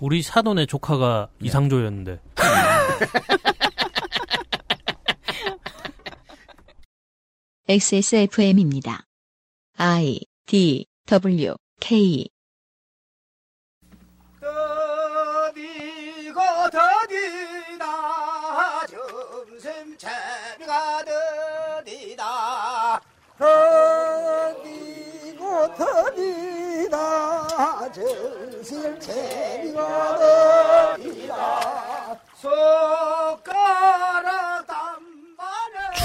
[0.00, 1.46] 우리 사돈의 조카가 네.
[1.46, 2.20] 이상조였는데.
[7.68, 9.06] XSFM입니다.
[9.76, 12.28] I D W K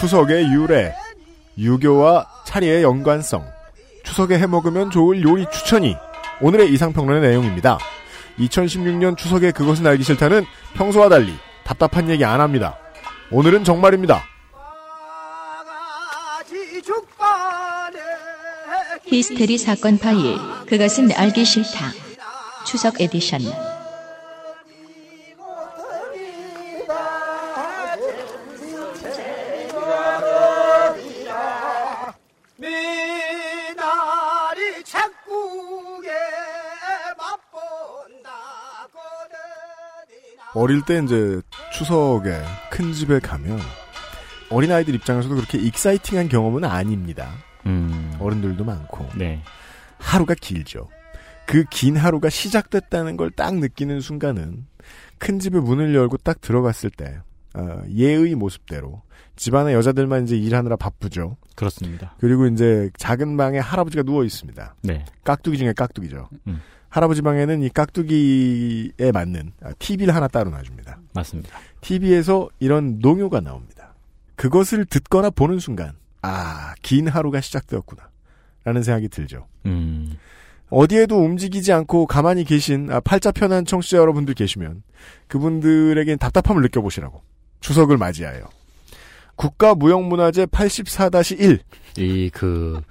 [0.02, 0.96] 추석의 유래,
[1.58, 3.46] 유교와 차례의 연관성,
[4.04, 5.96] 추석에 해먹으면 좋을 요리 추천이
[6.42, 7.78] 오늘의 이상평론의 내용입니다.
[8.40, 10.44] 2016년 추석에 그것은 알기 싫다는
[10.74, 12.78] 평소와 달리 답답한 얘기 안 합니다.
[13.32, 14.24] 오늘은 정말입니다.
[19.06, 20.38] 히스테리 사건 파일
[20.68, 22.11] 그것은 알기 싫다
[22.66, 23.42] 추석 에디션
[40.54, 41.42] 어릴 때 이제
[41.74, 43.60] 추석에 큰 집에 가면
[44.50, 47.32] 어린아이들 입장에서도 그렇게 exciting한 경험은 아닙니다.
[47.66, 48.16] 음.
[48.20, 49.10] 어른들도 많고.
[49.16, 49.42] 네.
[49.98, 50.90] 하루가 길죠.
[51.52, 54.66] 그 긴 하루가 시작됐다는 걸 딱 느끼는 순간은
[55.18, 57.20] 큰 집의 문을 열고 딱 들어갔을 때
[57.54, 59.02] 어, 예의 모습대로
[59.36, 61.38] 집안의 여자들만 이제 일하느라 바쁘죠.
[61.56, 62.16] 그렇습니다.
[62.20, 64.76] 그리고 이제 작은 방에 할아버지가 누워 있습니다.
[64.84, 65.06] 네.
[65.24, 66.30] 깍두기 중에 깍두기죠.
[66.48, 66.62] 음.
[66.90, 71.00] 할아버지 방에는 이 깍두기에 맞는 TV를 하나 따로 놔줍니다.
[71.14, 71.58] 맞습니다.
[71.82, 73.94] TV에서 이런 농요가 나옵니다.
[74.36, 78.10] 그것을 듣거나 보는 순간, 아, 긴 하루가 시작되었구나.
[78.64, 79.48] 라는 생각이 들죠.
[79.66, 80.18] 음.
[80.72, 84.84] 어디에도 움직이지 않고 가만히 계신 아, 팔자 편한 청취자 여러분들 계시면
[85.28, 87.22] 그분들에겐 답답함을 느껴보시라고
[87.60, 88.50] 추석을 맞이하여
[89.36, 91.60] 국가무형문화재 84-1
[91.98, 92.82] 이 그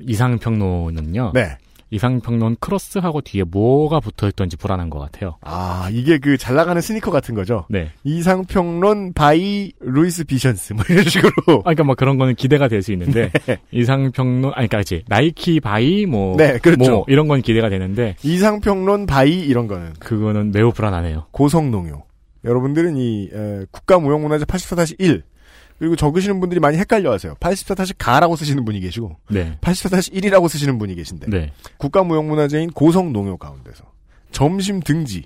[0.00, 1.32] 이상평론은요.
[1.34, 1.56] 네.
[1.94, 5.36] 이상평론 cross하고 뒤에 뭐가 붙어있던지 불안한 것 같아요.
[5.42, 7.64] 아 이게 그 잘 나가는 스니커 같은 거죠.
[7.70, 7.90] 네.
[8.04, 12.92] 이상평론 by 루이스 비션스 뭐 이런 식으로 아, 그러니까 뭐 그런 거는 기대가 될 수
[12.92, 13.30] 있는데
[13.72, 16.90] 이상평론 아니 그러니까 나이키 by 뭐, 네, 그렇죠.
[16.90, 21.26] 뭐 이런 건 기대가 되는데 이상평론 by 이런 거는 그거는 매우 불안하네요.
[21.30, 22.02] 고성농요.
[22.44, 25.22] 여러분들은 이 에, 국가무형문화재 84-1
[25.78, 27.34] 그리고 적으시는 분들이 많이 헷갈려 하세요.
[27.34, 29.58] 84-가라고 쓰시는 분이 계시고 네.
[29.60, 31.52] 84-1이라고 쓰시는 분이 계신데 네.
[31.78, 33.84] 국가무형문화재인 고성농요 가운데서
[34.30, 35.24] 점심 등지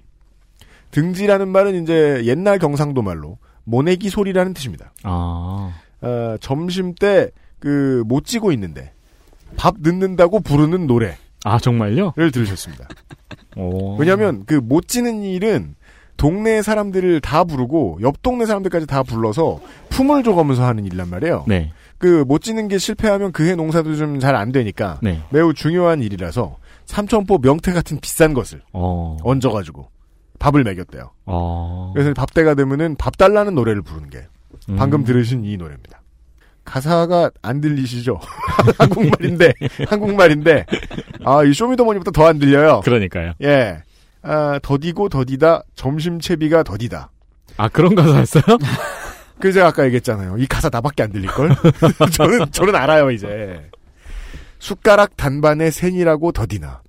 [0.91, 4.93] 등지라는 말은 이제 옛날 경상도 말로 모내기 소리라는 뜻입니다.
[5.03, 5.73] 아.
[6.01, 7.31] 어, 점심 때
[7.61, 8.93] 그못 지고 있는데
[9.57, 12.15] 밥 늦는다고 부르는 노래를 아, 정말요?
[12.17, 12.89] 들으셨습니다.
[13.57, 13.97] 오.
[13.97, 15.75] 왜냐하면 그못 지는 일은
[16.19, 21.45] 동네 사람들을 다 부르고 옆 동네 사람들까지 다 불러서 품을 줘가면서 하는 일란 말이에요.
[21.49, 21.73] 네.
[21.99, 25.23] 그못 지는 게 실패하면 그해 농사도 좀 잘 안 되니까 네.
[25.31, 26.57] 매우 중요한 일이라서
[26.87, 29.17] 삼천포 명태 같은 비싼 것을 어.
[29.23, 29.89] 얹어가지고
[30.39, 31.11] 밥을 먹였대요.
[31.27, 31.93] 어.
[31.95, 34.27] 그래서 밥 때가 되면은 밥 달라는 노래를 부르는 게
[34.77, 35.05] 방금 음.
[35.05, 36.03] 들으신 이 노래입니다.
[36.65, 38.21] 가사가 안 들리시죠?
[38.79, 39.53] 한국말인데
[39.89, 40.67] 한국말인데
[41.25, 42.81] 아 이 쇼미더머니보다 더안 들려요.
[42.85, 43.33] 그러니까요.
[43.43, 43.79] 예.
[44.23, 47.11] 아, 더디고 더디다 점심 채비가 더디다.
[47.57, 48.43] 아, 그런 가사였어요?
[49.41, 50.37] 그래서 제가 아까 얘기했잖아요.
[50.39, 51.51] 이 가사 나밖에 안 들릴 걸?
[52.13, 53.71] 저는, 저는 알아요, 이제.
[54.59, 56.83] 숟가락 단반에 센이라고 더디나.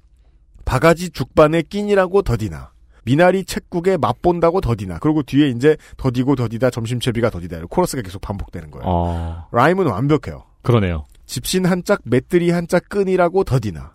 [0.65, 2.71] 바가지 죽반에 낀이라고 더디나.
[3.03, 4.99] 미나리 책국에 맛본다고 더디나.
[4.99, 7.57] 그리고 뒤에 이제 더디고 더디다 점심 채비가 더디다.
[7.57, 8.83] 이렇게 코러스가 계속 반복되는 거예요.
[8.85, 9.47] 어.
[9.51, 10.43] 라임은 완벽해요.
[10.61, 11.05] 그러네요.
[11.25, 13.93] 집신 한 짝, 맷들이 한짝 끈이라고 더디나.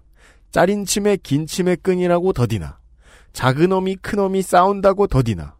[0.51, 2.79] 짜린 침에 긴 침에 끈이라고 더디나.
[3.35, 5.57] 작은 어미 큰 어미 싸운다고 더디나.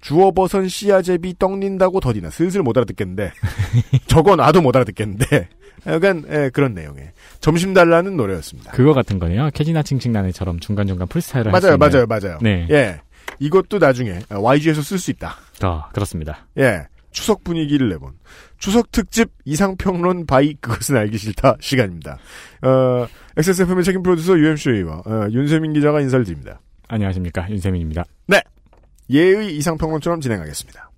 [0.00, 2.30] 주워버선 씨앗제비 떡린다고 더디나.
[2.30, 3.32] 슬슬 못 알아듣겠는데.
[4.08, 5.48] 적어놔도 못 알아듣겠는데.
[5.86, 8.72] 약간 예, 그런 내용의 점심 달라는 노래였습니다.
[8.72, 9.50] 그거 같은 거네요.
[9.52, 11.78] 캐지나 칭칭나네처럼 중간중간 프리스타일을 할수 맞아요.
[11.78, 12.38] 맞아요, 맞아요.
[12.42, 12.66] 네.
[12.70, 13.00] 예,
[13.38, 15.36] 이것도 나중에 YG에서 쓸 수 있다.
[15.62, 16.46] 아, 그렇습니다.
[16.58, 18.12] 예, 추석 분위기를 내본
[18.58, 22.18] 추석 특집 이상평론 by 그것은 알기 싫다 시간입니다.
[22.62, 23.06] 어,
[23.38, 26.60] XSFM의 책임 프로듀서 UMC와 어, 윤세민 기자가 인사를 드립니다.
[26.90, 27.48] 안녕하십니까.
[27.50, 28.04] 윤세민입니다.
[29.10, 30.90] 예의 이상평론처럼 진행하겠습니다.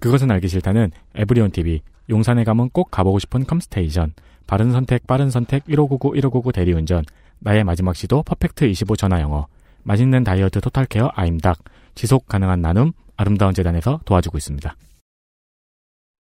[0.00, 4.14] 그것은 알기 싫다는 에브리온 TV, 용산에 가면 꼭 가보고 싶은 컴스테이션,
[4.46, 7.04] 바른 선택, 빠른 선택, 1599, 1599 대리운전,
[7.40, 9.46] 나의 마지막 시도 퍼펙트 25 전화 영어,
[9.82, 11.58] 맛있는 다이어트 토탈케어 아임닭,
[11.94, 14.76] 지속 가능한 나눔, 아름다운 재단에서 도와주고 있습니다.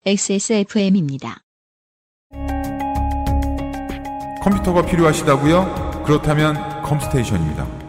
[0.05, 1.38] XSFM입니다.
[4.43, 6.03] 컴퓨터가 필요하시다고요?
[6.05, 7.86] 그렇다면 컴스테이션입니다.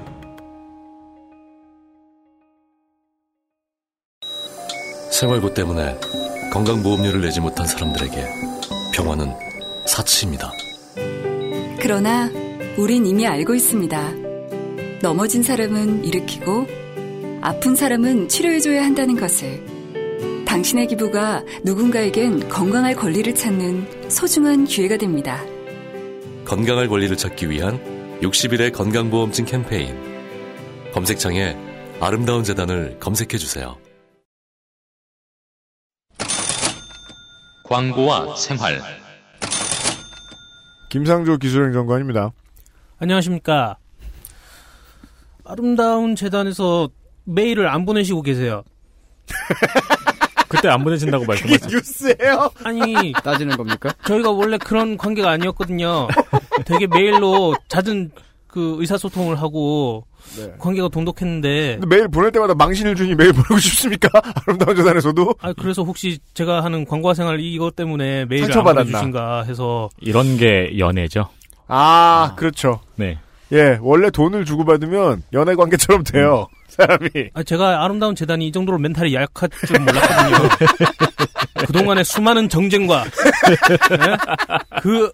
[5.18, 6.00] 생활고 때문에
[6.54, 8.24] 건강보험료를 내지 못한 사람들에게
[8.94, 9.34] 병원은
[9.88, 10.52] 사치입니다.
[11.80, 12.30] 그러나
[12.78, 14.14] 우린 이미 알고 있습니다.
[15.02, 16.68] 넘어진 사람은 일으키고
[17.42, 19.66] 아픈 사람은 치료해줘야 한다는 것을.
[20.46, 25.44] 당신의 기부가 누군가에겐 건강할 권리를 찾는 소중한 기회가 됩니다.
[26.46, 27.80] 건강할 권리를 찾기 위한
[28.22, 29.96] 60일의 건강보험증 캠페인.
[30.94, 31.58] 검색창에
[32.00, 33.87] 아름다운 재단을 검색해주세요.
[37.68, 38.82] 광고와 생활.
[40.90, 42.32] 김상조 기술행정관입니다.
[43.00, 43.78] 안녕하십니까.
[45.44, 46.90] 아름다운 재단에서
[47.26, 48.64] 메일을 안 보내시고 계세요.
[50.50, 51.68] 그때 안 보내진다고 말씀하셨죠.
[51.76, 52.50] 뉴스예요?
[52.64, 53.94] 아니, 따지는 겁니까?
[54.06, 56.08] 저희가 원래 그런 관계가 아니었거든요.
[56.66, 58.12] 되게 메일로 잦은
[58.58, 60.04] 그 의사소통을 하고
[60.36, 60.52] 네.
[60.58, 64.10] 관계가 돈독했는데 근데 매일 보낼 때마다 망신을 주니 매일 보내고 싶습니까?
[64.48, 65.36] 아름다운 재단에서도?
[65.42, 68.84] 아 그래서 혹시 제가 하는 광고화 생활 이것 때문에 메일을 안 상처받았나?
[68.86, 71.30] 보내주신가 해서 이런 게 연애죠.
[71.68, 72.80] 아, 그렇죠.
[72.96, 73.20] 네.
[73.52, 76.48] 예, 원래 돈을 주고받으면 연애 관계처럼 돼요.
[76.70, 77.10] 사람이.
[77.36, 80.50] 아, 제가 아름다운 재단이 이 정도로 멘탈이 약할 줄 몰랐거든요.
[81.68, 84.18] 그동안의 수많은 정쟁과 예?
[84.82, 85.12] 그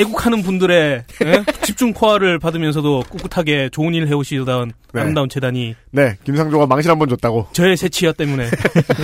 [0.00, 1.44] 애국하는 분들의 예?
[1.62, 5.00] 집중 포화를 받으면서도 꿋꿋하게 좋은 일 해오시던 네.
[5.00, 7.46] 아름다운 재단이 네, 김상조가 망신 한 번 줬다고.
[7.52, 8.48] 저의 새치여 때문에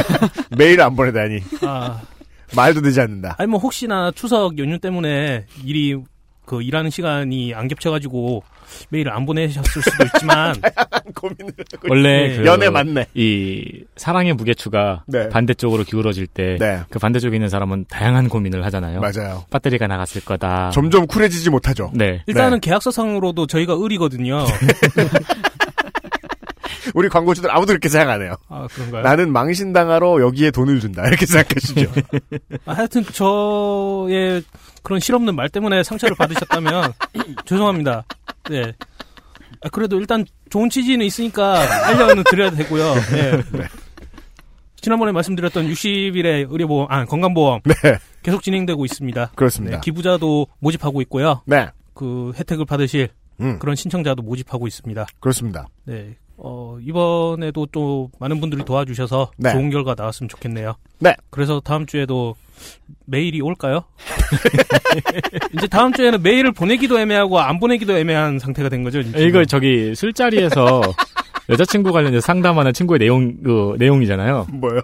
[0.57, 1.41] 메일 안 보내다니.
[1.63, 2.01] 아,
[2.57, 3.35] 말도 되지 않는다.
[3.39, 5.97] 아니 뭐 혹시나 추석 연휴 때문에 일이
[6.47, 8.43] 그 일하는 시간이 안 겹쳐가지고
[8.91, 10.55] 메일을 안 보내셨을 수도 있지만
[11.15, 12.37] 고민을 하고 원래 네.
[12.39, 13.07] 그 연애 맞네.
[13.15, 15.29] 이 사랑의 무게추가 네.
[15.29, 16.83] 반대쪽으로 기울어질 때그 네.
[17.01, 19.01] 반대쪽에 있는 사람은 다양한 고민을 하잖아요.
[19.01, 19.45] 맞아요.
[19.51, 20.71] 배터리가 나갔을 거다.
[20.71, 21.91] 점점 쿨해지지 못하죠.
[21.95, 22.23] 네.
[22.27, 24.45] 일단은 계약서상으로도 저희가 을이거든요.
[26.95, 28.35] 우리 광고주들 아무도 그렇게 생각 안 해요.
[28.49, 29.03] 아 그런가요?
[29.03, 31.07] 나는 망신당하러 여기에 돈을 준다.
[31.07, 31.91] 이렇게 생각하시죠.
[32.67, 34.43] 아, 하여튼 저의
[34.83, 36.93] 그런 실없는 말 때문에 상처를 받으셨다면
[37.47, 38.05] 죄송합니다.
[38.51, 38.73] 네.
[39.63, 42.95] 아, 그래도 일단 좋은 취지는 있으니까 알려는 드려야 되고요.
[43.13, 43.43] 네.
[44.81, 47.75] 지난번에 말씀드렸던 60일의 의료보험, 아 건강보험 네,
[48.23, 49.33] 계속 진행되고 있습니다.
[49.35, 49.77] 그렇습니다.
[49.77, 51.43] 네, 기부자도 모집하고 있고요.
[51.47, 53.09] 네, 그 혜택을 받으실
[53.41, 55.07] 음, 그런 신청자도 모집하고 있습니다.
[55.21, 55.67] 그렇습니다.
[55.85, 56.17] 네.
[56.39, 59.53] 어, 이번에도 또 많은 분들이 도와주셔서 네.
[59.53, 60.75] 좋은 결과 나왔으면 좋겠네요.
[61.01, 61.15] 네.
[61.31, 62.37] 그래서 다음 주에도
[63.07, 63.85] 메일이 올까요?
[65.55, 69.03] 이제 다음 주에는 메일을 보내기도 애매하고 안 보내기도 애매한 상태가 된 거죠.
[69.03, 69.21] 지금.
[69.21, 70.81] 이거 저기 술자리에서
[71.49, 74.47] 여자친구 관련해서 상담하는 친구의 내용 그 내용이잖아요.
[74.53, 74.81] 뭐요?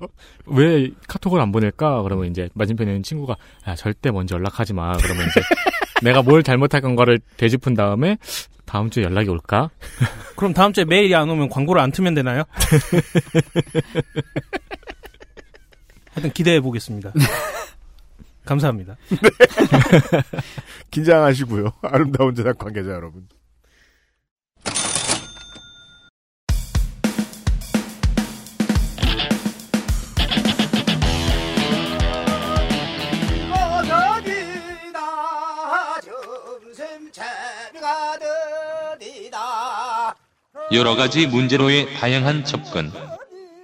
[0.47, 2.03] 왜 카톡을 안 보낼까?
[2.03, 3.37] 그러면 이제 맞은편에 있는 친구가
[3.69, 4.97] 야 절대 먼저 연락하지 마.
[4.97, 5.41] 그러면 이제
[6.03, 8.17] 내가 뭘 잘못할 건가를 되짚은 다음에
[8.65, 9.71] 다음 주에 연락이 올까?
[10.37, 12.45] 그럼 다음 주에 메일이 안 오면 광고를 안 틀면 되나요?
[16.13, 17.13] 하여튼 기대해 보겠습니다.
[18.45, 18.97] 감사합니다.
[20.91, 21.73] 긴장하시고요.
[21.83, 23.27] 아름다운 재단 관계자 여러분.
[40.75, 42.91] 여러 가지 문제로의 다양한 접근.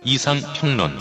[0.04, 0.96] 이상 평론.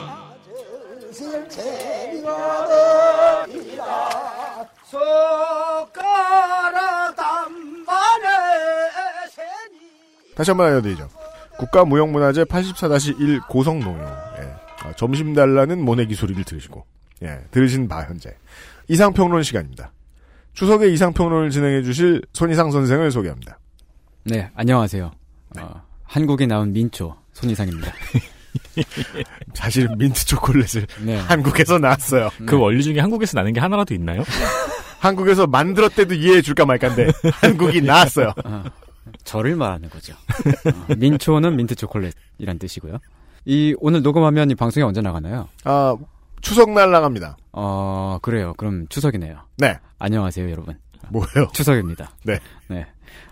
[10.36, 11.10] 다시 한번 알려드리죠.
[11.60, 14.02] 국가무형문화재 84-1 고성농요.
[14.40, 14.54] 예.
[14.82, 16.86] 아, 점심 달라는 모내기 소리를 들으시고,
[17.24, 18.36] 예, 들으신 바 현재.
[18.88, 19.92] 이상평론 시간입니다.
[20.54, 23.60] 추석에 이상평론을 진행해 주실 손이상 선생을 소개합니다.
[24.24, 25.12] 네, 안녕하세요.
[25.60, 27.94] 어, 한국에 나온 민초 손이상입니다.
[29.54, 31.18] 사실 민트 초콜릿을 네.
[31.18, 32.30] 한국에서 나왔어요.
[32.48, 34.24] 그 원리 중에 한국에서 나는 게 하나라도 있나요?
[35.00, 37.12] 한국에서 만들었대도 이해해 줄까 말까인데,
[37.42, 38.34] 한국이 나왔어요.
[38.44, 38.64] 어,
[39.24, 40.14] 저를 말하는 거죠.
[40.14, 42.98] 어, 민초는 민트 초콜릿이란 뜻이고요.
[43.46, 45.48] 이 오늘 녹음하면 이 방송이 언제 나가나요?
[45.64, 45.96] 아,
[46.42, 47.38] 추석날 나갑니다.
[47.54, 48.54] 어, 그래요.
[48.58, 49.38] 그럼 추석이네요.
[49.58, 49.78] 네.
[50.00, 50.78] 안녕하세요, 여러분.
[51.12, 51.50] 뭐예요?
[51.54, 52.12] 추석입니다.
[52.24, 52.40] 네.
[52.68, 52.86] 네.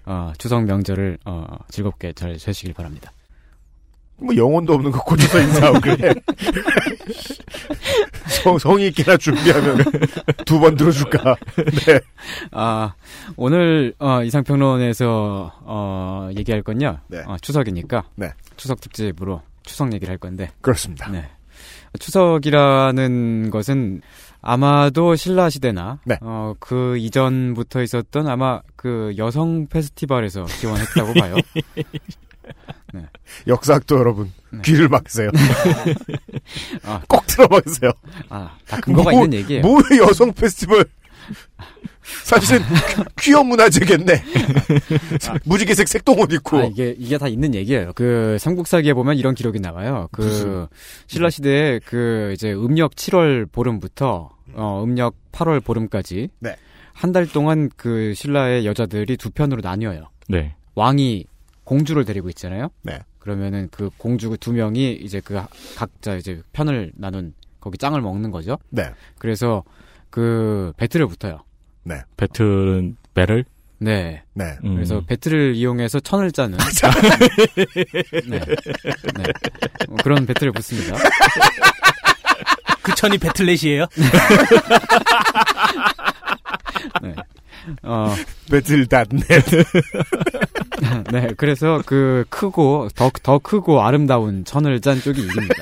[0.06, 3.12] 어, 추석 명절을 어, 즐겁게 잘 되시길 바랍니다.
[4.20, 6.14] 뭐 영혼도 없는 거 꽂혀서 인사하고 그래.
[8.44, 9.78] 성, 성의 있게나 준비하면
[10.46, 11.36] 두 번 들어줄까.
[11.86, 12.00] 네.
[12.52, 12.94] 아,
[13.36, 16.98] 오늘 어, 이상평론에서 어, 얘기할 건요.
[17.08, 17.20] 네.
[17.28, 18.32] 어, 추석이니까 네.
[18.58, 20.50] 추석 특집으로 추석 얘기를 할 건데.
[20.62, 21.10] 그렇습니다.
[21.12, 21.30] 네.
[22.00, 24.02] 추석이라는 것은
[24.50, 26.18] 아마도 신라 시대나 네.
[26.22, 31.36] 어, 그 이전부터 있었던 아마 그 여성 페스티벌에서 기원했다고 봐요.
[33.46, 34.62] 역사학도 여러분, 네.
[34.64, 35.30] 귀를 막으세요.
[36.86, 37.92] 아, 꼭 들어보세요.
[38.30, 39.64] 아, 다 근거가 뭐- 있는 얘기예요.
[39.64, 40.86] 뭐 여성 페스티벌.
[42.24, 42.64] 사실은
[43.20, 44.24] 퀴어 문화재겠네.
[45.44, 46.58] 무지개색 색동옷 입고.
[46.58, 47.92] 아, 이게, 이게 다 있는 얘기예요.
[47.96, 50.08] 그, 삼국사기에 보면 이런 기록이 나와요.
[50.14, 50.68] 그, 무슨?
[51.08, 56.30] 신라 시대에 그, 이제 음력 7월 보름부터, 어, 음력 8월 보름까지.
[56.40, 56.56] 네.
[56.94, 60.10] 한 달 동안 그 신라의 여자들이 두 편으로 나뉘어요.
[60.30, 60.56] 네.
[60.76, 61.26] 왕이
[61.64, 62.70] 공주를 데리고 있잖아요.
[62.82, 63.00] 네.
[63.20, 65.40] 그러면은 그 공주 두 명이 이제 그
[65.76, 68.58] 각자 이제 편을 나눈 거기 짱을 먹는 거죠.
[68.70, 68.90] 네.
[69.20, 69.64] 그래서
[70.10, 71.44] 그 배틀을 붙어요.
[71.84, 72.02] 네.
[72.16, 73.46] 배틀은 배를
[73.80, 74.24] 네.
[74.34, 74.58] 네.
[74.64, 74.74] 음.
[74.76, 76.58] 그래서 배틀을 이용해서 천을 짜는
[78.28, 78.40] 네.
[78.40, 79.24] 네.
[79.88, 80.96] 뭐 그런 배틀을 붙습니다.
[82.88, 83.86] 그 천이 배틀넷이에요?
[87.04, 87.14] 네.
[87.84, 88.16] 어,
[88.50, 89.28] 배틀닷넷.
[91.12, 91.28] 네.
[91.36, 95.56] 그래서 그 크고 더 더 크고 아름다운 천을 짠 쪽이 이깁니다.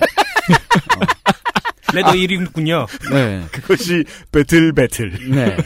[1.95, 2.85] 레더 1위군요.
[3.11, 3.43] 네.
[3.51, 5.17] 그것이 배틀 배틀.
[5.31, 5.57] 네.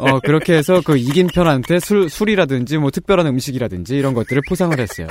[0.00, 5.06] 어, 그렇게 해서 그 이긴 편한테 술, 술이라든지 뭐 특별한 음식이라든지 이런 것들을 포상을 했어요.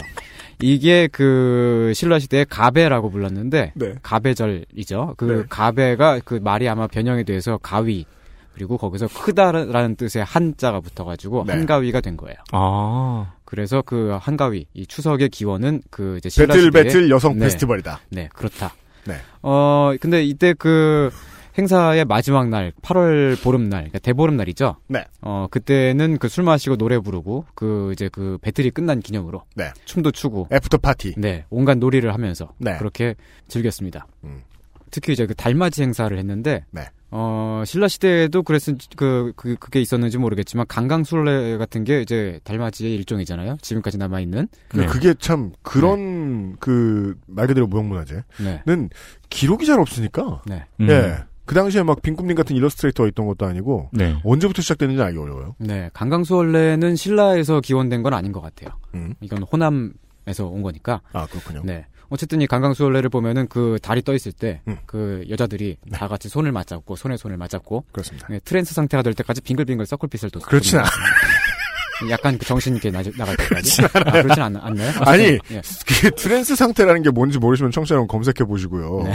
[0.61, 3.93] 이게 그 신라 시대의 가배라고 불렀는데, 네.
[4.01, 5.15] 가배절이죠.
[5.17, 5.43] 그 네.
[5.49, 8.05] 가배가 그 말이 아마 변형이 돼서 가위,
[8.53, 11.53] 그리고 거기서 크다라는 뜻의 한자가 붙어가지고 네.
[11.53, 12.35] 한가위가 된 거예요.
[12.51, 13.33] 아.
[13.45, 17.45] 그래서 그 한가위, 이 추석의 기원은 그 이제 배틀 신라시대의 베틀 여성 네.
[17.45, 17.99] 페스티벌이다.
[18.09, 18.73] 네, 그렇다.
[19.05, 19.15] 네.
[19.41, 21.09] 어, 근데 이때 그
[21.57, 24.77] 행사의 마지막 날, 8월 보름날, 그러니까 대보름날이죠.
[24.87, 25.05] 네.
[25.21, 29.43] 어, 그때는 그 술 마시고 노래 부르고, 그 이제 그 배틀이 끝난 기념으로.
[29.55, 29.71] 네.
[29.85, 30.47] 춤도 추고.
[30.51, 31.13] after party.
[31.17, 31.45] 네.
[31.49, 32.53] 온갖 놀이를 하면서.
[32.57, 32.77] 네.
[32.77, 33.15] 그렇게
[33.49, 34.07] 즐겼습니다.
[34.23, 34.43] 음.
[34.91, 36.63] 특히 이제 그 달맞이 행사를 했는데.
[36.71, 36.83] 네.
[37.13, 43.57] 어, 신라 시대에도 그랬은, 그, 그, 그게 있었는지 모르겠지만, 강강술래 같은 게 이제 달맞이의 일종이잖아요.
[43.61, 44.47] 지금까지 남아 있는.
[44.73, 44.85] 네.
[44.85, 48.89] 그게 참 그런 그말 그대로 무형문화재는 네.
[49.29, 50.41] 기록이 잘 없으니까.
[50.45, 50.63] 네.
[50.79, 50.89] 음.
[50.89, 51.17] 예.
[51.51, 54.17] 그 당시에 막 빈꿈님 같은 일러스트레이터가 있던 것도 아니고 네.
[54.23, 55.55] 언제부터 시작됐는지 알기 어려워요.
[55.57, 55.89] 네.
[55.91, 58.69] 강강수월래는 신라에서 기원된 건 아닌 것 같아요.
[58.95, 59.15] 음.
[59.19, 61.01] 이건 호남에서 온 거니까.
[61.11, 61.63] 아 그렇군요.
[61.65, 61.87] 네.
[62.07, 64.77] 어쨌든 이 강강수월래를 보면은 그 달이 떠 있을 때 음.
[64.85, 68.27] 그 여자들이 다 같이 손을 맞잡고 손에 손을 맞잡고 그렇습니다.
[68.29, 70.87] 네, trance 상태가 될 때까지 빙글빙글 circle pit을 도 그렇진 않아.
[72.09, 73.81] 약간 그 정신 있게 나, 나갈 때까지.
[73.83, 73.87] 아,
[74.21, 74.91] 그렇진 않, 않나요?
[75.01, 75.61] 아니 예.
[76.01, 79.03] 그 trance 상태라는 게 뭔지 모르시면 청취자 여러분 검색해 보시고요.
[79.05, 79.13] 네.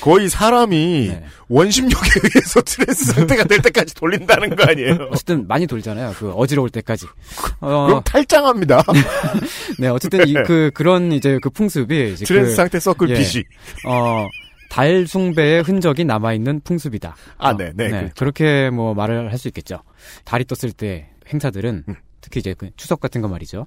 [0.00, 1.24] 거의 사람이 네.
[1.48, 5.08] 원심력에 의해서 trance 상태가 될 때까지 돌린다는 거 아니에요.
[5.10, 6.14] 어쨌든 많이 돌잖아요.
[6.18, 7.06] 그 어지러울 때까지.
[7.60, 8.82] 어, 그럼 탈장합니다.
[9.78, 13.14] 네, 어쨌든 이, 그 그런 이제 그 풍습이 이제 trance 그, 상태 서클 예.
[13.14, 13.44] pit이.
[13.86, 14.26] 어,
[14.70, 17.14] 달 숭배의 흔적이 남아 있는 풍습이다.
[17.38, 18.08] 아, 어, 네, 네, 그렇죠.
[18.18, 19.82] 그렇게 뭐 말을 할 수 있겠죠.
[20.24, 21.94] 달이 떴을 때 행사들은 음.
[22.24, 23.66] 특히 이제 그 추석 같은 거 말이죠.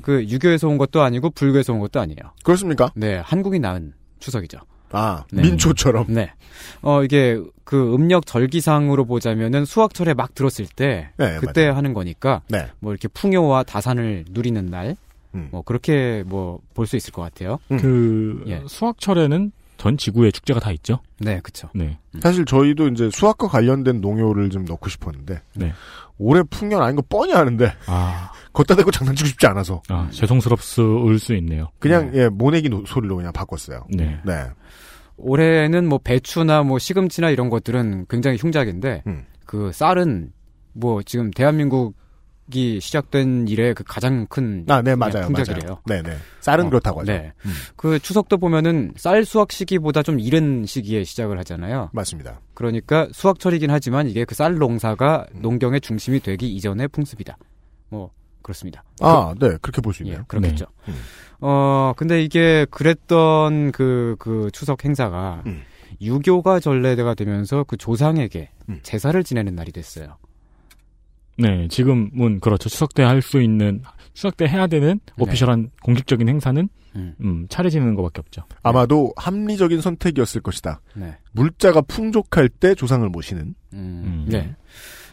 [0.00, 2.32] 그 유교에서 온 것도 아니고 불교에서 온 것도 아니에요.
[2.42, 2.90] 그렇습니까?
[2.94, 4.58] 네, 한국이 낳은 추석이죠.
[4.90, 5.42] 아 네.
[5.42, 6.06] 민초처럼.
[6.08, 6.32] 네.
[6.80, 11.76] 어, 이게 그 음력 절기상으로 보자면은 수학철에 막 들었을 때 네, 그때 맞아요.
[11.76, 12.68] 하는 거니까 네.
[12.80, 14.96] 뭐 이렇게 풍요와 다산을 누리는 날,
[15.34, 15.48] 음.
[15.50, 17.58] 뭐 그렇게 뭐 볼 수 있을 것 같아요.
[17.68, 18.62] 그 예.
[18.66, 21.00] 수학철에는 전 지구에 축제가 다 있죠.
[21.18, 21.68] 네, 그쵸.
[21.74, 21.98] 네.
[22.20, 25.72] 사실 저희도 이제 수학과 관련된 농요를 좀 넣고 싶었는데 네.
[26.22, 31.34] 올해 풍년 아닌 거 뻔히 아는데 아, 걷다 대고 장난치고 싶지 않아서 아 죄송스럽을 수
[31.36, 31.68] 있네요.
[31.78, 33.86] 그냥 예 모내기 노- 소리로 그냥 바꿨어요.
[33.90, 34.18] 네.
[34.24, 34.44] 네.
[35.16, 39.24] 올해는 뭐 배추나 뭐 시금치나 이런 것들은 굉장히 흉작인데 음.
[39.46, 40.32] 그 쌀은
[40.72, 41.94] 뭐 지금 대한민국
[42.52, 45.26] 이 시작된 이래 그 가장 큰 아, 네, 맞아요.
[45.26, 45.80] 풍작이래요.
[45.86, 46.02] 맞아요.
[46.02, 46.16] 네 네.
[46.40, 47.12] 쌀은 어, 그렇다고 하죠.
[47.12, 47.32] 네.
[47.46, 47.52] 음.
[47.76, 51.90] 그 추석도 보면은 쌀 수확 시기보다 좀 이른 시기에 시작을 하잖아요.
[51.92, 52.40] 맞습니다.
[52.54, 55.42] 그러니까 수확철이긴 하지만 이게 그 쌀 농사가 음.
[55.42, 57.36] 농경의 중심이 되기 이전의 풍습이다.
[57.90, 58.10] 뭐
[58.42, 58.82] 그렇습니다.
[59.00, 59.56] 아, 네.
[59.62, 60.24] 그렇게 볼수 예, 있네요.
[60.26, 60.66] 그렇겠죠.
[60.88, 60.94] 음.
[61.40, 65.62] 어, 근데 이게 그랬던 그, 그 추석 행사가 음.
[66.00, 68.80] 유교가 전래가 되면서 그 조상에게 음.
[68.82, 70.16] 제사를 지내는 날이 됐어요.
[71.38, 72.68] 네, 지금은 그렇죠.
[72.68, 73.82] 추석 때 할 수 있는
[74.14, 75.12] 추석 때 해야 되는 네.
[75.18, 77.14] 오피셜한 공식적인 행사는 음.
[77.22, 78.42] 음, 차례 지내는 것밖에 없죠.
[78.62, 80.80] 아마도 합리적인 선택이었을 것이다.
[80.94, 81.16] 네.
[81.32, 83.54] 물자가 풍족할 때 조상을 모시는.
[83.72, 84.26] 음, 음.
[84.28, 84.54] 네.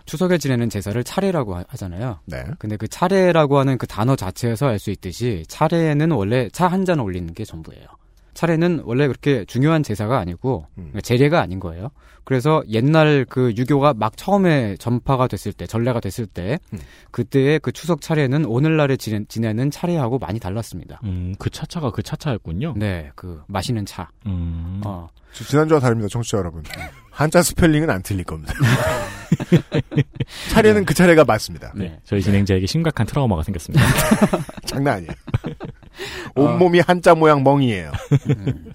[0.05, 2.19] 추석에 지내는 제사를 차례라고 하- 하잖아요.
[2.25, 2.43] 네.
[2.57, 6.99] 근데 그 차례라고 하는 그 단어 자체에서 알 수 있듯이 차례는 원래 차 한 잔
[6.99, 7.85] 올리는 게 전부예요.
[8.33, 10.83] 차례는 원래 그렇게 중요한 제사가 아니고 음.
[10.91, 11.89] 그러니까 제례가 아닌 거예요.
[12.23, 16.79] 그래서 옛날 그 유교가 막 처음에 전파가 됐을 때 전례가 됐을 때 음.
[17.11, 20.99] 그때의 그 추석 차례는 오늘날에 지내, 지내는 차례하고 많이 달랐습니다.
[21.05, 22.75] 음, 그 차차가 그 차차였군요.
[22.77, 24.09] 네, 그 마시는 차.
[24.27, 24.81] 음.
[24.85, 26.61] 어, 지- 지난주와 다릅니다, 청취자 여러분.
[27.09, 28.53] 한자 스펠링은 안 틀릴 겁니다.
[30.51, 31.71] 차례는 그 차례가 맞습니다.
[31.75, 33.83] 네, 저희 진행자에게 심각한 트라우마가 생겼습니다.
[34.65, 35.11] 장난 아니에요.
[36.35, 37.91] 온몸이 한자 모양 멍이에요.
[38.29, 38.73] 음.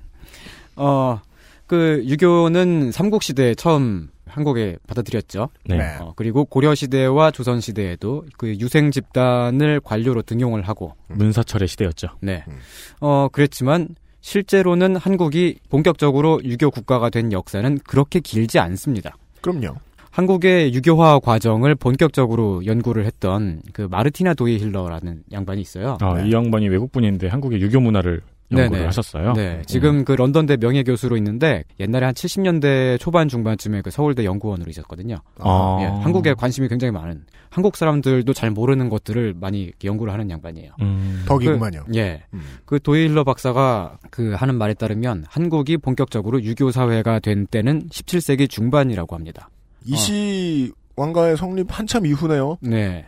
[0.76, 1.20] 어,
[1.66, 5.48] 그 유교는 삼국시대에 처음 한국에 받아들였죠.
[5.66, 5.76] 네.
[5.76, 5.96] 네.
[6.00, 12.08] 어, 그리고 고려시대와 조선시대에도 그 유생 집단을 관료로 등용을 하고, 문사철의 시대였죠.
[12.20, 12.44] 네.
[12.48, 12.58] 음.
[13.00, 19.16] 어, 그랬지만 실제로는 한국이 본격적으로 유교 국가가 된 역사는 그렇게 길지 않습니다.
[19.40, 19.76] 그럼요.
[20.14, 25.98] 한국의 유교화 과정을 본격적으로 연구를 했던 그 마르티나 도이 힐러라는 양반이 있어요.
[26.00, 26.28] 아, 네.
[26.28, 28.20] 이 양반이 외국 분인데 한국의 유교 문화를
[28.52, 28.84] 연구를 네네.
[28.84, 29.32] 하셨어요.
[29.32, 34.70] 네, 지금 그 런던대 명예 교수로 있는데 옛날에 한 70년대 초반 중반쯤에 그 서울대 연구원으로
[34.70, 35.16] 있었거든요.
[35.40, 35.78] 아.
[35.80, 40.72] 예, 한국에 관심이 굉장히 많은 한국 사람들도 잘 모르는 것들을 많이 연구를 하는 양반이에요.
[40.80, 41.24] 음.
[41.26, 41.86] 덕이구만요.
[41.96, 42.40] 예, 음.
[42.66, 49.16] 그 도이힐러 박사가 그 하는 말에 따르면 한국이 본격적으로 유교 사회가 된 때는 17세기 중반이라고
[49.16, 49.48] 합니다.
[49.84, 52.58] 이시 왕가의 성립 한참 이후네요.
[52.60, 53.06] 네.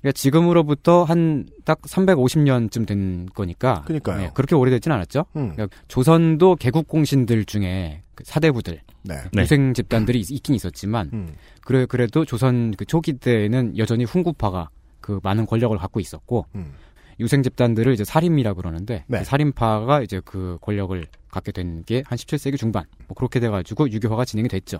[0.00, 3.82] 그러니까 지금으로부터 한 딱 350년쯤 된 거니까.
[3.84, 4.22] 그러니까요.
[4.24, 5.26] 예, 그렇게 오래되진 않았죠.
[5.36, 5.52] 음.
[5.54, 9.16] 그러니까 조선도 개국 공신들 중에 그 사대부들, 네.
[9.32, 9.42] 네.
[9.42, 11.34] 유생 집단들이 있- 있긴 있었지만 음.
[11.62, 16.72] 그래 그래도 조선 그 초기 때에는 여전히 훈구파가 그 많은 권력을 갖고 있었고 음.
[17.20, 19.18] 유생 집단들을 이제 살인이라 그러는데 네.
[19.18, 24.24] 그 살인파가 이제 그 권력을 갖게 된 게 한 17세기 중반 뭐 그렇게 돼가지고 유교화가
[24.24, 24.78] 진행이 됐죠.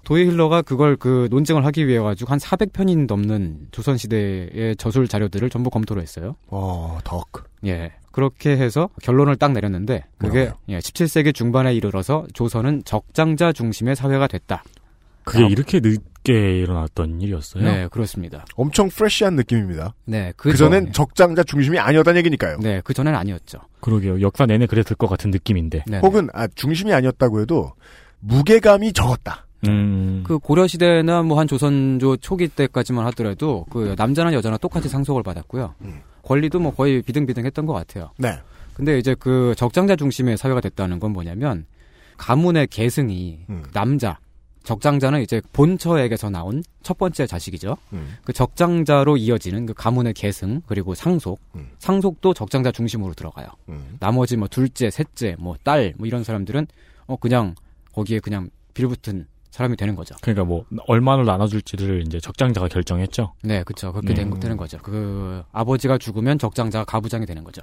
[0.00, 0.04] 음.
[0.04, 5.70] 도이힐러가 그걸 그 논증을 하기 위해 가지고 한 400편이 넘는 조선 시대의 저술 자료들을 전부
[5.70, 6.36] 검토를 했어요.
[6.48, 7.44] 어, 덕.
[7.66, 7.92] 예.
[8.12, 10.50] 그렇게 해서 결론을 딱 내렸는데 그게?
[10.68, 14.64] 예, 17세기 중반에 이르러서 조선은 적장자 중심의 사회가 됐다.
[15.22, 15.46] 그게 아.
[15.46, 17.62] 이렇게 늦게 일어났던 일이었어요.
[17.62, 18.44] 네, 그렇습니다.
[18.56, 19.94] 엄청 프레시한 느낌입니다.
[20.06, 22.58] 네, 그 전- 전엔 적장자 중심이 아니었다는 얘기니까요.
[22.60, 23.58] 네, 그 전에는 아니었죠.
[23.80, 24.20] 그러게요.
[24.22, 25.84] 역사 내내 그랬을 것 같은 느낌인데.
[25.86, 25.98] 네.
[26.00, 27.74] 혹은 아 중심이 아니었다고 해도
[28.20, 29.46] 무게감이 적었다.
[29.68, 30.22] 음.
[30.26, 35.74] 그 고려 시대나 뭐 한 조선조 초기 때까지만 하더라도 그 남자나 여자나 똑같이 상속을 받았고요.
[35.82, 36.00] 음.
[36.22, 38.10] 권리도 뭐 거의 비등비등했던 것 같아요.
[38.18, 38.38] 네.
[38.74, 41.66] 근데 이제 그 적장자 중심의 사회가 됐다는 건 뭐냐면
[42.16, 43.64] 가문의 계승이 음.
[43.72, 44.18] 남자
[44.62, 47.76] 적장자는 이제 본처에게서 나온 첫 번째 자식이죠.
[47.94, 48.16] 음.
[48.24, 51.68] 그 적장자로 이어지는 그 가문의 계승 그리고 상속, 음.
[51.78, 53.48] 상속도 적장자 중심으로 들어가요.
[53.70, 53.96] 음.
[54.00, 56.66] 나머지 뭐 둘째, 셋째, 뭐 딸 뭐 이런 사람들은
[57.06, 57.54] 어 그냥
[57.92, 60.14] 거기에 그냥 빌붙은 사람이 되는 거죠.
[60.22, 63.32] 그러니까 뭐 얼마나 나눠줄지를 이제 적장자가 결정했죠.
[63.42, 63.92] 네, 그렇죠.
[63.92, 64.40] 그렇게 된, 음.
[64.40, 64.78] 되는 거죠.
[64.78, 67.60] 그 아버지가 죽으면 적장자가 가부장이 되는 거죠.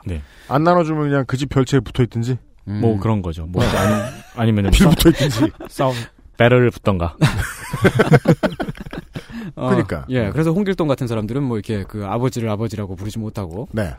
[0.49, 2.81] 안 나눠주면 그냥 그 집 별채에 붙어 있든지 음.
[2.81, 3.45] 뭐 그런 거죠.
[3.45, 4.03] 뭐 아니,
[4.35, 5.51] 아니면은 빌 싸- 붙어 있든지.
[5.69, 5.93] 싸움
[6.37, 7.15] 배를 붙던가.
[9.55, 10.05] 어, 그러니까.
[10.09, 13.91] 예, 그래서 홍길동 같은 사람들은 뭐 이렇게 그 아버지를 아버지라고 부르지 못하고 네.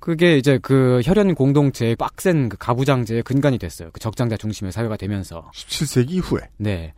[0.00, 3.88] 그게 이제 그 혈연 공동체의 빡센 그 가부장제의 근간이 됐어요.
[3.92, 5.50] 그 적장자 중심의 사회가 되면서.
[5.54, 6.40] 17세기 이후에.
[6.58, 6.92] 네.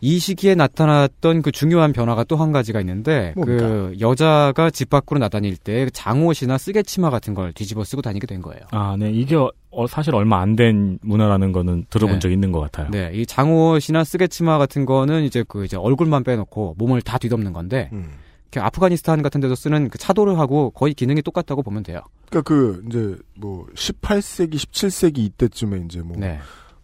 [0.00, 3.66] 이 시기에 나타났던 그 중요한 변화가 또 한 가지가 있는데 뭡니까?
[3.66, 8.60] 그 여자가 집 밖으로 나다닐 때 장옷이나 쓰개치마 같은 걸 뒤집어 쓰고 다니게 된 거예요.
[8.72, 9.10] 아, 네.
[9.10, 9.36] 이게
[9.70, 12.18] 어, 사실 얼마 안 된 문화라는 거는 들어본 네.
[12.20, 12.90] 적 있는 것 같아요.
[12.90, 17.90] 네, 이 장옷이나 쓰개치마 같은 거는 이제 그 이제 얼굴만 빼놓고 몸을 다 뒤덮는 건데
[17.92, 18.12] 음.
[18.44, 22.00] 이렇게 아프가니스탄 같은 데서 쓰는 그 차도르하고 거의 기능이 똑같다고 보면 돼요.
[22.30, 26.38] 그러니까 그 이제 뭐 18세기, 17세기 이때쯤에 이제 뭐 네.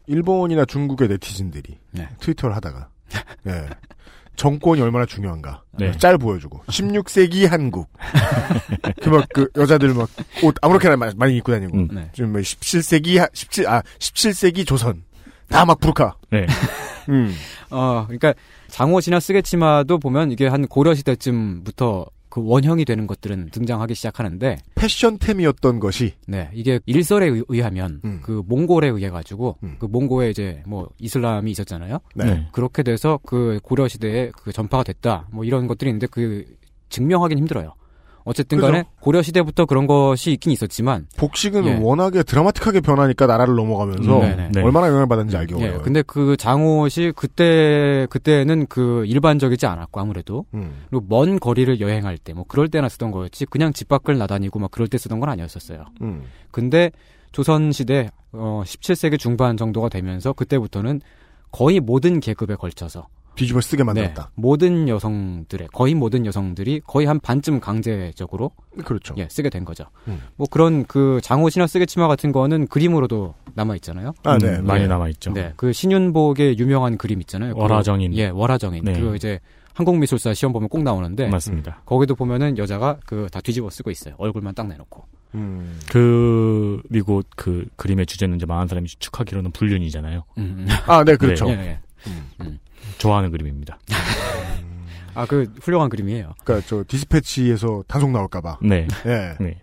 [0.07, 2.09] 일본이나 중국의 네티즌들이 네.
[2.21, 2.89] 트위터를 하다가
[3.47, 3.69] 예.
[4.37, 5.63] 정권이 얼마나 중요한가.
[5.79, 5.93] 네.
[5.99, 6.61] 짤 보여주고.
[6.67, 7.89] 16세기 한국.
[9.03, 10.09] 그막 그 여자들 막
[10.43, 11.77] 옷 아무렇게나 마- 많이 입고 다니고.
[11.77, 11.89] 음.
[11.93, 12.09] 네.
[12.15, 15.05] 지금 뭐 17세기 하- 17 아 17세기 조선.
[15.49, 16.17] 다 막 부르카.
[16.31, 16.47] 네.
[17.11, 17.35] 음.
[17.71, 18.33] 어, 그러니까
[18.69, 26.15] 장옷이나 쓰개치마도 보면 이게 한 고려 시대쯤부터 그 원형이 되는 것들은 등장하기 시작하는데, 패션템이었던 것이
[26.27, 28.21] 네, 이게 일설에 의- 의하면 음.
[28.23, 29.77] 그 몽골에 의해 가지고 음.
[29.79, 31.99] 그 몽골에 이제 뭐 이슬람이 있었잖아요.
[32.15, 32.25] 네.
[32.25, 32.49] 네.
[32.53, 35.29] 그렇게 돼서 그 고려 시대에 그 전파가 됐다.
[35.31, 36.47] 뭐 이런 것들이 있는데 그
[36.89, 37.75] 증명하기는 힘들어요.
[38.25, 38.95] 어쨌든 간에 그죠.
[39.01, 41.79] 고려 시대부터 그런 것이 있긴 있었지만 복식은 예.
[41.81, 44.49] 워낙에 드라마틱하게 변하니까 나라를 넘어가면서 음, 네네.
[44.53, 44.63] 네.
[44.63, 45.83] 얼마나 영향을 받았는지 알기 예, 어려워요.
[45.83, 50.85] 근데 그 장옷이 그때 그때는 그 일반적이지 않았고 아무래도 음.
[50.91, 54.71] 그리고 먼 거리를 여행할 때 뭐 그럴 때나 쓰던 거였지 그냥 집 밖을 나다니고 막
[54.71, 55.85] 그럴 때 쓰던 건 아니었었어요.
[56.01, 56.23] 음.
[56.51, 56.91] 근데
[57.33, 61.01] 조선 시대 어 17세기 중반 정도가 되면서 그때부터는
[61.51, 64.31] 거의 모든 계급에 걸쳐서 뒤집어 쓰게 네, 만들었다.
[64.35, 68.53] 모든 여성들의 거의 모든 여성들이 거의 한 반쯤 강제적으로
[68.85, 69.15] 그렇죠.
[69.19, 69.85] 예, 쓰게 된 거죠.
[70.09, 70.21] 음.
[70.37, 74.13] 뭐 그런 그 장옷이나 쓰개 치마 같은 거는 그림으로도 남아 있잖아요.
[74.25, 74.57] 아, 네.
[74.59, 74.87] 음, 많이 네.
[74.89, 75.33] 남아 있죠.
[75.33, 77.55] 네, 그 신윤복의 유명한 그림 있잖아요.
[77.55, 78.15] 그- 월화정인.
[78.15, 78.85] 예, 월화정인.
[78.85, 78.93] 네.
[79.01, 79.41] 그 이제
[79.75, 81.81] 한국미술사 시험 보면 꼭 나오는데 맞습니다.
[81.87, 84.15] 거기도 보면은 여자가 그 다 뒤집어 쓰고 있어요.
[84.19, 85.05] 얼굴만 딱 내놓고.
[85.35, 85.79] 음.
[85.89, 90.25] 그리고 그 그림의 주제는 이제 많은 사람이 추측하기로는 불륜이잖아요.
[90.37, 91.49] 음, 아, 네, 그렇죠.
[91.49, 91.79] 예, 예.
[93.03, 93.79] 좋아하는 그림입니다.
[95.15, 96.35] 아, 그 훌륭한 그림이에요.
[96.45, 98.59] 그러니까 저 디스패치에서 단속 나올까봐.
[98.63, 98.87] 네.
[99.07, 99.35] 예.
[99.41, 99.59] 네.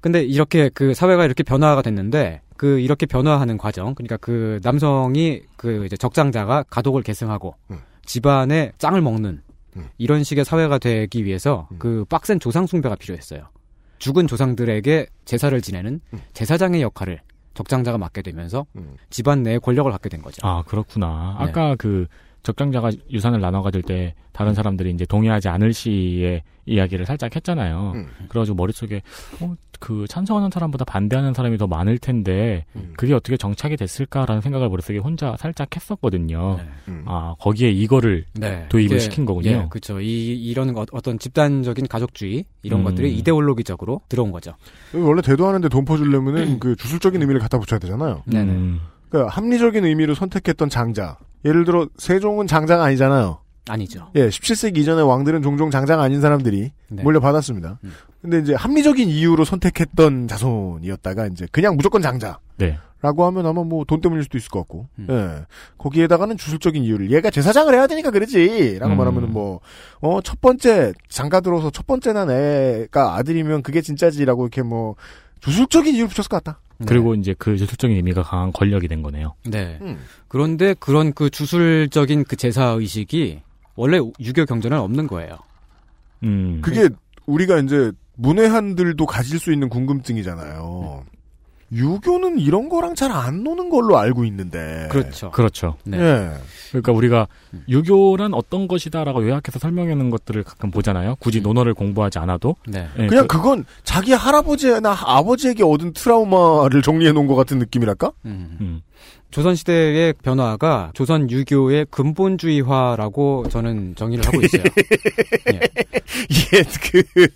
[0.00, 5.86] 근데 이렇게 그 사회가 이렇게 변화가 됐는데 그 이렇게 변화하는 과정, 그러니까 그 남성이 그
[5.86, 7.80] 이제 적장자가 가독을 계승하고 음.
[8.04, 9.42] 집안의 짱을 먹는
[9.76, 9.88] 음.
[9.96, 11.78] 이런 식의 사회가 되기 위해서 음.
[11.78, 13.48] 그 빡센 조상 숭배가 필요했어요.
[13.98, 16.20] 죽은 조상들에게 제사를 지내는 음.
[16.34, 17.20] 제사장의 역할을
[17.54, 18.96] 적장자가 맡게 되면서 음.
[19.10, 20.46] 집안 내에 권력을 갖게 된 거죠.
[20.46, 21.38] 아, 그렇구나.
[21.40, 21.44] 네.
[21.46, 22.06] 아까 그
[22.44, 27.92] 적장자가 유산을 나눠 가질 때 다른 사람들이 이제 동의하지 않을 시의 이야기를 살짝 했잖아요.
[27.94, 28.06] 음.
[28.28, 29.02] 그래가지고 머릿속에
[29.40, 32.92] 어, 그 찬성하는 사람보다 반대하는 사람이 더 많을 텐데 음.
[32.96, 36.56] 그게 어떻게 정착이 됐을까라는 생각을 머릿속에 혼자 살짝 했었거든요.
[36.58, 36.64] 네.
[36.88, 37.02] 음.
[37.06, 38.66] 아, 거기에 이거를 네.
[38.68, 39.50] 도입을 이게- 시킨 거군요.
[39.50, 40.00] 예, 그렇죠.
[40.00, 42.84] 이 이런 어- 어떤 집단적인 가족주의 이런 음.
[42.84, 44.54] 것들이 이데올로기적으로 들어온 거죠.
[44.94, 48.22] 원래 대도하는데 돈 퍼주려면은 그 주술적인 의미를 갖다 붙여야 되잖아요.
[48.26, 48.52] 네네.
[48.52, 48.80] 음,
[49.10, 51.18] 그러니까 합리적인 의미로 선택했던 장자.
[51.44, 53.38] 예를 들어 세종은 장자가 아니잖아요.
[53.68, 54.10] 아니죠.
[54.14, 57.02] 예, 17세기 이전의 왕들은 종종 장자가 아닌 사람들이 네.
[57.02, 57.78] 몰려받았습니다.
[57.82, 57.92] 음.
[58.20, 62.38] 근데 이제 합리적인 이유로 선택했던 자손이었다가 이제 그냥 무조건 장자.
[62.58, 62.78] 네.
[63.00, 65.06] 라고 하면 아마 뭐 돈 때문일 수도 있을 것 같고, 음.
[65.10, 65.44] 예.
[65.76, 68.78] 거기에다가는 주술적인 이유를, 얘가 제사장을 해야 되니까 그러지!
[68.78, 68.96] 라고 음.
[68.96, 69.60] 말하면은 뭐,
[70.00, 74.96] 어, 첫 번째, 장가 들어서 첫 번째 난 애가 아들이면 그게 진짜지라고 이렇게 뭐,
[75.40, 76.60] 주술적인 이유를 붙였을 것 같다.
[76.78, 76.86] 네.
[76.88, 79.34] 그리고 이제 그 주술적인 의미가 강한 권력이 된 거네요.
[79.44, 79.78] 네.
[79.82, 79.98] 음.
[80.28, 83.42] 그런데 그런 그 주술적인 그 제사 의식이
[83.76, 85.38] 원래 유교 경전은 없는 거예요.
[86.22, 86.60] 음.
[86.62, 86.88] 그게
[87.26, 91.04] 우리가 이제 문외한들도 가질 수 있는 궁금증이잖아요.
[91.74, 94.88] 유교는 이런 거랑 잘 안 노는 걸로 알고 있는데.
[94.90, 95.30] 그렇죠.
[95.30, 95.76] 그렇죠.
[95.84, 95.98] 네.
[95.98, 96.30] 예.
[96.70, 97.62] 그러니까 우리가 음.
[97.68, 101.16] 유교란 어떤 것이다라고 요약해서 설명해 놓은 것들을 가끔 보잖아요.
[101.20, 102.56] 굳이 논어를 공부하지 않아도.
[102.66, 102.88] 네.
[102.98, 108.10] 예, 그냥 그- 그, 건 자기 할아버지나 아버지에게 얻은 트라우마를 정리해 놓은 것 같은 느낌이랄까?
[108.24, 108.56] 음.
[108.60, 108.80] 음.
[109.34, 114.62] 조선시대의 변화가 조선 유교의 근본주의화라고 저는 정의를 하고 있어요.
[115.52, 115.60] 예.
[116.28, 117.26] 이게 그,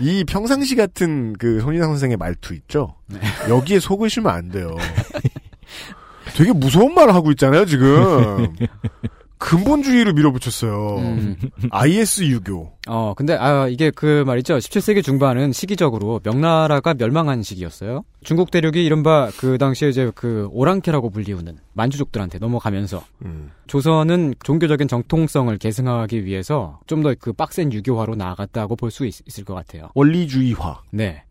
[0.00, 2.96] 이 평상시 같은 그 손희상 선생의 말투 있죠?
[3.06, 3.20] 네.
[3.48, 4.76] 여기에 속으시면 안 돼요.
[6.36, 8.54] 되게 무서운 말을 하고 있잖아요, 지금.
[9.40, 10.96] 근본주의를 밀어붙였어요.
[10.98, 11.36] 음.
[11.70, 12.72] IS 유교.
[12.86, 14.58] 어, 근데, 아, 이게 그 말이죠.
[14.58, 18.04] 17세기 중반은 시기적으로 명나라가 멸망한 시기였어요.
[18.22, 23.50] 중국 대륙이 이른바 그 당시에 이제 그 오랑캐라고 불리우는 만주족들한테 넘어가면서 음.
[23.66, 29.54] 조선은 종교적인 정통성을 계승하기 위해서 좀 더 그 빡센 유교화로 나아갔다고 볼 수 있을 것
[29.54, 29.88] 같아요.
[29.94, 30.82] 원리주의화.
[30.90, 31.24] 네.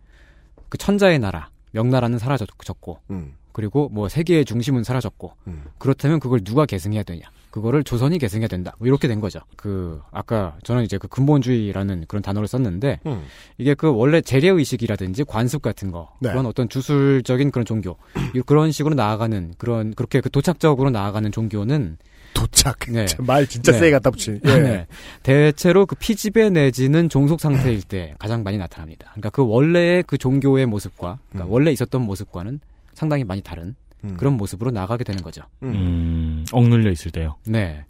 [0.68, 3.34] 그 천자의 나라, 명나라는 사라졌고, 음.
[3.52, 5.64] 그리고 뭐 세계의 중심은 사라졌고, 음.
[5.78, 7.22] 그렇다면 그걸 누가 계승해야 되냐?
[7.52, 8.74] 그거를 조선이 계승해야 된다.
[8.78, 9.40] 뭐 이렇게 된 거죠.
[9.56, 13.24] 그 아까 저는 이제 그 근본주의라는 그런 단어를 썼는데 음.
[13.58, 16.30] 이게 그 원래 재래 의식이라든지 관습 같은 거 네.
[16.30, 17.98] 그런 어떤 주술적인 그런 종교
[18.36, 21.98] 이- 그런 식으로 나아가는 그런 그렇게 그 도착적으로 나아가는 종교는
[22.36, 22.78] 도착.
[22.92, 23.06] 네.
[23.20, 23.80] 말 진짜 네.
[23.80, 24.40] 세게 갖다 붙이.
[24.46, 24.58] 예.
[24.60, 24.88] 네.
[25.24, 29.08] 대체로 그 피지배 내지는 종속 상태일 때 가장 많이 나타납니다.
[29.14, 31.52] 그러니까 그 원래의 그 종교의 모습과 그러니까 음.
[31.52, 32.60] 원래 있었던 모습과는
[32.94, 34.16] 상당히 많이 다른 음.
[34.18, 35.42] 그런 모습으로 나가게 되는 거죠.
[35.64, 35.74] 음.
[35.74, 37.36] 음, 억눌려 있을 때요.
[37.46, 37.86] 네.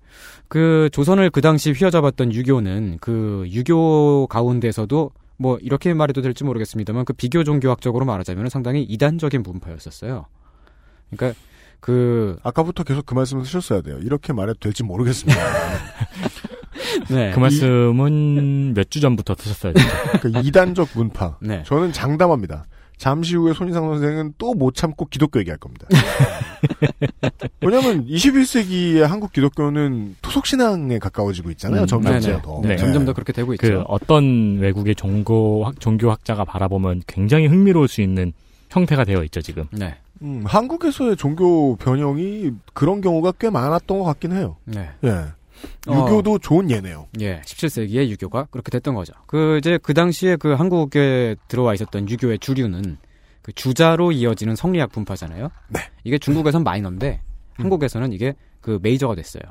[0.47, 7.13] 그 조선을 그 당시 휘어잡았던 유교는 그 유교 가운데서도 뭐 이렇게 말해도 될지 모르겠습니다만 그
[7.13, 10.25] 비교 종교학적으로 말하자면 상당히 이단적인 분파였었어요.
[11.11, 11.39] 그러니까
[11.79, 13.99] 그 아까부터 계속 그 말씀을 쓰셨어야 돼요.
[14.01, 15.39] 이렇게 말해도 될지 모르겠습니다.
[17.09, 17.31] 네.
[17.31, 19.85] 그 말씀은 몇 주 전부터 쓰셨어야 돼요.
[20.19, 21.37] 그러니까 이단적 문파.
[21.41, 21.63] 네.
[21.65, 22.65] 저는 장담합니다.
[22.99, 25.87] 잠시 후에 손희상 선생은 또 못 참고 기독교 얘기할 겁니다.
[27.61, 31.81] 왜냐하면 21세기의 한국 기독교는 토속신앙에 가까워지고 있잖아요.
[31.83, 32.19] 음, 점점.
[32.41, 32.59] 더.
[32.61, 32.69] 네.
[32.69, 32.77] 네.
[32.77, 33.67] 점점 더 그렇게 되고 있죠.
[33.67, 38.33] 그 어떤 외국의 종교학, 종교학자가 바라보면 굉장히 흥미로울 수 있는
[38.69, 39.65] 형태가 되어 있죠, 지금.
[39.71, 39.95] 네.
[40.21, 44.57] 음, 한국에서의 종교 변형이 그런 경우가 꽤 많았던 것 같긴 해요.
[44.65, 44.89] 네.
[45.05, 45.25] 예.
[45.87, 47.07] 유교도 좋은 예네요.
[47.21, 49.13] 예, 17세기에 유교가 그렇게 됐던 거죠.
[49.27, 52.97] 그 이제 그 당시에 그 한국에 들어와 있었던 유교의 주류는
[53.41, 55.49] 그 주자로 이어지는 성리학 분파잖아요.
[55.69, 55.79] 네.
[56.03, 57.21] 이게 중국에선 마이너인데
[57.55, 59.43] 한국에서는 이게 그 메이저가 됐어요.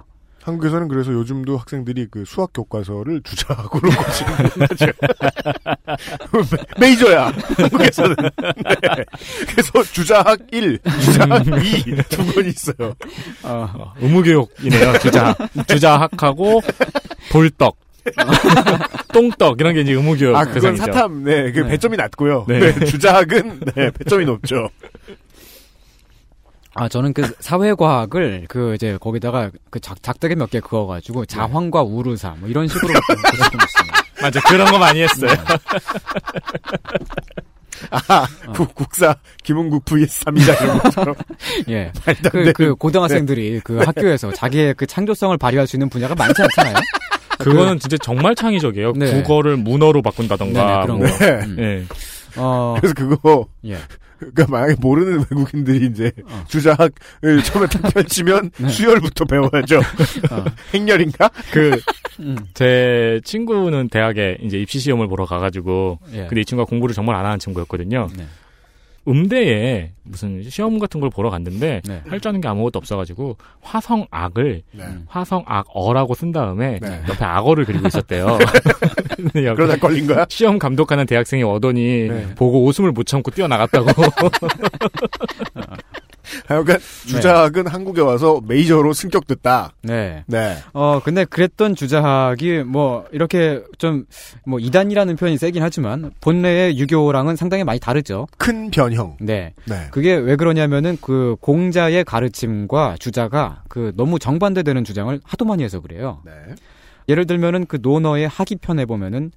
[0.48, 4.86] 한국에서는 그래서 요즘도 학생들이 그 수학 교과서를 주자학으로 고치는 거죠.
[6.80, 7.32] 메이저야.
[7.56, 8.16] 한국에서는.
[8.16, 9.04] 네.
[9.46, 12.94] 그래서 주자학 1, 주자학 2두 권 있어요.
[13.42, 15.34] 어, 의무교육이네요, 주자.
[15.66, 16.62] 주자학하고
[17.30, 17.76] 돌떡.
[19.12, 20.82] 똥떡 이런 게 이제 의무교육 아, 그건 대상이죠.
[20.82, 21.68] 사탐, 네, 그 네.
[21.68, 22.46] 배점이 낮고요.
[22.48, 22.58] 네.
[22.72, 24.70] 네, 주자학은, 네, 배점이 높죠.
[26.78, 32.34] 아, 저는 그 사회과학을 그 이제 거기다가 그 작, 작대기 몇 개 그어가지고 자황과 우르사
[32.38, 32.94] 뭐 이런 식으로.
[34.22, 35.30] 맞아, 그런 거 많이 했어요.
[37.90, 39.14] 아, 국, 국사,
[39.44, 41.14] 김은국 vs 삼이자 이런 것처럼.
[41.68, 41.92] 예.
[42.32, 42.52] 그.
[42.52, 46.74] 그 고등학생들이 그 학교에서 자기의 그 창조성을 발휘할 수 있는 분야가 많지 않잖아요.
[47.38, 48.94] 그거는 진짜 정말 창의적이에요.
[48.96, 49.12] 네.
[49.22, 50.66] 국어를 문어로 바꾼다던가.
[50.66, 51.06] 네네, 그런 뭐.
[51.06, 51.18] 거.
[51.18, 51.30] 네.
[51.44, 51.56] 음.
[51.60, 51.84] 예.
[52.36, 53.78] 어, 그래서 그거, 예.
[54.18, 56.44] 그러니까 만약에 모르는 외국인들이 이제 어.
[56.48, 56.90] 주작을
[57.44, 58.68] 처음에 딱 펼치면 네.
[58.68, 59.78] 수열부터 배워야죠.
[60.30, 60.44] 어.
[60.74, 61.30] 행렬인가?
[61.52, 61.80] 그,
[62.20, 62.36] 음.
[62.54, 66.26] 제 친구는 대학에 이제 입시 시험을 보러 가가지고, 예.
[66.26, 68.08] 근데 이 친구가 공부를 정말 안 하는 친구였거든요.
[68.16, 68.26] 네.
[69.08, 72.02] 음대에 무슨 시험 같은 걸 보러 갔는데, 네.
[72.06, 74.84] 할줄 아는 게 아무것도 없어가지고, 화성악을 네.
[74.84, 75.04] 음.
[75.08, 77.02] 화성악어라고 쓴 다음에, 네.
[77.08, 78.36] 옆에 악어를 그리고 있었대요.
[79.32, 80.26] 그러다 걸린 거야?
[80.28, 82.34] 시험 감독하는 대학생이 오더니, 네.
[82.34, 83.88] 보고 웃음을 못 참고 뛰어나갔다고.
[86.46, 89.72] 하여간 주작은 한국에 와서 메이저로 승격됐다.
[89.82, 90.24] 네.
[90.26, 90.56] 네.
[90.72, 94.04] 어, 근데 그랬던 주작이 뭐 이렇게 좀
[94.44, 98.26] 뭐 이단이라는 표현이 세긴 하지만 본래의 유교랑은 상당히 많이 다르죠.
[98.38, 99.16] 큰 변형.
[99.20, 99.52] 네.
[99.66, 99.88] 네.
[99.90, 106.22] 그게 왜 그러냐면은 그 공자의 가르침과 주자가 그 너무 정반대되는 주장을 하도 많이 해서 그래요.
[106.24, 106.32] 네.
[107.08, 109.32] 예를 들면은 그 논어의 하기편에 보면은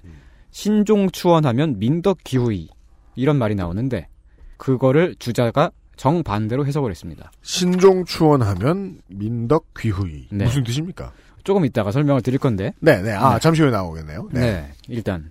[0.50, 2.68] 신종추원하면 민덕기후이
[3.14, 4.08] 이런 말이 나오는데
[4.56, 7.30] 그거를 주자가 정반대로 해석을 했습니다.
[7.42, 10.28] 신종추원하면 민덕 귀후이.
[10.30, 10.44] 네.
[10.44, 11.12] 무슨 뜻입니까?
[11.44, 13.12] 조금 이따가 설명을 드릴 건데 네, 네.
[13.12, 13.40] 아, 네.
[13.40, 14.28] 잠시 후에 나오겠네요.
[14.32, 14.40] 네.
[14.40, 14.72] 네.
[14.88, 15.30] 일단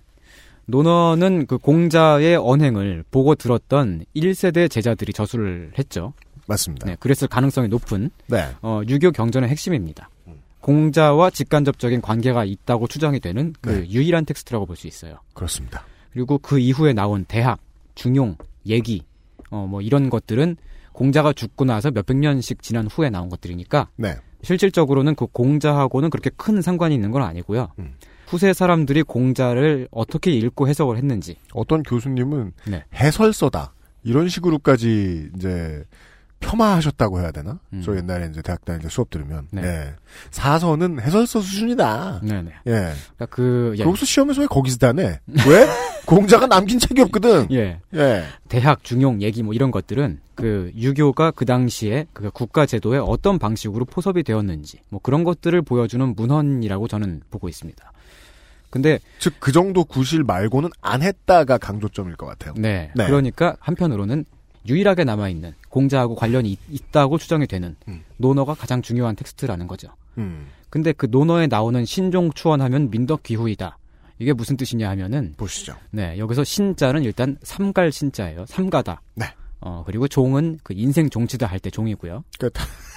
[0.66, 6.12] 논어는 그 공자의 언행을 보고 들었던 1세대 제자들이 저술을 했죠.
[6.46, 6.86] 맞습니다.
[6.86, 8.48] 네, 그랬을 가능성이 높은 네.
[8.62, 10.08] 어, 유교 경전의 핵심입니다.
[10.60, 13.90] 공자와 직간접적인 관계가 있다고 추정이 되는 그 네.
[13.90, 15.16] 유일한 텍스트라고 볼 수 있어요.
[15.34, 15.84] 그렇습니다.
[16.12, 17.58] 그리고 그 이후에 나온 대학,
[17.94, 19.02] 중용, 얘기,
[19.52, 20.56] 어, 뭐 이런 것들은
[20.92, 24.16] 공자가 죽고 나서 몇백 년씩 지난 후에 나온 것들이니까 네.
[24.42, 27.68] 실질적으로는 그 공자하고는 그렇게 큰 상관이 있는 건 아니고요.
[27.78, 27.94] 음.
[28.26, 31.36] 후세 사람들이 공자를 어떻게 읽고 해석을 했는지.
[31.52, 32.84] 어떤 교수님은 네.
[32.94, 33.74] 해설서다.
[34.04, 35.84] 이런 식으로까지 이제
[36.42, 37.58] 폄하하셨다고 해야 되나?
[37.72, 37.82] 음.
[37.84, 39.48] 저 옛날에 이제 대학 다닐 때 수업 들으면.
[39.50, 39.62] 네.
[39.62, 39.94] 예.
[40.30, 42.20] 사서는 해설서 수준이다.
[42.22, 42.50] 네네.
[42.66, 42.70] 예.
[42.70, 45.20] 그러니까 그 예, 거기서 시험에서 왜 거기서 다네?
[45.48, 45.66] 왜?
[46.04, 47.48] 공자가 남긴 책이 없거든.
[47.52, 47.80] 예.
[47.94, 48.24] 예.
[48.48, 53.84] 대학, 중용, 얘기 뭐 이런 것들은 그 유교가 그 당시에 그 국가 제도에 어떤 방식으로
[53.84, 57.92] 포섭이 되었는지 뭐 그런 것들을 보여주는 문헌이라고 저는 보고 있습니다.
[58.70, 62.54] 근데 즉, 그 정도 구실 말고는 안 했다가 강조점일 것 같아요.
[62.56, 63.06] 네, 네.
[63.06, 64.24] 그러니까 한편으로는
[64.66, 68.02] 유일하게 남아 있는 공자하고 관련이 있, 다고 추정이 되는 음.
[68.18, 69.88] 논어가 가장 중요한 텍스트라는 거죠.
[70.18, 70.46] 음.
[70.68, 73.78] 근데 그 논어에 나오는 신종 추원하면 민덕 귀후이다.
[74.18, 75.74] 이게 무슨 뜻이냐 하면은 보시죠.
[75.90, 78.44] 네, 여기서 신자는 일단 삼갈 신자예요.
[78.46, 79.00] 삼가다.
[79.14, 79.24] 네.
[79.60, 82.22] 어, 그리고 종은 그 인생 종치다 할 때 종이고요.
[82.38, 82.50] 그,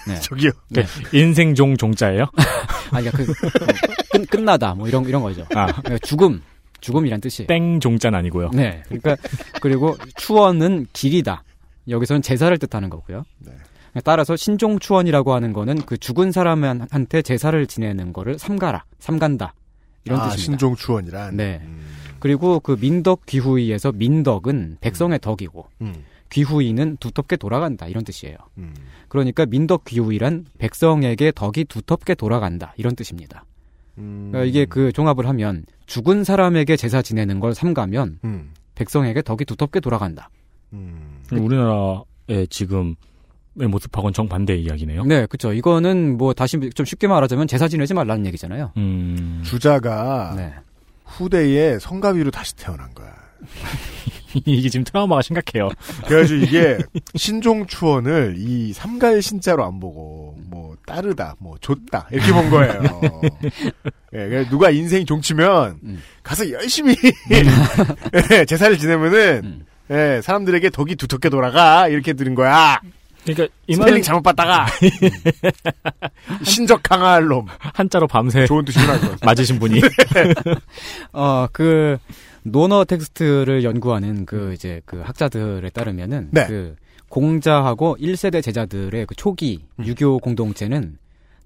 [0.07, 0.15] 네.
[0.19, 0.51] 저기요.
[0.69, 0.83] 네.
[1.13, 2.25] 인생 종 종자예요?
[2.91, 3.25] 아니, 그, 어,
[4.11, 4.75] 끝, 끝나다.
[4.75, 5.43] 뭐 이런, 이런 거죠.
[5.55, 6.41] 아, 그러니까 죽음.
[6.81, 7.47] 죽음이란 뜻이에요.
[7.47, 8.49] 땡 종자는 아니고요.
[8.53, 8.83] 네.
[8.87, 9.15] 그러니까,
[9.61, 11.43] 그리고 추원은 길이다.
[11.89, 13.23] 여기서는 제사를 뜻하는 거고요.
[13.39, 13.51] 네.
[14.03, 18.83] 따라서 신종추원이라고 하는 거는 그 죽은 사람한테 제사를 지내는 거를 삼가라.
[18.99, 19.53] 삼간다.
[20.03, 20.43] 이런 아, 뜻입니다.
[20.43, 21.37] 신종추원이란.
[21.37, 21.61] 네.
[21.63, 21.85] 음.
[22.19, 25.93] 그리고 그 민덕 귀후이에서 민덕은 백성의 덕이고 음.
[26.29, 28.35] 귀후이는 두텁게 돌아간다 이런 뜻이에요.
[28.57, 28.73] 음.
[29.07, 33.45] 그러니까 민덕 귀후이란 백성에게 덕이 두텁게 돌아간다 이런 뜻입니다.
[33.97, 34.29] 음.
[34.31, 38.51] 그러니까 이게 그 종합을 하면 죽은 사람에게 제사 지내는 걸 삼가면 음.
[38.75, 40.29] 백성에게 덕이 두텁게 돌아간다.
[41.33, 41.43] 음.
[41.43, 42.95] 우리나라의 지금
[43.57, 45.05] 의 모습하고는 정반대 이야기네요.
[45.05, 45.53] 네, 그렇죠.
[45.53, 48.73] 이거는 뭐 다시 좀 쉽게 말하자면 제사 지내지 말라는 얘기잖아요.
[48.75, 50.53] 음, 주자가 네.
[51.05, 53.15] 후대에 성가위로 다시 태어난 거야.
[54.45, 55.69] 이게 지금 트라우마가 심각해요.
[56.05, 56.77] 그래가지고 이게
[57.15, 62.81] 신종추원을 이 삼가의 신자로 안 보고 뭐 따르다, 뭐 줬다 이렇게 본 거예요.
[64.13, 66.01] 예, 그래서 누가 인생이 종치면 음.
[66.23, 66.95] 가서 열심히
[68.31, 69.65] 예, 제사를 지내면은 음.
[69.91, 72.79] 예, 사람들에게 덕이 두텁게 돌아가 이렇게 들은 거야.
[73.23, 74.67] 그러니까 이 스펠링 말은 잘못 봤다가
[76.43, 79.17] 신적 강할 놈 한자로 밤새 좋은 뜻이구나.
[79.23, 79.81] 맞으신 분이
[81.11, 81.97] 어, 그
[82.43, 86.45] 논어 텍스트를 연구하는 그 이제 그 학자들에 따르면은 네.
[86.45, 86.75] 그
[87.09, 89.85] 공자하고 1세대 제자들의 그 초기 음.
[89.85, 90.97] 유교 공동체는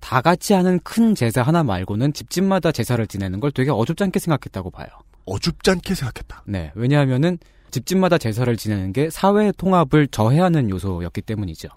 [0.02, 4.72] 다 같이 하는 큰 제사 하나 말고는 집집마다 제사를 지내는 걸 되게 어줍지 않게 생각했다고
[4.72, 4.88] 봐요.
[5.26, 6.44] 어줍지 않게 생각했다.
[6.46, 6.72] 네.
[6.76, 7.38] 왜냐하면은
[7.72, 11.70] 집집마다 제사를 지내는 게 사회 통합을 저해하는 요소였기 때문이죠.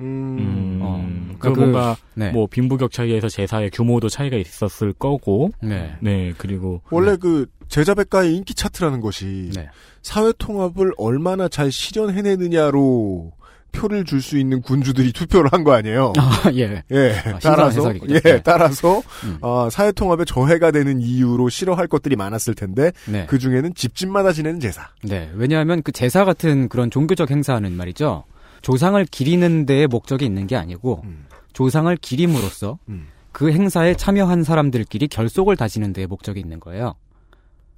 [0.00, 2.30] 음, 음, 어, 그 그- 뭔가 네.
[2.30, 5.96] 뭐 빈부격 차이에서 제사의 규모도 차이가 있었을 거고 네.
[6.00, 9.68] 네 그리고 원래 그 제자백과의 인기 차트라는 것이 네.
[10.02, 13.32] 사회 통합을 얼마나 잘 실현해내느냐로
[13.76, 16.12] 표를 줄 수 있는 군주들이 투표를 한 거 아니에요.
[16.18, 16.82] 아, 예.
[16.90, 17.94] 예, 신선한 따라서.
[18.08, 18.42] 예, 네.
[18.42, 19.38] 따라서 음.
[19.40, 23.26] 어, 사회 통합에 저해가 되는 이유로 싫어할 것들이 많았을 텐데 네.
[23.26, 24.88] 그 중에는 집집마다 지내는 제사.
[25.02, 25.30] 네.
[25.34, 28.24] 왜냐하면 그 제사 같은 그런 종교적 행사는 말이죠.
[28.62, 33.06] 조상을 기리는 데에 목적이 있는 게 아니고 음, 조상을 기림으로써 음.
[33.32, 36.94] 그 행사에 참여한 사람들끼리 결속을 다지는 데에 목적이 있는 거예요.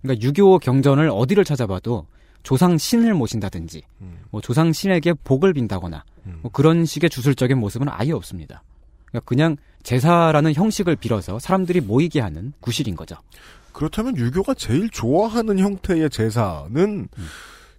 [0.03, 2.07] 그러니까 유교 경전을 어디를 찾아봐도
[2.49, 4.21] 조상 신을 모신다든지 음.
[4.31, 6.39] 뭐 조상 신에게 복을 빈다거나 음.
[6.41, 8.63] 뭐 그런 식의 주술적인 모습은 아예 없습니다.
[9.05, 13.17] 그러니까 그냥 제사라는 형식을 빌어서 사람들이 모이게 하는 구실인 거죠.
[13.73, 17.27] 그렇다면 유교가 제일 좋아하는 형태의 제사는 음.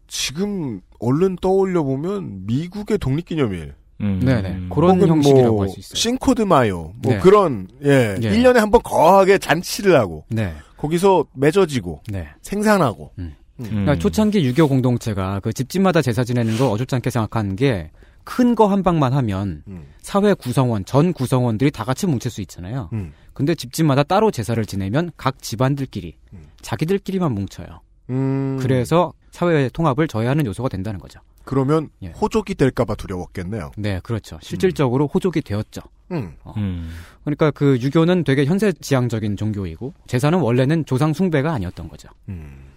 [0.08, 4.20] 지금 얼른 떠올려 보면 미국의 독립기념일 음.
[4.24, 4.68] 네네.
[4.70, 5.96] 그런 혹은 형식이라고 뭐 할수 있어요.
[5.96, 7.20] 싱코드 마요 뭐 네.
[7.20, 8.30] 그런 예, 예.
[8.30, 12.28] 1년에 한 번 거하게 잔치를 하고 네, 거기서 맺어지고 네.
[12.44, 13.34] 생산하고 음.
[13.64, 17.92] 그러니까 초창기 유교 공동체가 그 집집마다 제사 지내는 걸 어줍지 않게 생각하는 게
[18.26, 19.88] 큰 거 한 방만 하면 음.
[20.02, 22.90] 사회 구성원 전 구성원들이 다 같이 뭉칠 수 있잖아요.
[22.94, 23.12] 음.
[23.34, 26.40] 근데 집집마다 따로 제사를 지내면 각 집안들끼리 음.
[26.62, 27.82] 자기들끼리만 뭉쳐요.
[28.12, 28.58] 음.
[28.62, 31.20] 그래서 사회 통합을 저해하는 요소가 된다는 거죠.
[31.44, 32.10] 그러면 예.
[32.10, 33.72] 호족이 될까봐 두려웠겠네요.
[33.78, 34.38] 네, 그렇죠.
[34.44, 35.82] 실질적으로 호족이 되었죠.
[36.12, 36.34] 음.
[36.58, 36.90] 음.
[37.24, 42.10] 그러니까 그 유교는 되게 현세지향적인 종교이고 제사는 원래는 조상 숭배가 아니었던 거죠.
[42.28, 42.69] 음.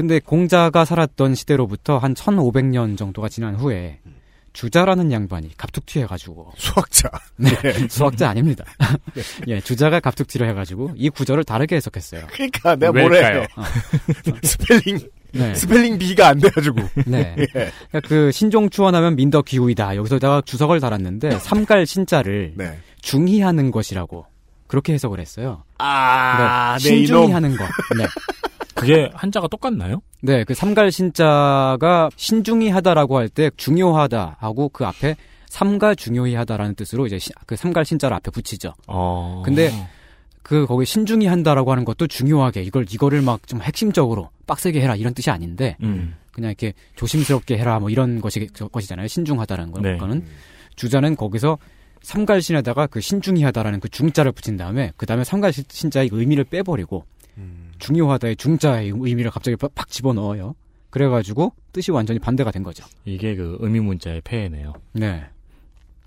[0.00, 3.98] 근데 공자가 살았던 시대로부터 한 1500년 정도가 지난 후에
[4.54, 7.10] 주자라는 양반이 갑툭튀 해가지고 수학자.
[7.36, 7.50] 네,
[7.90, 8.64] 수학자 아닙니다.
[9.46, 12.28] 예, 주자가 갑툭튀를 해가지고 이 구절을 다르게 해석했어요.
[12.32, 13.44] 그러니까 내가 왜일까요?
[13.54, 15.00] 뭐래 스펠링
[15.32, 16.80] 네, 스펠링 B가 안 돼가지고.
[17.04, 17.36] 네.
[17.38, 17.44] 예.
[17.44, 19.96] 그러니까 그 신종 추원하면 민더 기후이다.
[19.96, 22.78] 여기서다가 주석을 달았는데 삼갈 신자를 네.
[23.02, 24.24] 중희하는 것이라고
[24.66, 25.62] 그렇게 해석을 했어요.
[25.76, 27.06] 아, 그러니까 네, 이놈.
[27.06, 27.64] 신중히하는 것.
[27.98, 28.06] 네.
[28.80, 30.00] 그게 한자가 똑같나요?
[30.22, 35.16] 네, 그 삼갈 신자가 신중히 하다라고 할 때 중요하다 하고 그 앞에
[35.48, 38.72] 삼갈 중요히 하다라는 뜻으로 이제 시- 그 삼갈 신자를 앞에 붙이죠.
[38.86, 39.42] 어.
[39.44, 39.70] 근데
[40.42, 45.12] 그 거기 신중히 한다라고 하는 것도 중요하게 이걸 이거를 막 좀 핵심적으로 빡세게 해라 이런
[45.14, 46.14] 뜻이 아닌데 음.
[46.32, 49.06] 그냥 이렇게 조심스럽게 해라 뭐 이런 것이 저- 것이잖아요.
[49.08, 49.96] 신중하다라는 거- 네.
[49.96, 50.24] 거는
[50.76, 51.58] 주자는 거기서
[52.02, 57.04] 삼갈신에다가 그 신중히 하다라는 그 중자를 붙인 다음에 그 다음에 삼갈 신- 신자의 의미를 빼버리고
[57.38, 57.69] 음.
[57.80, 60.54] 중요하다의 중자의 의미를 갑자기 팍- 팍 집어넣어요.
[60.90, 62.84] 그래가지고 뜻이 완전히 반대가 된 거죠.
[63.04, 64.74] 이게 그 의미 문자의 폐해네요.
[64.92, 65.24] 네.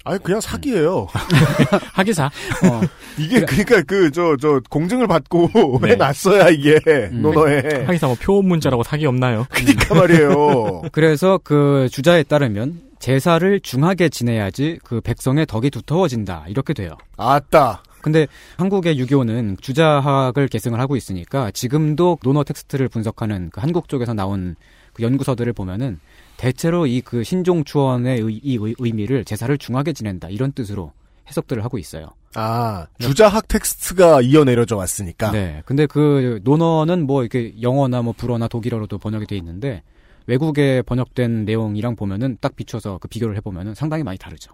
[0.06, 1.08] 아니 그냥 사기예요.
[1.94, 2.26] 하기사.
[2.26, 2.82] 어,
[3.18, 5.50] 이게 그러니까 그 저저 공증을 받고
[5.82, 5.92] 네.
[5.92, 6.78] 해놨어야 이게
[7.12, 7.22] 음.
[7.22, 7.86] 논어에.
[7.86, 9.46] 하기사 뭐 표문자라고 사기 없나요?
[9.52, 10.82] 그러니까 말이에요.
[10.92, 16.98] 그래서 그 주자에 따르면 제사를 중하게 지내야지 그 백성의 덕이 두터워진다 이렇게 돼요.
[17.16, 17.82] 아따.
[18.04, 24.56] 근데 한국의 유교는 주자학을 계승을 하고 있으니까 지금도 논어 텍스트를 분석하는 그 한국 쪽에서 나온
[24.94, 26.00] 그 연구서들을 보면은
[26.38, 30.92] 대체로 이 그 신종 추원의 의, 이 의- 의미를 제사를 중하게 지낸다 이런 뜻으로
[31.28, 32.10] 해석들을 하고 있어요.
[32.36, 35.32] 아 주자학 텍스트가 이어내려져 왔으니까.
[35.32, 35.62] 네.
[35.66, 39.82] 근데 그 논어는 뭐 이렇게 영어나 뭐 불어나 독일어로도 번역이 돼 있는데
[40.28, 44.52] 외국에 번역된 내용이랑 보면은 딱 비춰서 그 비교를 해보면은 상당히 많이 다르죠.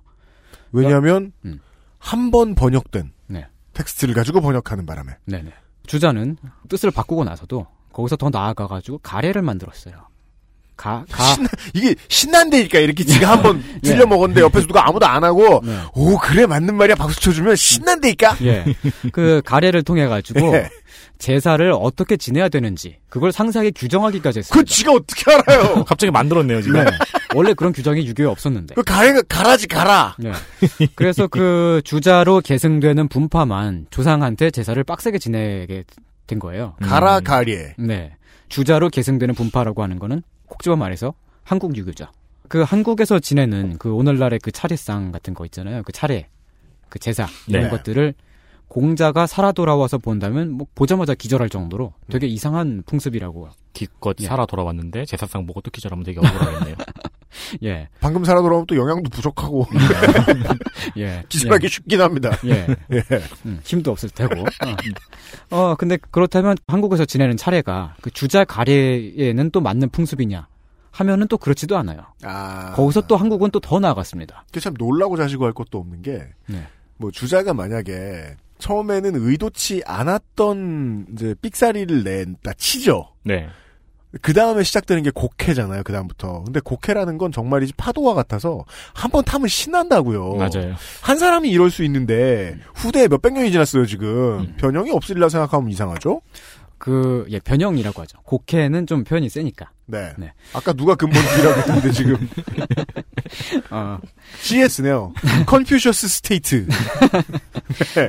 [0.72, 1.60] 왜냐하면 음.
[1.98, 3.12] 한번 번역된 네.
[3.74, 5.14] 텍스트를 가지고 번역하는 바람에.
[5.26, 5.52] 네네.
[5.88, 6.38] 주자는
[6.70, 9.96] 뜻을 바꾸고 나서도 거기서 더 나아가가지고 가래를 만들었어요.
[10.76, 11.34] 가, 가.
[11.34, 13.90] 신나, 이게 신난다니까 이렇게 지가 한번 예.
[13.90, 15.78] 들려 먹었는데 옆에서 누가 아무도 안 하고 네.
[15.94, 18.38] 오 그래 맞는 말이야 박수 쳐주면 신난다니까.
[18.44, 18.64] 예.
[19.12, 20.70] 그 가래를 통해 가지고 예.
[21.18, 24.74] 제사를 어떻게 지내야 되는지 그걸 상세하게 규정하기까지 그 했습니다.
[24.74, 25.84] 지가 어떻게 알아요?
[25.84, 26.86] 갑자기 만들었네요, 지금.
[26.86, 26.92] 네.
[27.36, 28.76] 원래 그런 규정이 유교에 없었는데.
[28.76, 30.16] 그 가래가 가라지 가라.
[30.20, 30.32] 네.
[30.96, 35.84] 그래서 그 주자로 계승되는 분파만 조상한테 제사를 빡세게 지내게
[36.28, 36.76] 된 거예요.
[36.82, 37.24] 가라 음.
[37.24, 37.76] 가리에.
[37.78, 38.16] 네.
[38.50, 41.14] 주자로 계승되는 분파라고 하는 거는 콕 집어 말해서
[41.44, 42.08] 한국 유교죠.
[42.48, 45.84] 그 한국에서 지내는 그 오늘날의 그 차례상 같은 거 있잖아요.
[45.84, 46.28] 그 차례,
[46.90, 47.70] 그 제사 이런 네.
[47.70, 48.16] 것들을
[48.68, 53.50] 공자가 살아 돌아와서 본다면 뭐 보자마자 기절할 정도로 되게 이상한 풍습이라고.
[53.74, 54.26] 기껏 예.
[54.26, 56.76] 살아 돌아왔는데 제사상 보고 또 기절하면 되게 억울하겠네요.
[57.64, 59.66] 예, 방금 살아 돌아오면 또 영양도 부족하고
[60.98, 61.24] 예.
[61.30, 62.38] 기술하기 쉽긴 합니다.
[62.46, 62.68] 예.
[62.92, 63.02] 예.
[63.46, 64.42] 음, 힘도 없을 테고.
[64.42, 64.46] 어.
[65.72, 70.48] 어, 근데 그렇다면 한국에서 지내는 차례가 그 주자 가래에는 또 맞는 풍습이냐?
[70.92, 72.02] 하면은 또 그렇지도 않아요.
[72.24, 74.44] 아 거기서 또 한국은 또 더 나아갔습니다.
[74.48, 76.66] 그게 참 놀라고 자시고 할 것도 없는 게, 네.
[76.98, 83.10] 뭐, 주자가 만약에, 처음에는 의도치 않았던, 이제, 삑사리를 낸다 치죠.
[83.24, 83.48] 네.
[84.22, 86.44] 그 다음에 시작되는 게 곡해잖아요, 그 다음부터.
[86.44, 90.36] 근데 곡해라는 건 정말이지 파도와 같아서, 한 번 타면 신난다고요.
[90.36, 90.76] 맞아요.
[91.02, 94.08] 한 사람이 이럴 수 있는데, 후대에 몇백 년이 지났어요, 지금.
[94.40, 94.54] 음.
[94.58, 96.22] 변형이 없으리라 생각하면 이상하죠?
[96.80, 98.18] 그, 예, 변형이라고 하죠.
[98.24, 99.70] 곡해는 좀 표현이 세니까.
[99.86, 100.14] 네.
[100.18, 100.32] 네.
[100.54, 102.30] 아까 누가 근본주의라고 했는데, 지금.
[103.70, 104.00] 어,
[104.40, 105.14] CS네요.
[105.46, 106.68] Confucius State.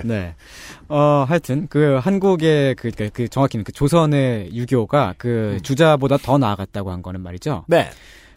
[0.05, 0.35] 네.
[0.91, 6.91] 어, 하여튼, 그, 한국의, 그, 그, 그 정확히는 그 조선의 유교가 그 주자보다 더 나아갔다고
[6.91, 7.65] 한 거는 말이죠.
[7.69, 7.89] 네.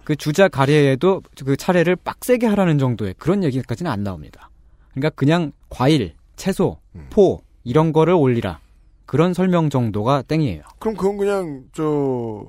[0.03, 4.51] 그 주자 가래에도 그 차례를 빡세게 하라는 정도의 그런 얘기까지는 안 나옵니다.
[4.91, 7.07] 그러니까 그냥 과일, 채소, 음.
[7.09, 8.59] 포, 이런 거를 올리라.
[9.07, 10.61] 그런 설명 정도가 땡이에요.
[10.77, 12.45] 그럼 그건 그냥, 저,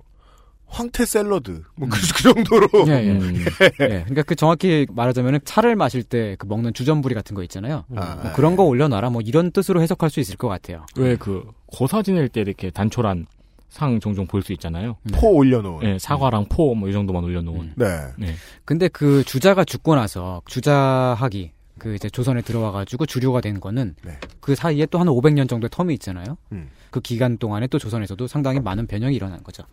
[0.75, 3.11] 황태 샐러드 뭐그 정도로 예, 예.
[3.13, 3.45] 음.
[3.81, 7.85] 예, 그러니까 그 정확히 말하자면 차를 마실 때 그 먹는 주전부리 같은 거 있잖아요.
[7.95, 10.85] 아, 뭐 그런 거 올려놔라 뭐 이런 뜻으로 해석할 수 있을 것 같아요.
[10.97, 13.27] 왜 그 고사 지낼 때 이렇게 단촐한
[13.69, 14.97] 상 종종 볼 수 있잖아요.
[15.13, 15.83] 포 올려놓은.
[15.85, 17.61] 예, 사과랑 포 뭐 이 정도만 올려놓은.
[17.61, 17.73] 음.
[17.77, 17.87] 네.
[18.19, 18.35] 네.
[18.65, 24.19] 근데 그 주자가 죽고 나서 주자학이 그 이제 조선에 들어와가지고 주류가 된 거는 네.
[24.41, 26.37] 그 사이에 또 한 500년 정도의 텀이 있잖아요.
[26.53, 26.69] 음.
[26.91, 29.65] 그 기간 동안에 또 조선에서도 상당히 많은 변형이 일어난 거죠.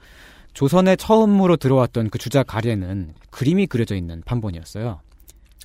[0.53, 5.01] 조선에 처음으로 들어왔던 그 주자 가래는 그림이 그려져 있는 판본이었어요.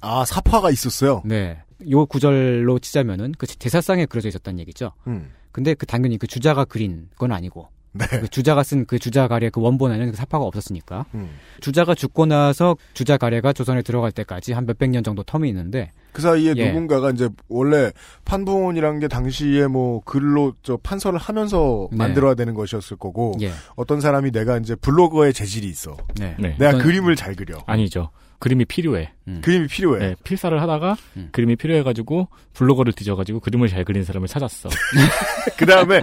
[0.01, 1.22] 아 사파가 있었어요.
[1.24, 1.59] 네.
[1.91, 4.93] 요 구절로 치자면은 그 제사상에 그려져 있었다는 얘기죠.
[5.07, 5.30] 음.
[5.53, 7.68] 근데 그 당연히 그 주자가 그린 건 아니고
[7.99, 8.20] 네.
[8.20, 11.30] 그 주자가 쓴 그 주자 가래 그 원본에는 그 사파가 없었으니까 음.
[11.61, 16.22] 주자가 죽고 나서 주자 가래가 조선에 들어갈 때까지 한 몇백 년 정도 텀이 있는데 그
[16.22, 16.68] 사이에 예.
[16.68, 17.90] 누군가가 이제 원래
[18.24, 21.97] 판본이란 게 당시에 뭐 글로 저 판서를 하면서 네.
[21.99, 23.51] 만들어야 되는 것이었을 거고 예.
[23.76, 25.97] 어떤 사람이 내가 이제 블로거의 재질이 있어.
[26.18, 26.34] 네.
[26.38, 26.57] 네.
[26.59, 27.59] 내가 어떤- 그림을 잘 그려.
[27.66, 28.11] 아니죠.
[28.39, 29.11] 그림이 필요해.
[29.28, 29.41] 음.
[29.43, 29.99] 그림이 필요해.
[29.99, 31.28] 네, 필사를 하다가 음.
[31.32, 34.68] 그림이 필요해가지고 블로거를 뒤져가지고 그림을 잘 그리는 사람을 찾았어.
[35.59, 36.03] 그 다음에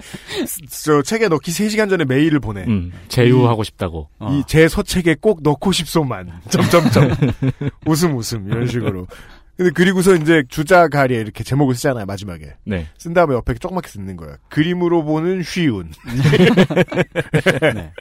[0.69, 2.63] 저 책에 넣기 3시간 전에 메일을 보내.
[2.65, 4.09] 음, 제휴하고 싶다고.
[4.19, 4.31] 어.
[4.39, 6.31] 이제 서책에 꼭 넣고 싶소만.
[6.49, 7.11] 점점점.
[7.85, 9.07] 웃음 웃음 이런 식으로.
[9.55, 12.87] 근데 그리고서 이제 주자 가리에 이렇게 제목을 쓰잖아요 마지막에 네.
[12.97, 14.35] 쓴 다음에 옆에 조그맣게 쓰는 거예요.
[14.49, 15.91] 그림으로 보는 쉬운
[17.73, 17.91] 네.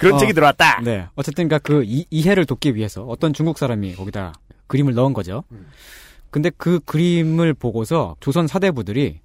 [0.00, 0.80] 그런 어, 책이 들어왔다.
[0.82, 1.06] 네.
[1.14, 4.32] 어쨌든 그러니까 그 이, 이해를 돕기 위해서 어떤 중국 사람이 거기다
[4.66, 5.44] 그림을 넣은 거죠.
[5.52, 5.66] 음.
[6.30, 9.20] 근데 그 그림을 보고서 조선 사대부들이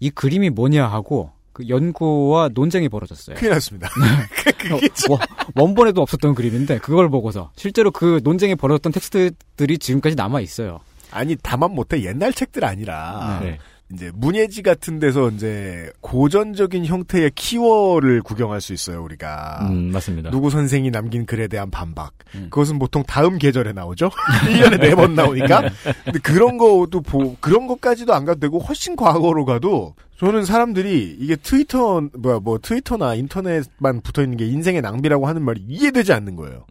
[0.00, 3.34] 이 그림이 뭐냐 하고 그 연구와 논쟁이 벌어졌어요.
[3.36, 3.88] 큰일 났습니다.
[4.70, 5.18] 그게 원-
[5.56, 10.78] 원본에도 없었던 그림인데 그걸 보고서 실제로 그 논쟁이 벌어졌던 텍스트들이 지금까지 남아 있어요.
[11.10, 13.58] 아니 다만 못해 옛날 책들 아니라 네.
[13.90, 19.66] 이제 문예지 같은 데서 이제 고전적인 형태의 키워를 구경할 수 있어요 우리가.
[19.70, 20.30] 음, 맞습니다.
[20.30, 22.12] 누구 선생이 남긴 글에 대한 반박.
[22.34, 22.48] 음.
[22.50, 24.10] 그것은 보통 다음 계절에 나오죠?
[24.44, 25.70] 1년에 네 번 나오니까.
[26.04, 31.36] 근데 그런 것도 보, 그런 것까지도 안 가도 되고 훨씬 과거로 가도 저는 사람들이 이게
[31.36, 36.66] 트위터, 뭐야, 뭐 트위터나 인터넷만 붙어 있는 게 인생의 낭비라고 하는 말이 이해되지 않는 거예요.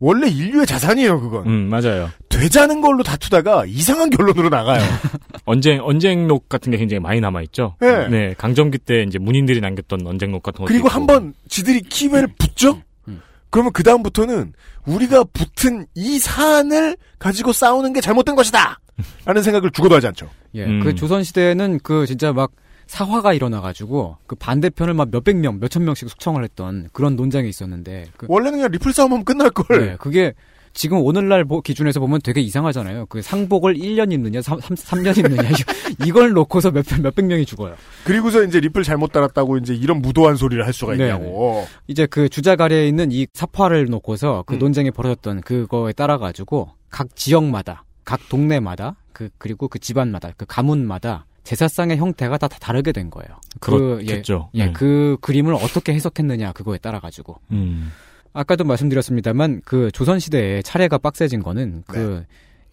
[0.00, 1.46] 원래 인류의 자산이에요, 그건.
[1.46, 2.08] 음, 맞아요.
[2.28, 4.80] 되자는 걸로 다투다가 이상한 결론으로 나가요.
[5.44, 7.76] 언쟁, 언쟁록 같은 게 굉장히 많이 남아있죠.
[7.80, 8.34] 네.
[8.38, 10.94] 강점기 때 이제 문인들이 남겼던 언쟁록 같은 것도 그리고 있고.
[10.94, 12.80] 한 번 지들이 키웨를 붙죠?
[13.08, 13.20] 음.
[13.50, 14.52] 그러면 그다음부터는
[14.86, 18.78] 우리가 붙은 이 사안을 가지고 싸우는 게 잘못된 것이다!
[19.24, 20.28] 라는 생각을 죽어도 하지 않죠.
[20.54, 20.64] 예.
[20.64, 20.80] 음.
[20.82, 22.50] 그 조선 시대에는 그 진짜 막
[22.88, 28.26] 사화가 일어나가지고 그 반대편을 막 몇백 명, 몇천 명씩 숙청을 했던 그런 논쟁이 있었는데 그,
[28.28, 29.86] 원래는 그냥 리플 싸움하면 끝날 걸.
[29.86, 30.32] 네, 그게
[30.72, 33.06] 지금 오늘날 보- 기준에서 보면 되게 이상하잖아요.
[33.06, 35.50] 그 상복을 1년 입느냐, 3, 삼년 입느냐.
[36.06, 37.74] 이걸 놓고서 몇, 몇백 명이 죽어요.
[38.04, 41.66] 그리고서 이제 리플 잘못 달았다고 이제 이런 무도한 소리를 할 수가 네, 있냐고.
[41.88, 44.58] 이제 그 주자가래에 있는 이 사파를 놓고서 그 음.
[44.60, 51.26] 논쟁이 벌어졌던 그거에 따라 가지고 각 지역마다, 각 동네마다, 그, 그리고 그 집안마다, 그 가문마다
[51.48, 53.40] 제사상의 형태가 다, 다 다르게 된 거예요.
[53.58, 54.50] 그, 예, 그렇겠죠.
[54.52, 54.72] 예, 네.
[54.74, 57.38] 그 그림을 어떻게 해석했느냐, 그거에 따라 가지고.
[57.52, 57.90] 음.
[58.34, 62.22] 아까도 말씀드렸습니다만 그 조선 시대에 차례가 빡세진 거는 그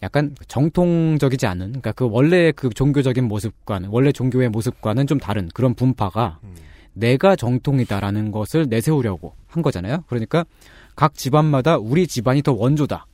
[0.02, 5.72] 약간 정통적이지 않은 그러니까 그 원래 그 종교적인 모습과는 원래 종교의 모습과는 좀 다른 그런
[5.72, 6.54] 분파가 음.
[6.92, 10.04] 내가 정통이다라는 것을 내세우려고 한 거잖아요.
[10.06, 10.44] 그러니까
[10.94, 13.06] 각 집안마다 우리 집안이 더 원조다.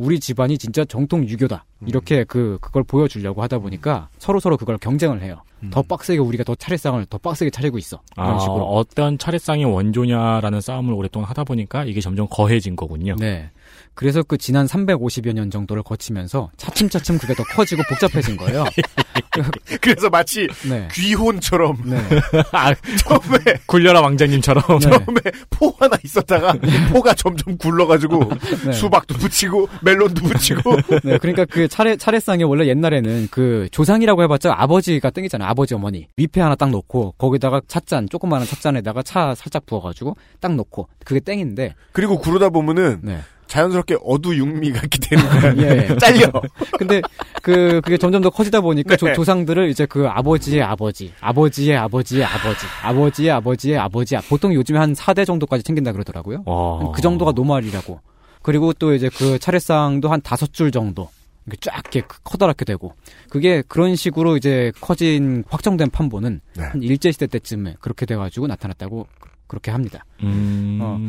[0.00, 1.66] 우리 집안이 진짜 정통 유교다.
[1.80, 1.88] 음.
[1.88, 5.42] 이렇게 그 그걸 보여주려고 하다 보니까 서로 서로 그걸 경쟁을 해요.
[5.62, 5.68] 음.
[5.70, 8.00] 더 빡세게 우리가 더 차례상을 더 빡세게 차리고 있어.
[8.16, 8.64] 이런 아, 식으로.
[8.64, 13.14] 어떤 차례상이 원조냐라는 싸움을 오랫동안 하다 보니까 이게 점점 거해진 거군요.
[13.18, 13.50] 네.
[13.94, 18.64] 그래서 그 지난 350여 년 정도를 거치면서 차츰차츰 그게 더 커지고 복잡해진 거예요.
[19.80, 20.88] 그래서 마치 네.
[20.92, 21.96] 귀혼처럼 네.
[22.52, 24.62] 아, 처음에 굴려라 왕자님처럼.
[24.80, 24.90] 네.
[24.90, 26.54] 처음에 포 하나 있었다가
[26.92, 28.30] 포가 점점 굴러가지고
[28.66, 28.72] 네.
[28.72, 31.18] 수박도 붙이고 멜론도 붙이고 네.
[31.18, 35.48] 그러니까 그 차례, 차례상이 원래 옛날에는 그 조상이라고 해봤자 아버지가 땡이잖아요.
[35.48, 36.06] 아버지, 어머니.
[36.16, 41.74] 위패 하나 딱 놓고 거기다가 찻잔, 조그마한 찻잔에다가 차 살짝 부어가지고 딱 놓고 그게 땡인데.
[41.92, 43.20] 그리고 구르다 보면은 네.
[43.50, 45.54] 자연스럽게 어두육미가 되는 거야.
[45.58, 45.96] 예, 예.
[45.98, 46.30] 잘려.
[46.78, 47.02] 근데
[47.42, 49.12] 그 그게 점점 더 커지다 보니까 네.
[49.12, 54.94] 조, 상들을 이제 그 아버지의 아버지, 아버지의 아버지의 아버지, 아버지의 아버지의 아버지, 보통 요즘에 한
[54.94, 56.44] 4대 정도까지 챙긴다 그러더라고요.
[56.46, 56.92] 와.
[56.92, 58.00] 그 정도가 노말이라고.
[58.42, 61.10] 그리고 또 이제 그 차례상도 한 다섯 줄 정도.
[61.46, 62.94] 이렇게 쫙 이렇게 커다랗게 되고.
[63.28, 66.62] 그게 그런 식으로 이제 커진 확정된 판본은 네.
[66.62, 69.08] 한 일제 시대 때쯤에 그렇게 돼가지고 나타났다고
[69.48, 70.04] 그렇게 합니다.
[70.22, 70.78] 음.
[70.80, 71.00] 어.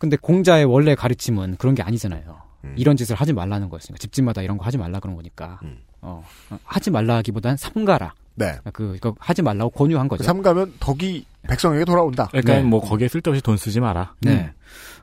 [0.00, 2.40] 근데 공자의 원래 가르침은 그런 게 아니잖아요.
[2.64, 2.74] 음.
[2.76, 3.98] 이런 짓을 하지 말라는 거였으니까.
[3.98, 5.60] 집집마다 이런 거 하지 말라 그런 거니까.
[5.62, 5.76] 음.
[6.00, 8.14] 어, 어, 하지 말라 하기보단 삼가라.
[8.36, 8.56] 네.
[8.72, 10.24] 그, 이거 하지 말라고 권유한 거죠.
[10.24, 12.28] 삼가면 덕이 백성에게 돌아온다.
[12.28, 12.62] 그러니까 네.
[12.62, 14.14] 뭐 거기에 쓸데없이 돈 쓰지 마라.
[14.22, 14.52] 네.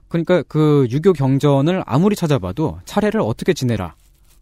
[0.08, 3.94] 그러니까 그 유교 경전을 아무리 찾아봐도 차례를 어떻게 지내라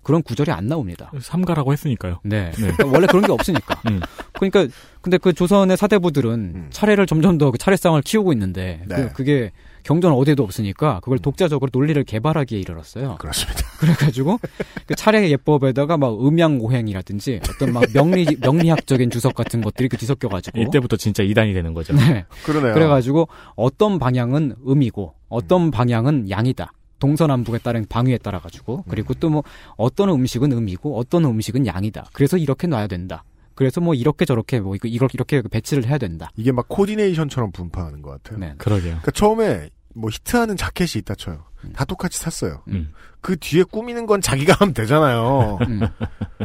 [0.04, 1.12] 그런 구절이 안 나옵니다.
[1.20, 2.22] 삼가라고 했으니까요.
[2.24, 2.52] 네.
[2.56, 3.82] 그러니까 원래 그런 게 없으니까.
[3.90, 4.00] 음.
[4.34, 4.68] 그러니까
[5.02, 6.68] 근데 그 조선의 사대부들은 음.
[6.70, 9.10] 차례를 점점 더 그 차례상을 키우고 있는데 네.
[9.14, 9.52] 그, 게
[9.86, 13.18] 경전 어디에도 없으니까 그걸 독자적으로 논리를 개발하기에 이르렀어요.
[13.20, 13.62] 그렇습니다.
[13.80, 14.40] 그래가지고
[14.88, 20.98] 그 차례 예법에다가 막 음양오행이라든지 어떤 막 명리 명리학적인 주석 같은 것들이 그 뒤섞여가지고 이때부터
[20.98, 21.94] 진짜 이단이 되는 거죠.
[21.94, 22.26] 네.
[22.44, 22.74] 그러네요.
[22.74, 26.72] 그래가지고 어떤 방향은 음이고 어떤 방향은 양이다.
[26.98, 29.44] 동서남북에 따른 방위에 따라 가지고 그리고 또 뭐
[29.78, 32.10] 어떤 음식은 음이고 어떤 음식은 양이다.
[32.14, 33.24] 그래서 이렇게 놔야 된다.
[33.56, 36.30] 그래서 뭐 이렇게 저렇게 뭐 이거 이렇게 이렇게 배치를 해야 된다.
[36.36, 38.40] 이게 막 코디네이션처럼 분파하는 것 같아요.
[38.40, 38.54] 네.
[38.58, 38.84] 그러게요.
[39.02, 41.46] 그러니까 처음에 뭐 히트하는 자켓이 있다 쳐요.
[41.74, 42.62] 다 똑같이 샀어요.
[42.68, 42.92] 음.
[43.22, 45.58] 그 뒤에 꾸미는 건 자기가 하면 되잖아요.
[45.68, 45.80] 음.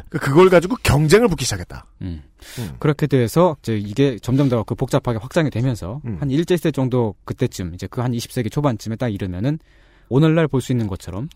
[0.09, 1.85] 그 그걸 가지고 경쟁을 붙기 시작했다.
[2.03, 2.23] 음.
[2.59, 2.71] 음.
[2.79, 6.17] 그렇게 돼서 이제 이게 점점 더 그 복잡하게 확장이 되면서 음.
[6.21, 9.59] 한 1세기 정도 그때쯤 이제 그 한 20세기 초반쯤에 딱 이르면은
[10.09, 11.29] 오늘날 볼 수 있는 것처럼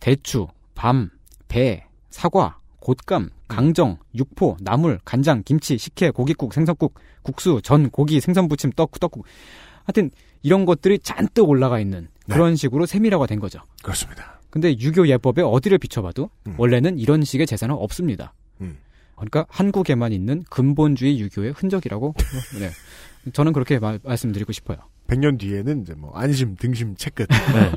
[0.00, 1.10] 대추, 밤,
[1.48, 2.58] 배, 사과,
[2.94, 9.24] 곶감, 강정, 육포, 나물, 간장, 김치, 식혜, 고깃국, 생선국, 국수, 전, 고기, 생선부침, 떡, 떡국.
[9.84, 10.10] 하여튼
[10.42, 12.34] 이런 것들이 잔뜩 올라가 있는 네.
[12.34, 13.60] 그런 식으로 세밀화가 된 거죠.
[13.82, 14.40] 그렇습니다.
[14.50, 16.54] 근데 유교 예법에 어디를 비춰봐도 음.
[16.56, 18.32] 원래는 이런 식의 제사는 없습니다.
[18.62, 18.78] 음.
[19.16, 22.14] 그러니까 한국에만 있는 근본주의 유교의 흔적이라고
[22.60, 22.70] 네.
[23.32, 24.78] 저는 그렇게 마- 말씀드리고 싶어요.
[25.08, 27.28] 100년 뒤에는 이제 뭐 안심, 등심, 채끝.
[27.52, 27.72] 네.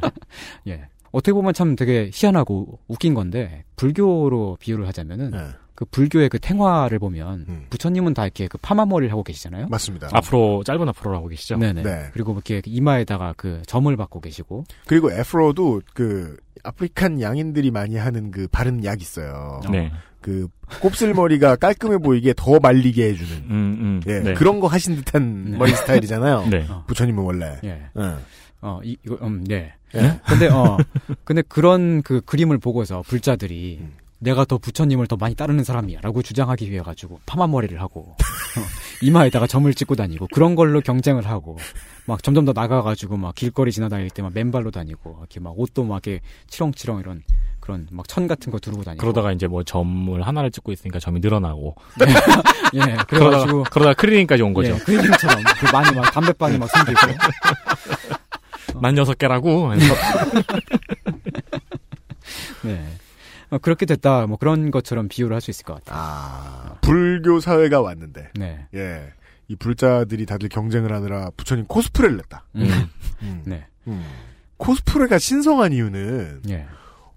[0.71, 0.87] 예.
[1.11, 5.37] 어떻게 보면 참 되게 희한하고 웃긴 건데 불교로 비유를 하자면은 네.
[5.75, 7.65] 그 불교의 그 탱화를 보면 음.
[7.71, 9.67] 부처님은 다 이렇게 그 파마 머리를 하고 계시잖아요.
[9.69, 10.09] 맞습니다.
[10.13, 11.57] 앞으로 짧은 앞으로 하고 계시죠.
[11.57, 11.81] 네네.
[11.81, 12.09] 네.
[12.13, 14.65] 그리고 이렇게 이마에다가 그 점을 받고 계시고.
[14.85, 19.61] 그리고 Afro도 그 African 양인들이 많이 하는 그 바르는 약 있어요.
[19.71, 19.91] 네.
[20.21, 20.47] 그
[20.81, 23.31] 곱슬머리가 깔끔해 보이게 더 말리게 해주는.
[23.49, 24.01] 음, 음.
[24.05, 24.33] 예, 네.
[24.35, 25.57] 그런 거 하신 듯한 네.
[25.57, 26.45] 머리 스타일이잖아요.
[26.51, 26.65] 네.
[26.69, 26.83] 어.
[26.85, 27.57] 부처님은 원래.
[27.63, 27.81] 예.
[27.97, 28.17] 응.
[28.61, 29.73] 어, 이, 이거, 음, 네.
[29.95, 30.19] 예?
[30.25, 30.77] 근데, 어,
[31.23, 33.93] 근데 그런 그 그림을 보고서 불자들이 음.
[34.19, 38.61] 내가 더 부처님을 더 많이 따르는 사람이야 라고 주장하기 위해 가지고 파마머리를 하고, 어,
[39.01, 41.57] 이마에다가 점을 찍고 다니고, 그런 걸로 경쟁을 하고,
[42.05, 46.05] 막 점점 더 나가가지고 막 길거리 지나다닐 때 막 맨발로 다니고, 이렇게 막 옷도 막
[46.05, 47.23] 이렇게 치렁치렁 이런
[47.59, 49.01] 그런 막 천 같은 거 두르고 다니고.
[49.01, 51.75] 그러다가 이제 뭐 점을 하나를 찍고 있으니까 점이 늘어나고.
[52.75, 53.63] 예, 그러다가, 그래가지고.
[53.71, 54.73] 그러다가 크리닝까지 온 거죠.
[54.73, 56.99] 예, 그 이름처럼 그 많이 막 담배빵이 막 생기고.
[58.81, 59.71] 난 여섯 개라고.
[62.63, 62.85] 네.
[63.49, 65.99] 어, 그렇게 됐다, 뭐 그런 것처럼 비유를 할 수 있을 것 같아요.
[65.99, 68.67] 아, 불교 사회가 왔는데, 네.
[68.73, 69.11] 예.
[69.47, 72.45] 이 불자들이 다들 경쟁을 하느라 부처님 코스프레를 했다.
[72.55, 72.89] 음.
[73.21, 73.41] 음.
[73.45, 73.65] 네.
[73.87, 74.05] 음.
[74.57, 76.65] 코스프레가 신성한 이유는 예.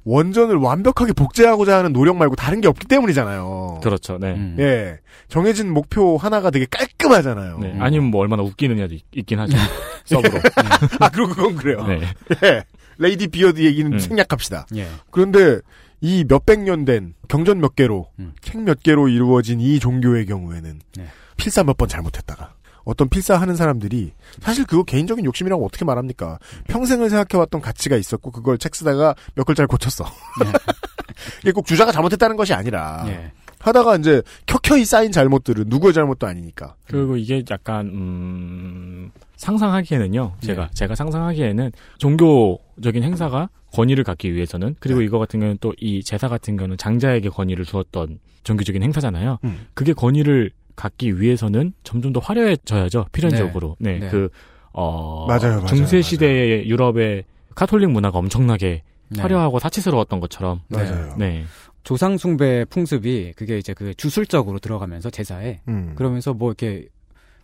[0.04, 3.80] 원전을 완벽하게 복제하고자 하는 노력 말고 다른 게 없기 때문이잖아요.
[3.82, 4.18] 그렇죠.
[4.18, 4.34] 네.
[4.34, 4.56] 음.
[4.58, 4.98] 예.
[5.28, 7.58] 정해진 목표 하나가 되게 깔끔하잖아요.
[7.58, 7.76] 네.
[7.80, 9.56] 아니면 뭐 얼마나 웃기느냐도 있, 긴 하죠.
[10.04, 10.38] sub로.
[11.00, 11.86] 아, 그리고 그건 그래요.
[11.86, 12.00] 네.
[12.44, 12.64] 예.
[12.98, 13.98] 레이디 비어드 얘기는 음.
[13.98, 14.66] 생략합시다.
[14.76, 14.86] 예.
[15.10, 15.60] 그런데
[16.00, 18.34] 이 몇백 년 된 경전 몇 개로, 음.
[18.42, 21.04] 책몇 개로 이루어진 이 종교의 경우에는 네.
[21.36, 22.52] 필사 몇 번 잘못했다가
[22.84, 26.38] 어떤 필사하는 사람들이 사실 그거 개인적인 욕심이라고 어떻게 말합니까?
[26.68, 30.04] 평생을 생각해왔던 가치가 있었고 그걸 책 쓰다가 몇 글자를 고쳤어.
[31.42, 33.32] 이게 꼭 주자가 잘못했다는 것이 아니라 예.
[33.60, 36.74] 하다가 이제 켜켜이 쌓인 잘못들은 누구의 잘못도 아니니까.
[36.86, 40.34] 그리고 이게 약간 음 상상하기에는요.
[40.40, 40.70] 제가 네.
[40.74, 45.06] 제가 상상하기에는 종교적인 행사가 권위를 갖기 위해서는 그리고 네.
[45.06, 49.38] 이거 같은 경우는 또 이 제사 같은 경우는 장자에게 권위를 주었던 종교적인 행사잖아요.
[49.44, 49.66] 음.
[49.74, 53.06] 그게 권위를 갖기 위해서는 점점 더 화려해져야죠.
[53.12, 53.76] 필연적으로.
[53.78, 53.98] 네.
[53.98, 54.08] 네.
[54.08, 54.28] 그
[54.72, 56.02] 어, 맞아요, 맞아요, 중세 맞아요.
[56.02, 59.20] 시대의 유럽의 카톨릭 문화가 엄청나게 네.
[59.20, 60.60] 화려하고 사치스러웠던 것처럼.
[60.68, 61.14] 맞아요.
[61.18, 61.44] 네.
[61.84, 65.92] 조상 숭배 풍습이 그게 이제 그 주술적으로 들어가면서 제사에 음.
[65.96, 66.88] 그러면서 뭐 이렇게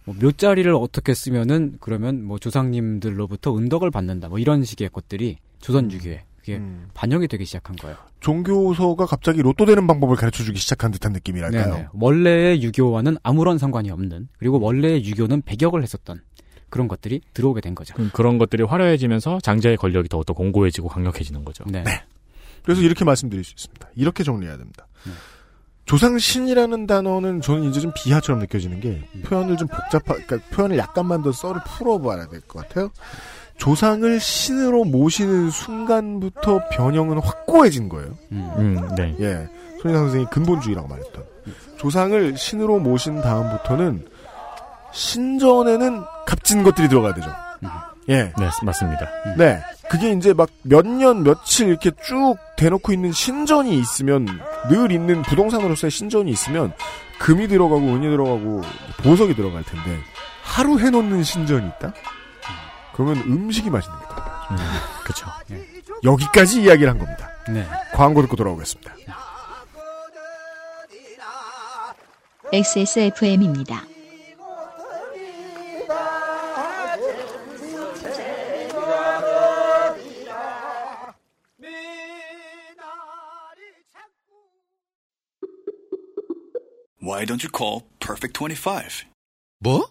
[0.04, 6.24] 뭐 묘자리를 어떻게 쓰면은 그러면 뭐 조상님들로부터 은덕을 받는다 뭐 이런 식의 것들이 조선 유교에
[6.50, 6.88] 그게 음.
[6.94, 7.96] 반영이 되기 시작한 거예요.
[8.20, 11.74] 종교서가 갑자기 로또 되는 방법을 가르쳐 주기 시작한 듯한 느낌이랄까요.
[11.74, 11.88] 네네.
[11.92, 16.20] 원래의 유교와는 아무런 상관이 없는 그리고 원래의 유교는 배격을 했었던
[16.68, 17.94] 그런 것들이 들어오게 된 거죠.
[17.94, 21.64] 그- 그런 것들이 화려해지면서 장자의 권력이 더욱더 공고해지고 강력해지는 거죠.
[21.66, 21.82] 네.
[22.62, 23.88] 그래서 이렇게 말씀드릴 수 있습니다.
[23.96, 24.86] 이렇게 정리해야 됩니다.
[25.06, 25.12] 네.
[25.86, 31.32] 조상신이라는 단어는 저는 이제 좀 비하처럼 느껴지는 게 표현을 좀 복잡하, 그러니까 표현을 약간만 더
[31.32, 32.90] 썰을 풀어봐야 될 것 같아요.
[33.60, 38.08] 조상을 신으로 모시는 순간부터 변형은 확고해진 거예요.
[38.32, 38.50] 음.
[38.56, 39.14] 음, 네.
[39.20, 39.48] 예.
[39.82, 41.24] 손희상 선생이 근본주의라고 말했던.
[41.76, 44.06] 조상을 신으로 모신 다음부터는
[44.92, 47.30] 신전에는 값진 것들이 들어가야 되죠.
[48.08, 48.32] 예.
[48.38, 49.06] 네, 맞습니다.
[49.36, 49.60] 네.
[49.90, 54.26] 그게 이제 막 몇 년, 며칠 이렇게 쭉 대놓고 있는 신전이 있으면,
[54.70, 56.72] 늘 있는 부동산으로서의 신전이 있으면,
[57.18, 58.62] 금이 들어가고, 은이 들어가고,
[59.02, 59.98] 보석이 들어갈 텐데,
[60.42, 61.92] 하루 해놓는 신전이 있다?
[63.00, 64.54] 그러면 음식이 맛있는 게 들어가죠.
[65.04, 65.26] 그렇죠.
[66.04, 67.30] 여기까지 이야기를 한 겁니다.
[67.48, 67.66] 네.
[67.94, 68.94] 광고 듣고 돌아오겠습니다.
[72.52, 73.86] XSFM입니다.
[87.02, 89.06] Why don't you call Perfect 25?
[89.58, 89.90] 뭐?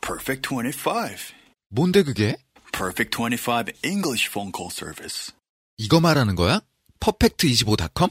[0.00, 1.45] Perfect 25.
[1.68, 2.36] 뭔데 그게?
[2.72, 5.32] Perfect 25 English phone call service.
[5.78, 6.60] 이거 말하는 거야?
[7.00, 8.10] 퍼펙트25.com?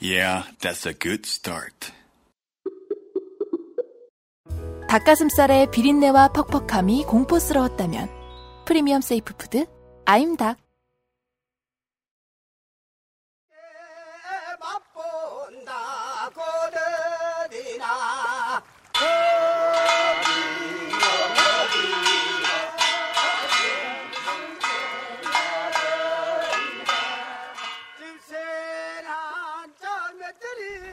[0.00, 1.92] Yeah, that's a good start.
[4.88, 8.10] 닭가슴살의 비린내와 퍽퍽함이 공포스러웠다면
[8.66, 9.66] 프리미엄 세이프 푸드
[10.04, 10.58] 아임닭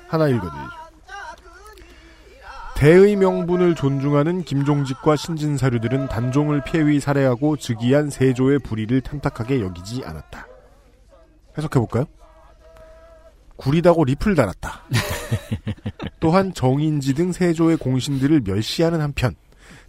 [0.10, 0.90] 하나 읽어드리죠.
[2.76, 10.48] 대의 명분을 존중하는 김종직과 신진사류들은 단종을 폐위 살해하고 즉위한 세조의 불의를 탐탁하게 여기지 않았다.
[11.58, 12.06] 해석해볼까요?
[13.58, 14.84] 구리다고 리플 달았다.
[16.22, 19.36] 또한 정인지 등 세조의 공신들을 멸시하는 한편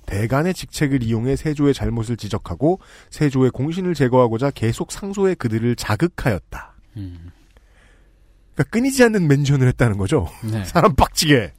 [0.06, 6.74] 대간의 직책을 이용해 세조의 잘못을 지적하고 세조의 공신을 제거하고자 계속 상소해 그들을 자극하였다.
[8.54, 10.28] 그러니까 끊이지 않는 멘션을 했다는 거죠.
[10.50, 10.64] 네.
[10.66, 11.52] 사람 빡치게.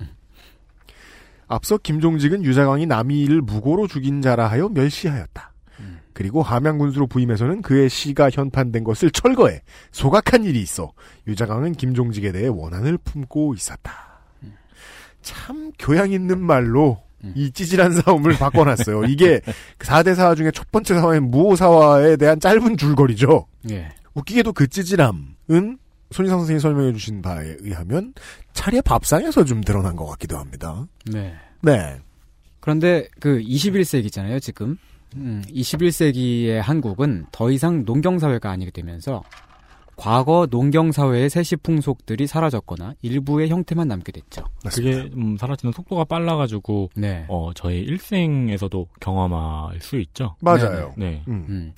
[1.48, 5.52] 앞서 김종직은 유자광이 남이를 무고로 죽인 자라 하여 멸시하였다.
[6.14, 9.62] 그리고 함양군수로 부임해서는 그의 시가 현판된 것을 철거해
[9.92, 10.92] 소각한 일이 있어
[11.26, 14.22] 유자광은 김종직에 대해 원한을 품고 있었다.
[15.22, 17.02] 참 교양 있는 말로
[17.36, 19.06] 이 찌질한 싸움을 바꿔놨어요.
[19.06, 19.42] 이게
[19.80, 23.48] 4대 사화 중에 첫 번째 사화인 무호사화에 대한 짧은 줄거리죠.
[23.70, 23.92] 예.
[24.14, 25.78] 웃기게도 그 찌질함은
[26.12, 28.14] 손희상 선생님이 설명해 주신 바에 의하면
[28.54, 30.86] 차례 밥상에서 좀 드러난 것 같기도 합니다.
[31.06, 31.34] 네.
[31.62, 32.00] 네.
[32.60, 34.78] 그런데 그 21세기잖아요, 지금.
[35.16, 39.24] 음, 21세기의 한국은 더 이상 농경사회가 아니게 되면서
[40.02, 44.44] 과거 농경사회의 세시 풍속들이 사라졌거나 일부의 형태만 남게 됐죠.
[44.68, 47.26] 그게 음, 사라지는 속도가 빨라가지고 네.
[47.28, 50.36] 어, 저희 일생에서도 경험할 수 있죠.
[50.42, 50.92] 맞아요.
[50.98, 51.22] 네.
[51.28, 51.46] 음.
[51.50, 51.74] 음.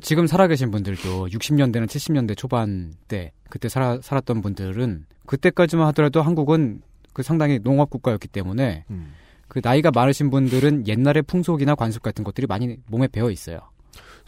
[0.00, 7.22] 지금 살아계신 분들도 60년대나 70년대 초반 때 그때 살아, 살았던 분들은 그때까지만 하더라도 한국은 그
[7.22, 9.12] 상당히 농업 국가였기 때문에 음.
[9.46, 13.60] 그 나이가 많으신 분들은 옛날의 풍속이나 관습 같은 것들이 많이 몸에 배어 있어요.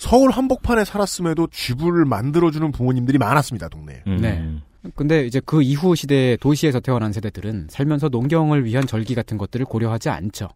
[0.00, 4.02] 서울 한복판에 살았음에도 쥐불을 만들어주는 부모님들이 많았습니다, 동네에.
[4.06, 4.16] 음.
[4.22, 4.90] 네.
[4.94, 10.08] 근데 이제 그 이후 시대에 도시에서 태어난 세대들은 살면서 농경을 위한 절기 같은 것들을 고려하지
[10.08, 10.48] 않죠.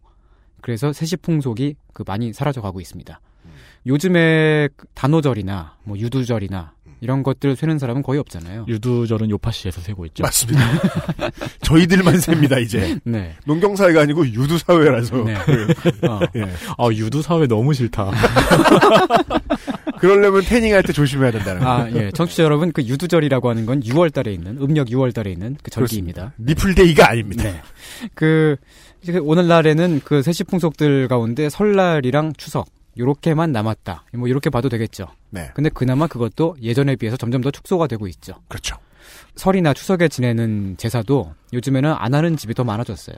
[0.61, 3.21] 그래서 세시풍속이 그 많이 사라져가고 있습니다.
[3.85, 8.65] 요즘에 단오절이나 뭐 유두절이나 이런 것들 쇠는 사람은 거의 없잖아요.
[8.67, 10.23] 유두절은 요파시에서 세고 있죠.
[10.23, 10.61] 맞습니다.
[11.61, 12.97] 저희들만 셉니다, 이제.
[13.03, 13.35] 네.
[13.45, 15.17] 농경 사회가 아니고 유두 사회라서.
[15.23, 15.35] 네.
[16.07, 16.19] 어.
[16.35, 16.41] 예.
[16.77, 18.11] 아, 유두 사회 너무 싫다.
[19.99, 21.69] 그러려면 태닝할 때 조심해야 된다는 거.
[21.69, 22.11] 아, 예.
[22.11, 26.33] 청취자 여러분, 그 유두절이라고 하는 건 6월 달에 있는, 음력 6월 달에 있는 그 절기입니다.
[26.39, 27.43] 니플데이가 아닙니다.
[27.43, 27.61] 네.
[28.13, 28.55] 그,
[29.01, 32.67] 이제 오늘날에는 그 세시풍속들 가운데 설날이랑 추석,
[32.97, 34.05] 요렇게만 남았다.
[34.13, 35.07] 뭐, 요렇게 봐도 되겠죠.
[35.29, 35.51] 네.
[35.53, 38.35] 근데 그나마 그것도 예전에 비해서 점점 더 축소가 되고 있죠.
[38.47, 38.77] 그렇죠.
[39.35, 43.17] 설이나 추석에 지내는 제사도 요즘에는 안 하는 집이 더 많아졌어요.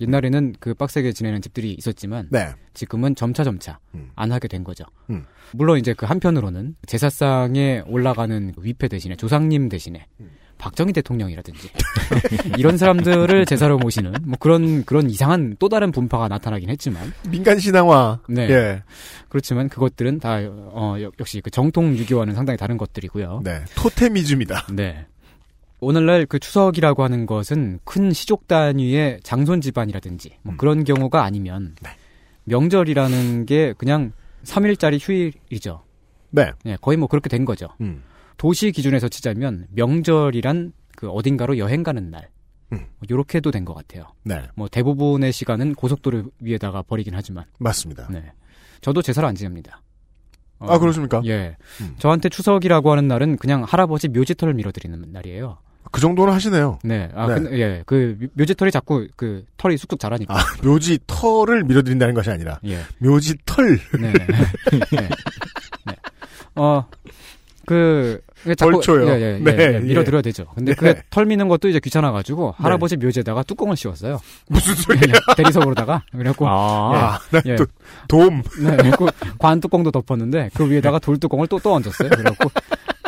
[0.00, 2.54] 옛날에는 그 빡세게 지내는 집들이 있었지만 네.
[2.72, 4.10] 지금은 점차 점차 음.
[4.16, 4.84] 안 하게 된 거죠.
[5.10, 5.26] 음.
[5.52, 10.30] 물론 이제 그 한편으로는 제사상에 올라가는 그 위패 대신에 조상님 대신에 음.
[10.60, 11.70] 박정희 대통령이라든지
[12.58, 18.20] 이런 사람들을 제사로 모시는 뭐 그런 그런 이상한 또 다른 분파가 나타나긴 했지만 민간 신앙화.
[18.28, 18.42] 네.
[18.50, 18.82] 예.
[19.28, 23.40] 그렇지만 그것들은 다 어, 역- 역시 그 정통 유교와는 상당히 다른 것들이고요.
[23.44, 23.62] 네.
[23.76, 24.66] 토테미즘이다.
[24.74, 25.06] 네.
[25.80, 30.56] 오늘날 그 추석이라고 하는 것은 큰 시족 단위의 장손 집안이라든지 뭐 음.
[30.58, 31.90] 그런 경우가 아니면 네.
[32.44, 34.12] 명절이라는 게 그냥
[34.44, 35.82] 3일짜리 휴일이죠.
[36.30, 36.50] 네.
[36.64, 37.68] 네, 거의 뭐 그렇게 된 거죠.
[37.80, 38.02] 음.
[38.40, 42.30] 도시 기준에서 치자면 명절이란 그 어딘가로 여행 가는 날.
[42.72, 42.78] 음.
[42.78, 44.04] 뭐 요렇게도 된 것 같아요.
[44.24, 44.40] 네.
[44.54, 47.44] 뭐 대부분의 시간은 고속도로 위에다가 버리긴 하지만.
[47.58, 48.08] 맞습니다.
[48.10, 48.32] 네.
[48.80, 49.82] 저도 제사를 안 지냅니다.
[50.58, 51.20] 어, 아, 그렇습니까?
[51.26, 51.54] 예.
[51.82, 51.96] 음.
[51.98, 55.58] 저한테 추석이라고 하는 날은 그냥 할아버지 묘지털을 밀어드리는 날이에요.
[55.92, 56.78] 그 정도는 하시네요.
[56.82, 57.10] 네.
[57.14, 57.34] 아, 네.
[57.34, 57.82] 근데, 예.
[57.84, 60.34] 그 묘- 묘지털이 자꾸 그 털이 쑥쑥 자라니까.
[60.34, 62.78] 아, 묘지 털을 밀어드린다는 것이 아니라 예.
[63.00, 63.78] 묘지 털.
[64.00, 64.12] 네.
[64.92, 65.08] 네.
[65.86, 65.96] 네.
[66.54, 66.86] 어,
[67.70, 68.20] 그
[68.58, 69.06] 벌초요.
[69.06, 70.44] 예, 예, 예, 네, 예, 밀어드려야 되죠.
[70.56, 71.02] 근데 그게 네.
[71.08, 74.18] 털 미는 것도 이제 귀찮아가지고 할아버지 묘지에다가 뚜껑을 씌웠어요.
[74.48, 75.14] 무슨 소리야?
[75.36, 77.56] 대리석으로다가 그래갖고 아, 예, 예.
[77.56, 77.66] 또,
[78.08, 78.42] 돔.
[78.60, 79.06] 네, 그리고
[79.38, 82.08] 관 뚜껑도 덮었는데 그 위에다가 돌 뚜껑을 또또 얹었어요.
[82.08, 82.50] 그래갖고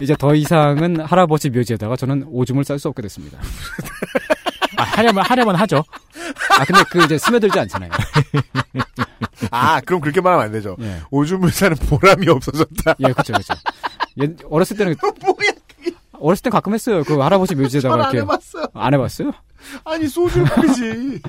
[0.01, 3.39] 이제 더 이상은 할아버지 묘지에다가 저는 오줌을 쌀 수 없게 됐습니다.
[4.83, 5.85] 아, 하려면 하려면 하죠.
[6.59, 7.91] 아 근데 그 이제 스며들지 않잖아요.
[9.51, 10.77] 아, 그럼 그렇게 말하면 안 되죠.
[10.81, 12.95] 예, 오줌을 싸는 보람이 없어졌다.
[13.01, 13.55] 예, 그렇죠, 그렇죠.
[14.19, 15.51] 옛- 어렸을 때는 뭐야?
[16.21, 17.03] 어렸을 때 가끔 했어요.
[17.05, 18.67] 그 할아버지 묘지에다가 이렇게 해봤어요.
[18.75, 19.33] 안 해봤어요?
[19.85, 21.21] 아니, 소주를 끓이지.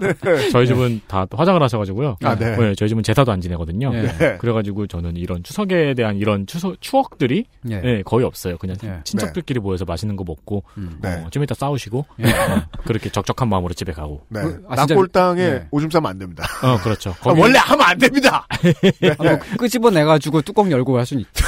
[0.00, 0.50] 네.
[0.50, 2.16] 저희 집은 다 화장을 하셔가지고요.
[2.22, 2.74] 아, 네.
[2.74, 3.92] 저희 집은 제사도 안 지내거든요.
[3.94, 4.02] 예.
[4.18, 4.36] 네.
[4.38, 7.80] 그래가지고 저는 이런 추석에 대한 이런 추석 추억들이 예.
[7.84, 8.56] 예, 거의 없어요.
[8.58, 9.00] 그냥 예.
[9.04, 10.98] 친척들끼리 모여서 맛있는 거 먹고 음.
[11.00, 11.22] 네.
[11.24, 12.30] 어, 좀 이따 싸우시고 예.
[12.30, 14.22] 어, 그렇게 적적한 마음으로 집에 가고.
[14.28, 14.42] 네.
[14.42, 15.66] 그, 아, 낙골당에 네.
[15.70, 16.44] 오줌 싸면 안 됩니다.
[16.62, 17.10] 어 그렇죠.
[17.10, 18.46] 아, 거기 원래 하면 안 됩니다!
[19.18, 21.44] 아, 뭐 끄집어내가지고 뚜껑 열고 할 수는 있죠.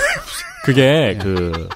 [0.65, 1.19] 그게 예.
[1.21, 1.69] 그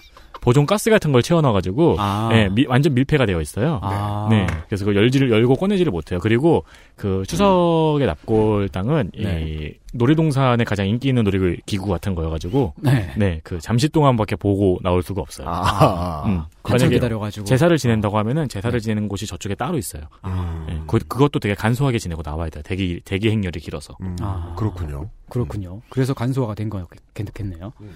[0.46, 2.30] 보존 가스 같은 걸 채워넣어가지고 아.
[2.32, 3.80] 예, 미- 완전 밀폐가 되어 있어요.
[3.82, 4.28] 아.
[4.30, 4.46] 네.
[4.68, 6.20] 그래서 그 열지를 열고 꺼내지를 못해요.
[6.20, 6.62] 그리고
[6.94, 9.42] 그 추석의 납골당은 네.
[9.44, 13.12] 이 놀이동산에 가장 인기 있는 놀이 기구 같은 거여가지고 네.
[13.16, 15.48] 네, 그 잠시 동안밖에 보고 나올 수가 없어요.
[15.50, 16.42] 아, 음.
[16.62, 17.44] 한참 만약에 기다려가지고.
[17.44, 20.02] 제사를 지낸다고 하면은 제사를 지내는 곳이 저쪽에 따로 있어요.
[20.22, 20.64] 아.
[20.68, 22.62] 네, 그, 그것도 되게 간소하게 지내고 나와야 돼요.
[22.64, 23.96] 대기 대기 행렬이 길어서.
[24.00, 24.54] 음, 아.
[24.56, 25.10] 그렇군요.
[25.28, 25.80] 그렇군요.
[25.88, 27.72] 그래서 간소화가 된 거겠네요.
[27.80, 27.90] 음.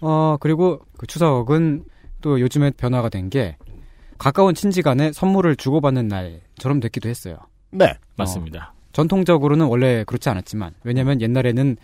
[0.00, 1.84] 어, 그리고 그 추석은
[2.20, 3.56] 또 요즘에 변화가 된 게
[4.18, 7.36] 가까운 친지 간에 선물을 주고받는 날처럼 됐기도 했어요.
[7.70, 7.94] 네.
[8.16, 8.72] 맞습니다.
[8.92, 11.76] 전통적으로는 원래 그렇지 않았지만 왜냐면 옛날에는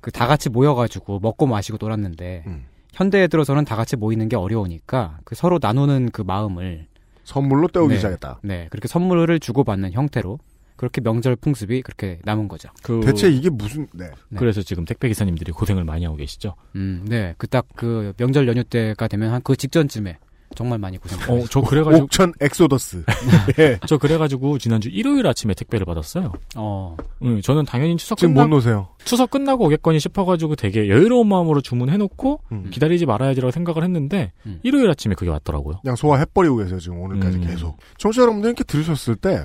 [0.00, 2.64] 그 다 같이 모여가지고 먹고 마시고 놀았는데 음.
[2.92, 6.86] 현대에 들어서는 다 같이 모이는 게 어려우니까 그 서로 나누는 그 마음을
[7.24, 7.96] 선물로 때우기 네.
[7.96, 8.40] 시작했다.
[8.42, 10.38] 네 그렇게 선물을 주고받는 형태로
[10.80, 12.70] 그렇게 명절 풍습이 그렇게 남은 거죠.
[12.82, 14.06] 그, 대체 이게 무슨, 네.
[14.30, 14.38] 네.
[14.38, 16.54] 그래서 지금 택배 기사님들이 고생을 많이 하고 계시죠.
[16.74, 17.34] 음, 네.
[17.36, 20.16] 그딱그 명절 연휴 때가 되면 한 그 직전쯤에
[20.54, 21.38] 정말 많이 고생했어요.
[21.38, 23.04] 어, 저 그래가지고 옥천 엑소더스.
[23.58, 23.78] 네.
[23.86, 26.32] 저 그래가지고 지난주 일요일 아침에 택배를 받았어요.
[26.56, 28.88] 어, 응, 저는 당연히 추석 지금 끝나 못 노세요.
[29.04, 32.70] 추석 끝나고 오겠거니 싶어가지고 되게 여유로운 마음으로 주문해놓고 음.
[32.70, 34.60] 기다리지 말아야지라고 생각을 했는데 음.
[34.62, 35.80] 일요일 아침에 그게 왔더라고요.
[35.82, 37.46] 그냥 소화 해버리고 계세요, 지금 오늘까지 음.
[37.46, 37.76] 계속.
[37.98, 39.44] 청취자 여러분들 이렇게 들으셨을 때,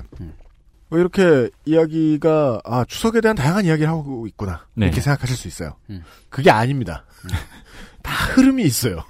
[0.88, 0.94] 음.
[0.94, 4.66] 왜 이렇게 이야기가, 아, 추석에 대한 다양한 이야기를 하고 있구나.
[4.74, 4.86] 네.
[4.86, 5.76] 이렇게 생각하실 수 있어요.
[5.90, 6.02] 음.
[6.28, 7.04] 그게 아닙니다.
[8.02, 9.02] 다 흐름이 있어요.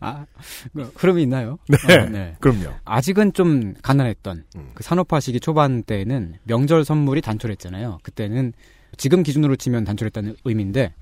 [0.00, 0.24] 아,
[0.72, 1.58] 그 흐름이 있나요?
[1.68, 1.94] 네.
[1.94, 2.36] 어, 네.
[2.38, 2.72] 그럼요.
[2.84, 4.70] 아직은 좀 가난했던 음.
[4.74, 7.98] 그 산업화 시기 초반 때는 명절 선물이 단촐했잖아요.
[8.04, 8.52] 그때는
[8.96, 10.94] 지금 기준으로 치면 단촐했다는 의미인데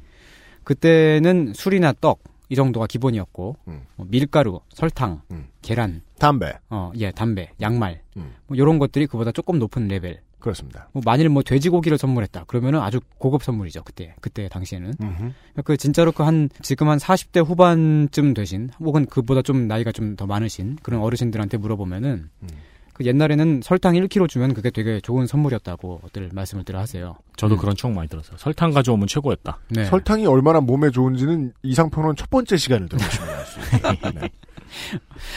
[0.64, 3.80] 그때는 술이나 떡 이 정도가 기본이었고 음.
[3.96, 5.46] 뭐 밀가루, 설탕, 음.
[5.62, 6.52] 계란, 담배.
[6.70, 8.32] 어, 예, 담배, 양말 음.
[8.46, 10.20] 뭐 이런 것들이 그보다 조금 높은 레벨.
[10.38, 10.88] 그렇습니다.
[10.92, 15.32] 뭐 만일 뭐 돼지고기를 선물했다 그러면은 아주 고급 선물이죠 그때 그때 당시에는 음흠.
[15.64, 20.26] 그 진짜로 그 한 지금 한 40대 후반쯤 되신 혹은 그보다 좀 나이가 좀 더
[20.26, 22.48] 많으신 그런 어르신들한테 물어보면은 음.
[22.92, 27.14] 그 옛날에는 설탕 1kg 주면 그게 되게 좋은 선물이었다고,들 말씀을 들어 하세요.
[27.36, 27.58] 저도 음.
[27.58, 28.36] 그런 추억 많이 들었어요.
[28.36, 29.60] 설탕 가져오면 최고였다.
[29.70, 29.84] 네.
[29.86, 34.10] 설탕이 얼마나 몸에 좋은지는 이상평론 첫 번째 시간을 들으시면 알수 있습니다.
[34.20, 34.28] 네.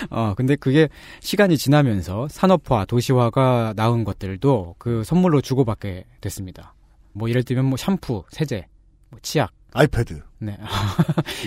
[0.10, 6.74] 어 근데 그게 시간이 지나면서 산업화, 도시화가 나온 것들도 그 선물로 주고받게 됐습니다.
[7.14, 8.66] 뭐 예를 들면 뭐 샴푸, 세제,
[9.10, 9.52] 뭐 치약.
[9.74, 10.22] 아이패드.
[10.40, 10.58] 네.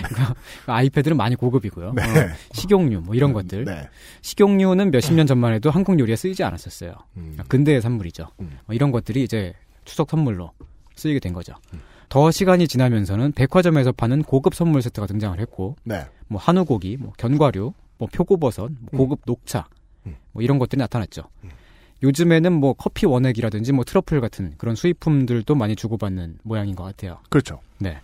[0.07, 0.35] 그러니까
[0.67, 1.93] 아이패드는 많이 고급이고요.
[1.93, 2.03] 네.
[2.03, 3.65] 어, 식용유 뭐 이런 것들.
[3.65, 3.89] 네.
[4.21, 6.93] 식용유는 몇십 년 전만 해도 한국 요리에 쓰이지 않았었어요.
[7.17, 7.37] 음.
[7.47, 8.27] 근대의 산물이죠.
[8.41, 8.59] 음.
[8.67, 10.51] 뭐 이런 것들이 이제 추석 선물로
[10.95, 11.53] 쓰이게 된 거죠.
[11.73, 11.81] 음.
[12.09, 16.05] 더 시간이 지나면서는 백화점에서 파는 고급 선물 세트가 등장을 했고, 네.
[16.27, 19.67] 뭐 한우고기, 뭐 견과류, 뭐 표고버섯, 뭐 고급 녹차,
[20.07, 20.15] 음.
[20.31, 21.23] 뭐 이런 것들이 나타났죠.
[21.43, 21.49] 음.
[22.01, 27.19] 요즘에는 뭐 커피 원액이라든지 뭐 트러플 같은 그런 수입품들도 많이 주고받는 모양인 것 같아요.
[27.29, 27.59] 그렇죠.
[27.77, 27.99] 네.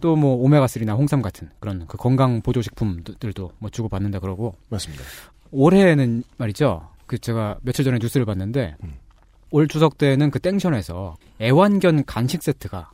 [0.00, 5.04] 또 뭐 오메가3나 홍삼 같은 그런 그 건강 보조식품들도 뭐 주고받는다 그러고, 맞습니다.
[5.50, 6.88] 올해는 말이죠.
[7.06, 8.94] 그 제가 며칠 전에 뉴스를 봤는데 음.
[9.50, 12.90] 올 추석 때는 그 땡션에서 애완견 간식 세트가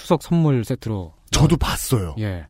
[0.00, 2.14] 추석 선물 세트로 저도 봤어요.
[2.18, 2.46] 예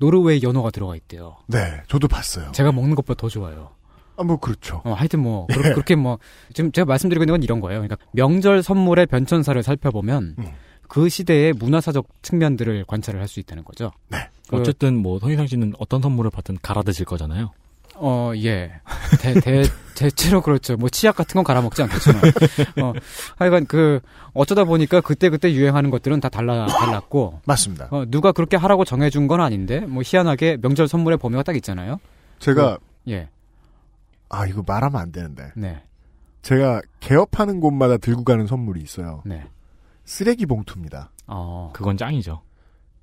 [0.00, 1.36] 노르웨이 연어가 들어가 있대요.
[1.46, 1.82] 네.
[1.88, 2.50] 저도 봤어요.
[2.52, 3.70] 제가 먹는 것보다 더 좋아요.
[4.16, 4.80] 아, 뭐, 그렇죠.
[4.84, 5.54] 어, 하여튼 뭐 예.
[5.54, 6.18] 그렇, 게 뭐
[6.52, 7.80] 지금 제가 말씀드리고 있는 건 이런 거예요.
[7.80, 10.46] 그러니까 명절 선물의 변천사를 살펴보면 음.
[10.88, 13.90] 그 시대의 문화사적 측면들을 관찰을 할 수 있다는 거죠.
[14.08, 14.18] 네.
[14.48, 17.50] 그- 어쨌든 뭐 손희상 씨는 어떤 선물을 받든 갈아 드실 거잖아요.
[17.96, 18.72] 어, 예.
[19.20, 19.62] 대, 대,
[19.94, 20.76] 대체로 그렇죠.
[20.76, 22.22] 뭐, 치약 같은 건 갈아먹지 않겠지만.
[22.82, 22.92] 어,
[23.36, 24.00] 하여간 그,
[24.32, 27.88] 어쩌다 보니까 그때그때 유행하는 것들은 다 달라, 달랐고, 맞습니다.
[27.90, 32.00] 어, 누가 그렇게 하라고 정해준 건 아닌데, 뭐, 희한하게 명절 선물의 범위가 딱 있잖아요.
[32.40, 32.78] 제가,
[33.08, 33.28] 예,
[34.28, 35.52] 아, 이거 말하면 안 되는데.
[35.54, 35.82] 네,
[36.42, 39.22] 제가 개업하는 곳마다 들고 가는 선물이 있어요.
[39.24, 39.44] 네.
[40.04, 41.10] 쓰레기 봉투입니다.
[41.26, 42.42] 어, 그건 짱이죠.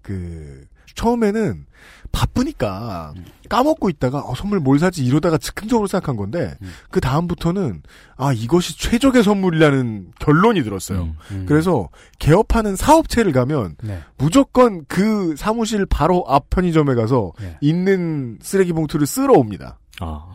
[0.02, 0.66] 그
[0.96, 1.66] 처음에는
[2.12, 3.14] 바쁘니까
[3.50, 6.56] 까먹고 있다가 어, 선물 뭘 사지 이러다가 즉흥적으로 생각한 건데
[6.90, 7.84] 그 다음부터는
[8.18, 11.16] 아 이것이 최적의 선물이라는 결론이 들었어요.
[11.48, 14.00] 그래서 개업하는 사업체를 가면 네.
[14.18, 19.80] 무조건 그 사무실 바로 앞 편의점에 가서 있는 쓰레기 봉투를 쓸어 옵니다.
[20.00, 20.26] 아.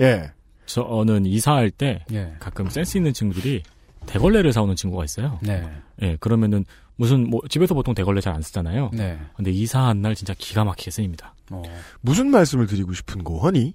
[0.00, 0.32] 예.
[0.66, 2.34] 저는 이사할 때 예.
[2.38, 3.62] 가끔 센스 있는 친구들이
[4.06, 5.38] 대걸레를 사오는 친구가 있어요.
[5.42, 5.68] 네.
[6.02, 6.64] 예, 그러면은
[6.96, 8.90] 무슨 뭐 집에서 보통 대걸레 잘 안 쓰잖아요.
[8.92, 9.18] 네.
[9.36, 11.34] 근데 이사한 날 진짜 기가 막히게 쓰입니다.
[11.50, 11.62] 어.
[12.00, 13.74] 무슨 말씀을 드리고 싶은 거하니?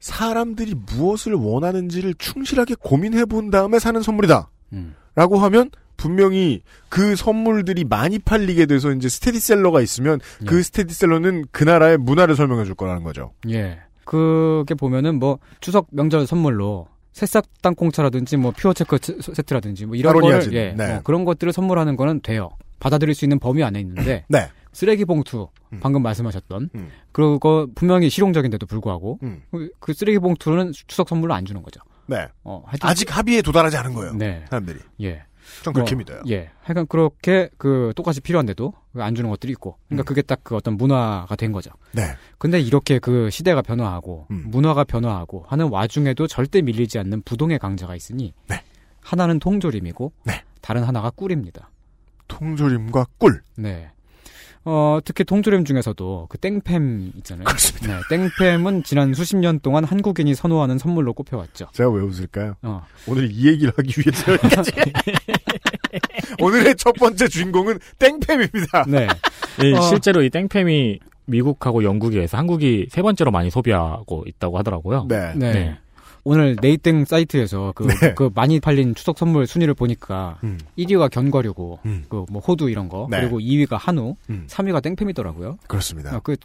[0.00, 4.50] 사람들이 무엇을 원하는지를 충실하게 고민해 본 다음에 사는 선물이다.
[4.74, 4.94] 음.
[5.14, 11.98] 라고 하면 분명히 그 선물들이 많이 팔리게 돼서 이제 스테디셀러가 있으면 그 스테디셀러는 그 나라의
[11.98, 13.32] 문화를 설명해 줄 거라는 거죠.
[13.48, 13.78] 예.
[14.04, 20.20] 그게 보면은 뭐 추석 명절 선물로 새싹 땅콩차라든지 뭐 퓨어 체크 체- 세트라든지 뭐 이런.
[20.20, 20.92] 걸 예, 네.
[20.94, 22.50] 뭐 그런 것들을 선물하는 거는 돼요.
[22.80, 24.48] 받아들일 수 있는 범위 안에 있는데 네.
[24.72, 25.48] 쓰레기 봉투
[25.80, 26.70] 방금 말씀하셨던
[27.12, 29.42] 그거 분명히 실용적인데도 불구하고 음.
[29.52, 31.80] 그- 그 쓰레기 봉투는 추석 선물로 안 주는 거죠.
[32.06, 32.26] 네.
[32.42, 34.12] 어, 아직 합의에 도달하지 않은 거예요.
[34.14, 34.44] 네.
[34.50, 34.80] 사람들이.
[35.02, 35.22] 예.
[35.62, 36.22] 전 그렇게 뭐, 믿어요.
[36.28, 36.50] 예.
[36.62, 39.78] 하여간 그렇게 그 똑같이 필요한데도 안 주는 것들이 있고.
[39.88, 41.70] 그러니까 그게 딱 그 어떤 문화가 된 거죠.
[41.92, 42.02] 네.
[42.38, 48.34] 근데 이렇게 그 시대가 변화하고 문화가 변화하고 하는 와중에도 절대 밀리지 않는 부동의 강자가 있으니
[49.00, 50.12] 하나는 통조림이고
[50.60, 51.70] 다른 하나가 꿀입니다.
[52.28, 53.42] 통조림과 꿀.
[53.56, 53.90] 네.
[54.66, 57.44] 어, 특히 통조림 중에서도 그 땡팸 있잖아요.
[57.44, 58.00] 그렇습니다.
[58.08, 61.68] 네, 땡팸은 지난 수십 년 동안 한국인이 선호하는 선물로 꼽혀왔죠.
[61.72, 62.56] 제가 왜 웃을까요?
[62.62, 62.86] 어.
[63.06, 64.72] 오늘 이 얘기를 하기 위해서 여기까지.
[66.40, 68.88] 오늘의 첫 번째 주인공은 땡팸입니다.
[68.88, 69.06] 네.
[69.62, 69.80] 이 어.
[69.82, 75.06] 실제로 이 땡팸이 미국하고 영국에서 한국이 세 번째로 많이 소비하고 있다고 하더라고요.
[75.08, 75.78] 네.
[76.26, 78.14] 오늘 네이땡 사이트에서 그, 네.
[78.14, 80.58] 그 많이 팔린 추석 선물 순위를 보니까 음.
[80.78, 83.20] 1위가 견과류고 그뭐 호두 이런 거 네.
[83.20, 84.46] 그리고 2위가 한우, 음.
[84.48, 85.58] 3위가 땡팸이더라고요.
[85.66, 86.16] 그렇습니다.
[86.16, 86.36] 어, 그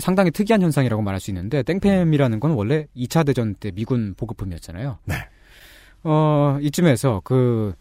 [0.00, 4.98] 상당히 특이한 현상이라고 말할 수 있는데 땡팸이라는 건 원래 2차 대전 때 미군 보급품이었잖아요.
[5.04, 5.14] 네.
[6.02, 7.74] 어, 이쯤에서 그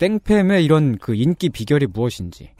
[0.00, 2.50] 땡팸의 이런 그 인기 비결이 무엇인지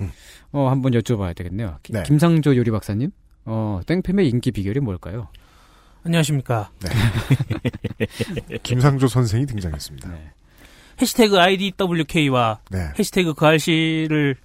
[0.53, 1.78] 어, 한번 여쭤봐야 되겠네요.
[1.82, 1.95] 기- 음.
[1.95, 2.03] 네.
[2.05, 3.11] 김상조 요리 박사님.
[3.47, 5.28] 어, 땡팸의 인기 비결이 뭘까요?
[6.05, 6.70] 안녕하십니까.
[8.62, 10.11] 김상조 선생이 등장했습니다.
[11.01, 12.88] 해시태그 IDWK와 네.
[12.99, 14.36] 해시태그 그 알씨를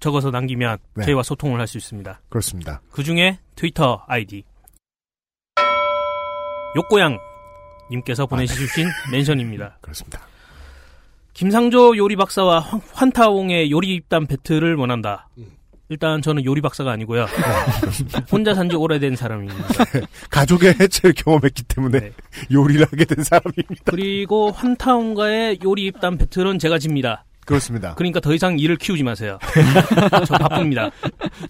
[0.00, 1.04] 적어서 남기면 네.
[1.04, 2.20] 저희와 소통을 할 수 있습니다.
[2.28, 2.80] 그렇습니다.
[2.90, 4.42] 그 중에 트위터 아이디
[6.76, 7.18] 욕고양
[7.90, 9.78] 님께서 보내주신 멘션입니다.
[9.80, 10.20] 그렇습니다.
[11.40, 15.26] 김상조 요리 박사와 환- 환타옹의 요리 입단 배틀을 원한다.
[15.88, 17.24] 일단 저는 요리 박사가 아니고요.
[18.30, 19.64] 혼자 산 지 오래된 사람입니다.
[20.28, 22.12] 가족의 해체를 경험했기 때문에 네.
[22.52, 23.84] 요리를 하게 된 사람입니다.
[23.86, 27.24] 그리고 환타옹과의 요리 입단 배틀은 제가 집니다.
[27.46, 27.94] 그렇습니다.
[27.94, 29.38] 그러니까 더 이상 일을 키우지 마세요.
[30.28, 30.90] 저 바쁩니다.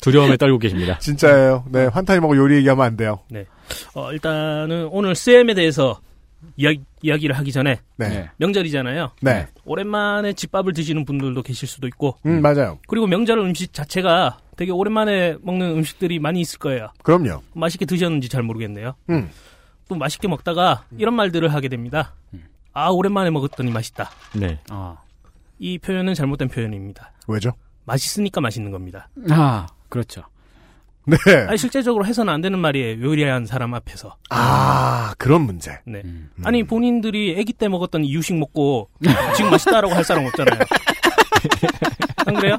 [0.01, 1.01] 두려움에 떨고 계십니다.
[1.01, 1.65] 진짜예요.
[1.69, 3.19] 네, 환타님하고 요리 얘기하면 안 돼요.
[3.29, 3.45] 네.
[3.95, 5.99] 어, 일단은 오늘 쌤에 대해서
[6.61, 8.29] 이야, 이야기 를 하기 전에 네.
[8.37, 9.13] 명절이잖아요.
[9.23, 9.47] 네.
[9.65, 12.17] 오랜만에 집밥을 드시는 분들도 계실 수도 있고.
[12.27, 12.79] 음, 맞아요.
[12.87, 16.89] 그리고 명절 음식 자체가 되게 오랜만에 먹는 음식들이 많이 있을 거예요.
[17.03, 17.43] 그럼요.
[17.55, 18.95] 맛있게 드셨는지 잘 모르겠네요.
[19.09, 19.31] 음.
[19.89, 22.15] 또 맛있게 먹다가 이런 말들을 하게 됩니다.
[22.75, 24.11] 아, 오랜만에 먹었더니 맛있다.
[24.37, 24.61] 네.
[24.69, 24.99] 아.
[25.59, 27.13] 이 표현은 잘못된 표현입니다.
[27.27, 27.53] 왜죠?
[27.87, 29.09] 맛있으니까 맛있는 겁니다.
[29.31, 30.23] 아, 그렇죠.
[31.11, 31.47] 네.
[31.49, 33.03] 아니, 실제적으로 해서는 안 되는 말이에요.
[33.03, 34.17] 요리한 사람 앞에서.
[34.31, 35.79] 아, 그런 문제.
[35.85, 36.03] 네.
[36.45, 38.89] 아니, 본인들이 아기 때 먹었던 이유식 먹고
[39.37, 40.59] 지금 맛있다라고 할 사람 없잖아요.
[42.27, 42.57] 안 그래요?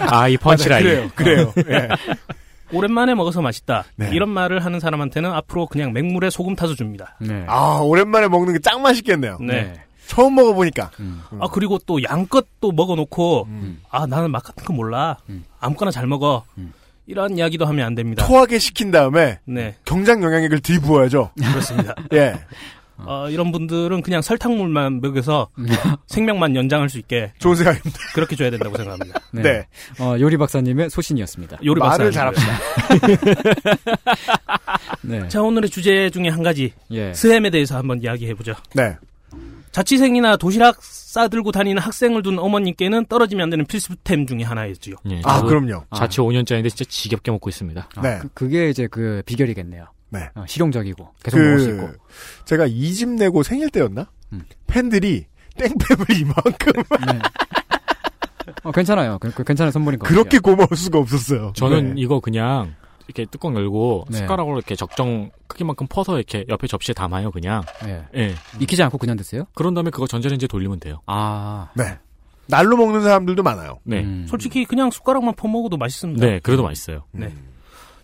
[0.00, 0.84] 아, 이 펀치라인.
[0.84, 1.10] 그래요.
[1.14, 1.52] 그래요.
[1.68, 1.88] 예.
[2.72, 3.84] 오랜만에 먹어서 맛있다.
[3.96, 4.10] 네.
[4.12, 7.16] 이런 말을 하는 사람한테는 앞으로 그냥 맹물에 소금 타서 줍니다.
[7.20, 7.44] 네.
[7.46, 9.38] 아, 오랜만에 먹는 게 짱 맛있겠네요.
[9.40, 9.74] 네.
[10.06, 10.90] 처음 먹어보니까.
[11.40, 13.48] 아 그리고 또 양껏 또 먹어놓고
[13.90, 15.16] 아 나는 맛 같은 거 몰라
[15.58, 16.44] 아무거나 잘 먹어
[17.06, 18.26] 이런 이야기도 하면 안 됩니다.
[18.26, 21.32] 토하게 시킨 다음에 네 경장 영양액을 뒤부어야죠.
[21.36, 21.94] 그렇습니다.
[22.14, 22.34] 예.
[23.04, 25.48] 어, 이런 분들은 그냥 설탕물만 먹여서
[26.06, 27.98] 생명만 연장할 수 있게 좋은 생각입니다.
[28.14, 29.20] 그렇게 줘야 된다고 생각합니다.
[29.32, 29.66] 네.
[29.98, 31.58] 어, 요리 박사님의 소신이었습니다.
[31.64, 32.58] 요리 말을 잘합시다.
[35.02, 35.26] 네.
[35.28, 37.12] 자 오늘의 주제 중에 한 가지 예.
[37.12, 38.54] 스햄에 대해서 한번 이야기해 보죠.
[38.74, 38.96] 네.
[39.72, 44.96] 자취생이나 도시락 싸들고 다니는 학생을 둔 어머님께는 떨어지면 안 되는 필수템 중에 하나였지요.
[45.10, 45.84] 예, 아, 그럼요.
[45.94, 47.88] 자취 5년째인데 진짜 지겹게 먹고 있습니다.
[47.96, 48.18] 아, 네.
[48.20, 49.86] 그, 그게 이제 그 비결이겠네요.
[50.10, 50.28] 네.
[50.34, 51.86] 어, 실용적이고 계속 먹을 수 있고.
[51.88, 51.96] 그,
[52.44, 54.06] 제가 이 집 내고 생일 때였나?
[54.34, 54.42] 음.
[54.66, 56.72] 팬들이 땡팸을 이만큼
[58.64, 59.18] 어, 괜찮아요.
[59.18, 60.18] 그, 그 괜찮은 선물인 것 같아요.
[60.22, 61.52] 그렇게 고마울 수가 없었어요.
[61.56, 62.00] 저는 네.
[62.02, 62.74] 이거 그냥
[63.06, 64.18] 이렇게 뚜껑 열고 네.
[64.18, 67.62] 숟가락으로 이렇게 적정 크기만큼 퍼서 이렇게 옆에 접시에 담아요, 그냥.
[67.86, 68.04] 예.
[68.16, 68.34] 예.
[68.60, 69.44] 익히지 않고 그냥 드세요?
[69.54, 71.00] 그런 다음에 그거 전자레인지에 돌리면 돼요.
[71.06, 71.70] 아.
[71.74, 71.98] 네.
[72.46, 73.78] 날로 먹는 사람들도 많아요.
[73.84, 74.00] 네.
[74.00, 74.26] 음.
[74.28, 76.24] 솔직히 그냥 숟가락만 퍼먹어도 맛있습니다.
[76.26, 77.04] 네, 그래도 맛있어요.
[77.12, 77.32] 네.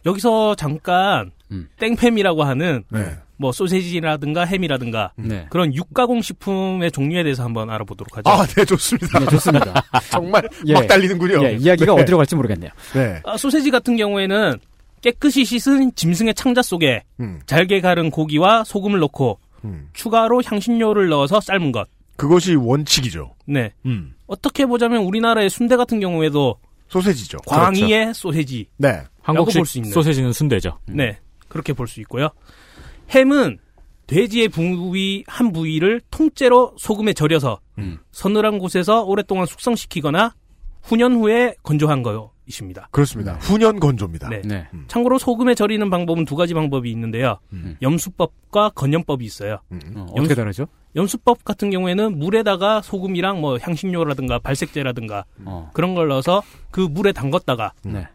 [0.07, 1.69] 여기서 잠깐 음.
[1.79, 3.17] 땡팸이라고 하는 네.
[3.37, 5.47] 뭐 소세지라든가 햄이라든가 네.
[5.51, 8.29] 그런 육가공 식품의 종류에 대해서 한번 알아보도록 하죠.
[8.29, 9.19] 아, 네, 좋습니다.
[9.21, 9.85] 네, 좋습니다.
[10.11, 10.73] 정말 예.
[10.75, 11.45] 막 달리는군요.
[11.45, 12.03] 예, 이야기가 네.
[12.03, 12.71] 어디로 갈지 모르겠네요.
[12.95, 13.21] 네.
[13.25, 14.59] 아, 소세지 같은 경우에는
[15.03, 19.89] 깨끗이 씻은 짐승의 창자 속에 음, 잘게 갈은 고기와 소금을 넣고 음.
[19.93, 21.89] 추가로 향신료를 넣어서 삶은 것.
[22.17, 23.35] 그것이 원칙이죠.
[23.47, 23.73] 네.
[23.87, 24.15] 음.
[24.27, 26.57] 어떻게 보자면 우리나라의 순대 같은 경우에도
[26.89, 27.39] 소세지죠.
[27.47, 28.13] 광희의 그렇죠.
[28.15, 28.67] 소세지.
[28.77, 29.03] 네.
[29.23, 29.91] 한국식 볼수 있는.
[29.93, 30.79] 소세지는 순대죠.
[30.87, 31.19] 네.
[31.49, 32.29] 그렇게 볼 수 있고요.
[33.11, 33.59] 햄은
[34.07, 37.99] 돼지의 부위 한 부위를 통째로 소금에 절여서 음.
[38.11, 40.35] 서늘한 곳에서 오랫동안 숙성시키거나
[40.83, 42.89] 훈연 후에 건조한 거 이십니다.
[42.91, 43.35] 그렇습니다.
[43.35, 44.29] 훈연 건조입니다.
[44.29, 44.43] 네.
[44.45, 44.67] 네.
[44.89, 47.39] 참고로 소금에 절이는 방법은 두 가지 방법이 있는데요.
[47.53, 47.77] 음.
[47.83, 49.61] 염수법과 건염법이 있어요.
[49.95, 50.67] 어, 어떻게 다르죠?
[50.97, 55.71] 염수법 같은 경우에는 물에다가 소금이랑 뭐 향신료라든가 발색제라든가 어.
[55.75, 58.09] 그런 걸 넣어서 그 물에 담갔다가 네.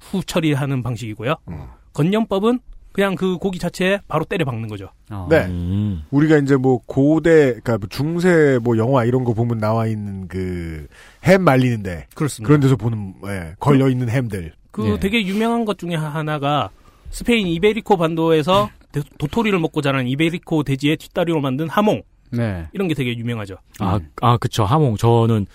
[0.00, 1.34] 후 처리하는 방식이고요.
[1.48, 1.66] 음.
[1.94, 2.60] 건염법은
[2.98, 4.88] 그냥 그 고기 자체에 바로 때려 박는 거죠.
[5.08, 5.28] 어.
[5.30, 5.44] 네.
[5.46, 6.02] 음.
[6.10, 10.88] 우리가 이제 뭐 고대, 그러니까 뭐 중세 뭐 영화 이런 거 보면 나와 있는 그
[11.24, 12.46] 햄 말리는데 그렇습니다.
[12.48, 14.52] 그런 데서 보는 예, 걸려 있는 햄들.
[14.72, 14.98] 그 네.
[14.98, 16.70] 되게 유명한 것 중에 하나가
[17.10, 22.66] 스페인 이베리코 반도에서 도- 도토리를 먹고 자란 이베리코 돼지의 뒷다리로 만든 하몽 네.
[22.72, 23.58] 이런 게 되게 유명하죠.
[23.78, 24.64] 아, 아, 그쵸.
[24.64, 24.96] 하몽.
[24.96, 25.46] 저는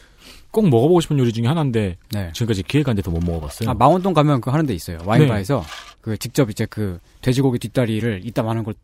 [0.53, 2.29] 꼭 먹어보고 싶은 요리 중에 하나인데, 네.
[2.31, 3.71] 지금까지 기회가 안 돼서 못 먹어봤어요.
[3.71, 4.99] 아, 망원동 가면 그 하는 데 있어요.
[5.03, 5.65] 와인바에서
[5.99, 8.75] 그 직접 이제 그 돼지고기 뒷다리를 이따 많은 걸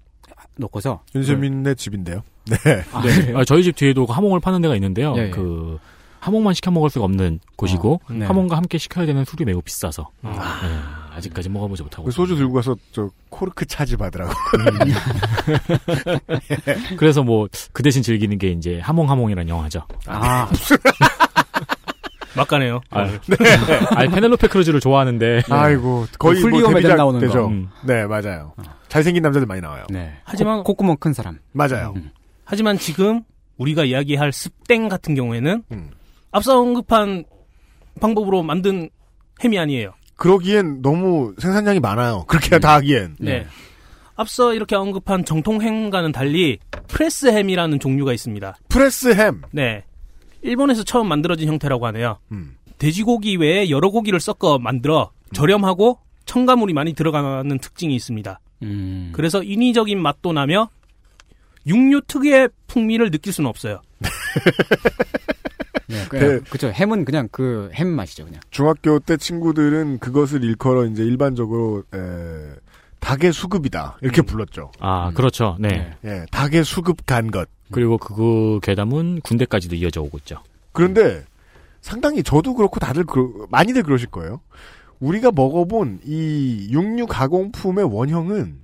[0.57, 2.23] 놓고서 윤세민의 집인데요.
[2.45, 2.57] 네.
[2.91, 3.13] 아, 네.
[3.13, 3.37] 그래요?
[3.37, 5.13] 아, 저희 집 뒤에도 그 하몽을 파는 데가 있는데요.
[5.17, 5.29] 예, 예.
[5.29, 5.77] 그,
[6.21, 8.25] 하몽만 시켜 먹을 수가 없는 곳이고, 네.
[8.25, 10.59] 하몽과 함께 시켜야 되는 술이 매우 비싸서, 아.
[10.63, 12.05] 네, 아직까지 먹어보지 못하고.
[12.05, 14.33] 그 소주 들고 가서 저 코르크 차지 받으라고.
[16.97, 19.83] 그래서 뭐, 그 대신 즐기는 게 이제 하몽하몽이라는 영화죠.
[20.07, 20.49] 아,
[22.35, 22.81] 막가네요.
[22.91, 23.09] 아,
[23.95, 27.25] 아니, 페넬로페 크루즈를 좋아하는데, 아이고 거의 그뭐 훌리오 메뎀 나오는 거.
[27.25, 27.47] 되죠.
[27.47, 27.69] 음.
[27.85, 28.53] 네 맞아요.
[28.87, 29.85] 잘생긴 남자들 많이 나와요.
[29.89, 30.13] 네.
[30.23, 31.39] 하지만- 코, 콧구멍 큰 사람.
[31.51, 31.93] 맞아요.
[31.95, 32.11] 음.
[32.45, 33.21] 하지만 지금
[33.57, 35.89] 우리가 이야기할 스땡 같은 경우에는 음.
[36.31, 37.25] 앞서 언급한
[38.01, 38.89] 방법으로 만든
[39.43, 39.93] 햄이 아니에요.
[40.15, 42.25] 그러기엔 너무 생산량이 많아요.
[42.27, 43.15] 그렇게 다 하기엔.
[43.19, 43.45] 네.
[44.15, 48.55] 앞서 이렇게 언급한 정통 햄과는 달리 프레스 햄이라는 종류가 있습니다.
[48.67, 49.41] 프레스 햄.
[49.51, 49.83] 네.
[50.41, 52.17] 일본에서 처음 만들어진 형태라고 하네요.
[52.31, 52.55] 음.
[52.77, 58.39] 돼지고기 외에 여러 고기를 섞어 만들어 저렴하고 첨가물이 많이 들어가는 특징이 있습니다.
[58.63, 59.09] 음.
[59.13, 60.69] 그래서 인위적인 맛도 나며
[61.67, 63.81] 육류 특유의 풍미를 느낄 수는 없어요.
[65.87, 66.07] 네, 네.
[66.07, 66.67] 그, 그죠.
[66.69, 68.39] 햄은 그냥 그 햄 맛이죠, 그냥.
[68.51, 71.97] 중학교 때 친구들은 그것을 일컬어 이제 일반적으로 에,
[72.99, 74.71] 닭의 수급이다 이렇게 불렀죠.
[74.79, 75.57] 아, 그렇죠.
[75.59, 75.95] 네.
[76.05, 77.49] 예, 닭의 수급 간 것.
[77.71, 80.41] 그리고 그 괴담은 군대까지도 이어져 오고 있죠.
[80.71, 81.23] 그런데
[81.81, 84.41] 상당히 저도 그렇고 다들 그러- 많이들 그러실 거예요.
[84.99, 88.57] 우리가 먹어본 이 육류 가공품의 원형은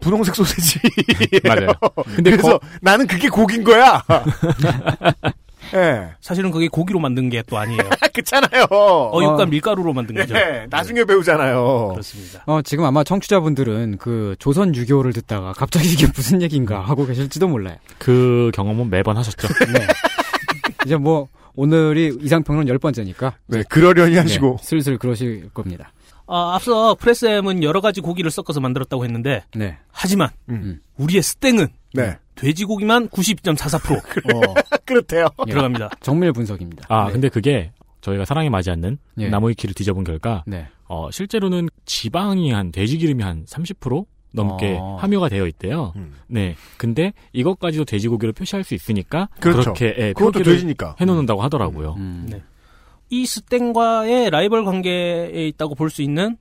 [0.00, 0.78] 분홍색 소세지.
[1.44, 1.68] 맞아요.
[2.16, 4.02] 근데 그래서 나는 그게 고긴 거야.
[5.74, 7.78] 예, 사실은 그게 고기로 만든 게 또 아니에요.
[8.14, 8.64] 그렇잖아요.
[8.70, 9.46] 어육과 어.
[9.46, 10.34] 밀가루로 만든 거죠.
[10.36, 11.88] 예, 나중에 배우잖아요.
[11.92, 12.42] 그렇습니다.
[12.46, 17.76] 어, 지금 아마 청취자분들은 그 조선 유교를 듣다가 갑자기 이게 무슨 얘기인가 하고 계실지도 몰라요.
[17.98, 19.48] 그 경험은 매번 하셨죠.
[19.72, 19.86] 네.
[20.86, 23.36] 이제 뭐, 오늘이 이상평론 열 번째니까.
[23.46, 24.56] 네, 그러려니 하시고.
[24.60, 25.92] 네, 슬슬 그러실 겁니다.
[26.26, 29.76] 아, 앞서 프레스햄은 여러 가지 고기를 섞어서 만들었다고 했는데 네.
[29.92, 30.80] 하지만 음.
[30.96, 34.54] 우리의 스땡은 네, 돼지고기만 92.44% 어,
[34.84, 35.28] 그렇대요.
[35.46, 35.50] 예.
[35.50, 35.90] 들어갑니다.
[36.00, 36.84] 정밀 분석입니다.
[36.88, 37.12] 아, 네.
[37.12, 39.28] 근데 그게 저희가 사랑에 맞지 않는 예.
[39.28, 40.66] 나무의 키를 뒤져본 결과, 네.
[40.86, 44.96] 어, 실제로는 지방이 한 돼지 기름이 한 30% 넘게 어.
[45.00, 45.92] 함유가 되어 있대요.
[45.96, 46.12] 음.
[46.26, 46.56] 네.
[46.76, 49.70] 근데 이것까지도 돼지고기로 표시할 수 있으니까 그렇죠.
[49.70, 50.96] 렇게 예, 그것도 표기를 돼지니까.
[51.00, 51.94] 해놓는다고 하더라고요.
[51.98, 52.26] 음.
[52.28, 52.42] 네.
[53.10, 56.36] 이 스땡과의 라이벌 관계에 있다고 볼 수 있는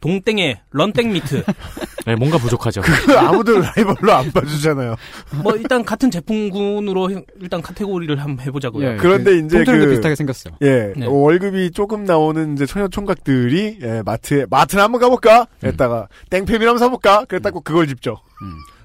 [0.00, 1.42] 동땡의 런땡 meat.
[2.06, 2.82] 네, 뭔가 부족하죠.
[2.82, 4.94] 그 아무도 라이벌로 안 봐주잖아요.
[5.42, 8.92] 뭐 일단 같은 제품군으로 일단 카테고리를 한번 해보자고요.
[8.92, 10.50] 예, 그런데 그 이제 그- 비슷하게 생겼어.
[10.62, 11.06] 예, 네.
[11.06, 15.46] 월급이 조금 나오는 이제 처녀 총각들이 예, 마트에 마트나 한번 가볼까?
[15.64, 17.24] 했다가 땡팸이나 한번 사볼까?
[17.24, 18.18] 그랬다고 그걸 집죠.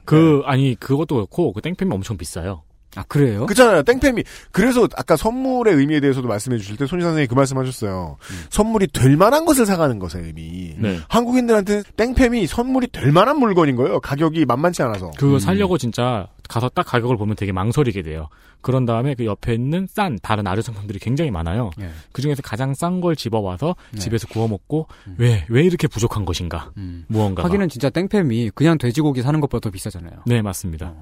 [0.05, 2.63] 그 아니 그것도 그렇고 그 땡팸이 엄청 비싸요.
[2.95, 3.45] 아, 그래요?
[3.45, 3.83] 그렇잖아요.
[3.83, 8.17] 땡팸이 그래서 아까 선물의 의미에 대해서도 말씀해 주실 때 손희 선생님이 그 말씀하셨어요.
[8.49, 10.75] 선물이 될 만한 것을 사가는 것의 의미.
[10.77, 10.99] 네.
[11.07, 13.99] 한국인들한테 땡팸이 선물이 될 만한 물건인 거예요.
[14.01, 15.11] 가격이 만만치 않아서.
[15.17, 18.27] 그거 살려고 진짜 가서 딱 가격을 보면 되게 망설이게 돼요.
[18.59, 21.71] 그런 다음에 그 옆에 있는 싼 다른 아류 상품들이 굉장히 많아요.
[21.79, 21.89] 예.
[22.11, 23.99] 그 중에서 가장 싼 걸 집어 와서 네.
[23.99, 24.87] 집에서 구워 먹고
[25.17, 26.71] 왜왜 이렇게 부족한 것인가?
[26.77, 27.05] 음.
[27.07, 27.47] 무언가가.
[27.47, 30.11] 하기는 진짜 땡팸이 그냥 돼지고기 사는 것보다 더 비싸잖아요.
[30.27, 30.93] 네 맞습니다.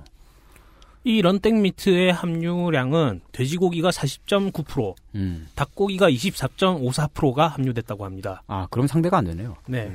[1.04, 5.48] 이 런땡미트의 함유량은 돼지고기가 40.9%, 음.
[5.56, 8.44] 닭고기가 24.54%가 함유됐다고 합니다.
[8.48, 9.56] 아, 그럼 상대가 안 되네요.
[9.68, 9.92] 네.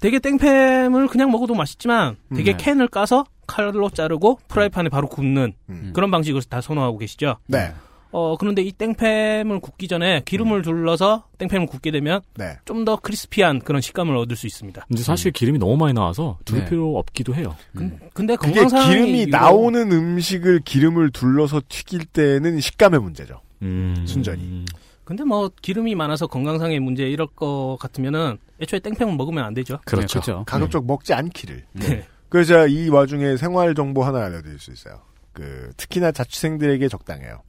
[0.00, 2.56] 되게 땡팸을 그냥 먹어도 맛있지만 되게 음.
[2.58, 5.92] 캔을 까서 칼로 자르고 프라이팬에 바로 굽는 음.
[5.94, 7.36] 그런 방식을 다 선호하고 계시죠.
[7.46, 7.72] 네.
[8.16, 12.56] 어 그런데 이 땡팸을 굽기 전에 기름을 둘러서 땡팸을 굽게 되면 네.
[12.64, 14.84] 좀 더 크리스피한 그런 식감을 얻을 수 있습니다.
[14.86, 16.68] 근데 사실 기름이 너무 많이 나와서 둘 네.
[16.68, 17.56] 필요 없기도 해요.
[17.74, 23.40] 근, 근데 그게 건강상의 기름이 이유로- 나오는 음식을 기름을 둘러서 튀길 때는 식감의 문제죠.
[23.62, 24.04] 음.
[24.06, 24.64] 순전히.
[25.04, 29.78] 근데 뭐 기름이 많아서 건강상의 문제 이럴 것 같으면은 애초에 땡팸을 먹으면 안 되죠.
[29.86, 30.20] 그렇죠.
[30.20, 30.44] 네, 그렇죠.
[30.46, 31.64] 가급적 먹지 않기를.
[31.72, 32.06] 네.
[32.28, 35.00] 그래서 제가 이 와중에 생활 정보 하나 알려드릴 수 있어요.
[35.32, 37.40] 그 특히나 자취생들에게 적당해요.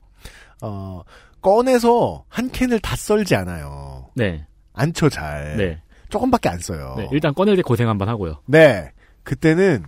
[0.62, 1.02] 어
[1.42, 4.10] 꺼내서 한 캔을 다 썰지 않아요.
[4.16, 4.46] 네.
[4.74, 5.58] 안쳐 잘.
[5.58, 5.82] 네.
[6.10, 6.96] 조금밖에 안 써요.
[6.98, 7.08] 네.
[7.12, 8.42] 일단 꺼낼 때 고생 한번 하고요.
[8.46, 8.92] 네.
[9.24, 9.86] 그때는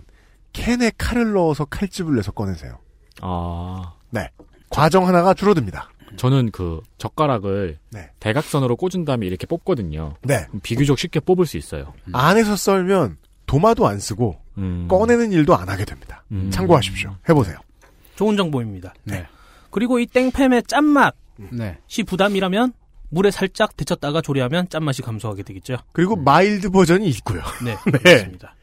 [0.52, 2.78] 캔에 칼을 넣어서 칼집을 내서 꺼내세요.
[3.20, 3.94] 아.
[4.10, 4.28] 네.
[4.70, 5.90] 과정 하나가 줄어듭니다.
[6.16, 8.10] 저는 그 젓가락을 네.
[8.20, 10.14] 대각선으로 꽂은 다음에 이렇게 뽑거든요.
[10.22, 10.46] 네.
[10.62, 11.92] 비교적 쉽게 뽑을 수 있어요.
[12.12, 14.86] 안에서 썰면 도마도 안 쓰고 음.
[14.88, 16.24] 꺼내는 일도 안 하게 됩니다.
[16.32, 16.50] 음.
[16.50, 17.14] 참고하십시오.
[17.28, 17.58] 해보세요.
[18.16, 18.94] 좋은 정보입니다.
[19.04, 19.26] 네.
[19.70, 21.12] 그리고 이 땡팸의 짠맛이
[21.52, 21.78] 네.
[22.06, 22.72] 부담이라면
[23.10, 25.76] 물에 살짝 데쳤다가 조리하면 짠맛이 감소하게 되겠죠.
[25.92, 27.42] 그리고 mild 버전이 있고요.
[27.64, 27.98] 네, 네.
[27.98, 28.54] 그렇습니다.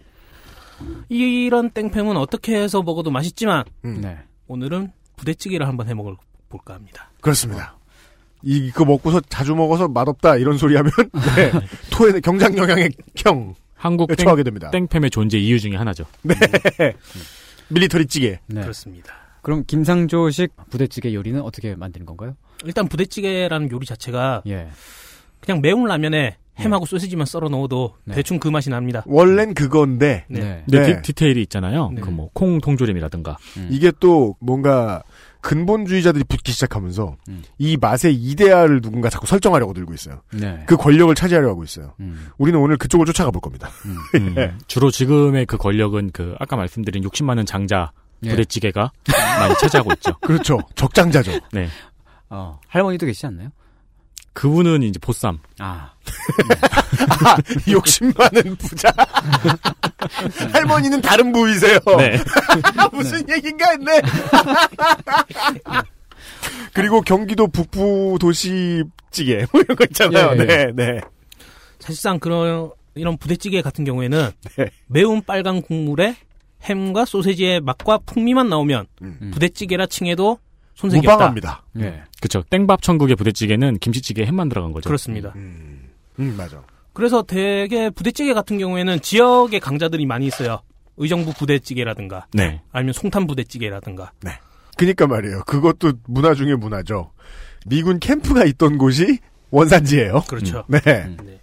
[1.10, 4.02] 이런 땡팸은 어떻게 해서 먹어도 맛있지만 음.
[4.02, 4.18] 네.
[4.48, 6.16] 오늘은 부대찌개를 한번 해 먹을
[6.50, 7.10] 볼까 합니다.
[7.22, 7.78] 그렇습니다.
[8.44, 10.92] 이, 이거 먹고서 자주 먹어서 맛없다 이런 소리 하면
[11.36, 11.52] 네.
[11.92, 14.70] 토에 경장 영양의 형 한국 땡, 처하게 됩니다.
[14.72, 16.06] 땡팸의 존재 이유 중에 하나죠.
[16.22, 16.36] 네.
[17.70, 18.40] military 찌개.
[18.48, 18.62] 네.
[18.62, 19.25] 그렇습니다.
[19.46, 22.36] 그럼 김상조식 부대찌개 요리는 어떻게 만드는 건가요?
[22.64, 24.70] 일단 부대찌개라는 요리 자체가 예.
[25.40, 28.16] 그냥 매운 라면에 햄하고 소시지만 썰어 넣어도 네.
[28.16, 29.04] 대충 그 맛이 납니다.
[29.06, 30.64] 원래는 그건데 네.
[30.66, 31.02] 근데 네.
[31.04, 31.92] 디, 테일이 있잖아요.
[31.94, 32.02] 네.
[32.02, 33.38] 그뭐 콩 통조림이라든가.
[33.58, 33.68] 음.
[33.70, 35.04] 이게 또 뭔가
[35.42, 37.44] 근본주의자들이 붙기 시작하면서 음.
[37.60, 40.24] 이 맛의 이데아를 누군가 자꾸 설정하려고 들고 있어요.
[40.34, 40.64] 네.
[40.66, 41.94] 그 권력을 차지하려고 하고 있어요.
[42.00, 42.30] 음.
[42.40, 43.70] 우리는 오늘 그쪽을 쫓아가 볼 겁니다.
[43.86, 43.96] 음.
[44.20, 44.54] 음, 네.
[44.66, 48.05] 주로 지금의 그 권력은 그 아까 말씀드린 60만 원 장자 예.
[48.30, 48.92] 부대찌개가
[49.40, 50.18] 많이 차지하고 있죠.
[50.22, 50.60] 그렇죠.
[50.76, 51.40] 적장자죠.
[51.52, 51.70] 네.
[52.30, 53.50] 어, 할머니도 계시지 않나요?
[54.34, 55.40] 그분은 이제 보쌈.
[55.60, 55.94] 아.
[57.24, 57.38] 아,
[57.72, 58.92] 욕심 많은 부자.
[60.52, 61.80] 할머니는 다른 부위세요.
[61.98, 62.18] 네.
[62.92, 64.02] 무슨 얘긴가 했네.
[66.74, 70.36] 그리고 경기도 북부 도시 찌개 뭐 이런 거 있잖아요.
[70.36, 70.46] 예, 예.
[70.46, 71.02] 네, 네.
[71.80, 74.70] 사실상 그런 이런 부대찌개 같은 경우에는 네.
[74.88, 76.16] 매운 빨간 국물에
[76.66, 79.32] 햄과 소세지의 맛과 풍미만 나오면 음.
[79.34, 80.40] 부대찌개라 칭해도
[80.74, 81.14] 손색이 없다.
[81.14, 81.64] 무방합니다.
[81.80, 82.04] 예.
[82.22, 82.44] 그쵸.
[82.50, 84.88] 땡밥 천국의 부대찌개는 김치찌개에 햄만 들어간 거죠.
[84.88, 85.32] 그렇습니다.
[85.36, 85.90] 음,
[86.20, 86.62] 음, 맞아.
[86.94, 90.62] 그래서 되게 부대찌개 같은 경우에는 지역의 강자들이 많이 있어요.
[90.98, 92.62] 의정부 부대찌개라든가 네.
[92.72, 94.12] 아니면 송탄 부대찌개라든가
[94.78, 95.44] 그니까 말이에요.
[95.46, 97.12] 그것도 문화 중에 문화죠.
[97.66, 99.20] 미군 캠프가 있던 곳이
[99.52, 100.24] 원산지예요.
[100.28, 100.64] 그렇죠.
[100.68, 100.80] 네.
[100.86, 101.40] 음.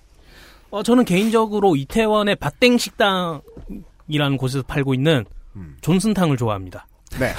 [0.71, 3.43] 어, 저는 개인적으로 이태원의 밭땡 식당
[4.13, 5.25] 이라는 곳에서 팔고 있는
[5.57, 5.77] 음.
[5.81, 6.87] 존슨탕을 좋아합니다.
[7.19, 7.33] 네.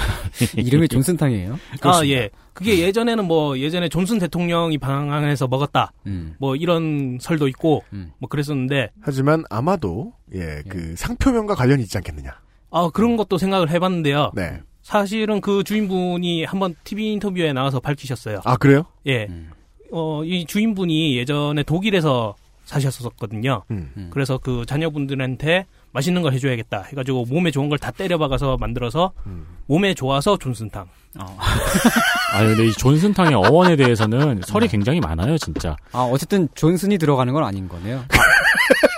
[0.61, 1.59] 이름이 존슨탕이에요?
[1.81, 2.29] 아, 예.
[2.53, 5.91] 그게 예전에는 뭐, 예전에 존슨 대통령이 방한해서 먹었다.
[6.05, 6.35] 음.
[6.37, 8.11] 뭐, 이런 설도 있고, 음.
[8.19, 12.39] 뭐, 그랬었는데, 하지만 아마도 예, 그 상표명과 관련이 있지 않겠느냐.
[12.69, 14.31] 아, 그런 것도 생각을 해봤는데요.
[14.35, 14.61] 네.
[14.83, 18.41] 사실은 그 주인분이 한번 TV 인터뷰에 나와서 밝히셨어요.
[18.43, 18.83] 아 그래요?
[19.05, 19.25] 예.
[19.29, 19.49] 음.
[19.91, 23.63] 어, 이 주인분이 예전에 독일에서 사셨었거든요.
[23.71, 24.09] 음.
[24.11, 29.45] 그래서 그 자녀분들한테 맛있는 걸 해줘야겠다 해가지고 몸에 좋은 걸 다 때려박아서 만들어서 음.
[29.67, 30.85] 몸에 좋아서 존슨탕.
[31.19, 31.37] 어.
[32.33, 35.75] 아, 근데 이 존슨탕의 어원에 대해서는 설이 굉장히 많아요, 진짜.
[35.91, 38.03] 아, 어쨌든 존슨이 들어가는 건 아닌 거네요.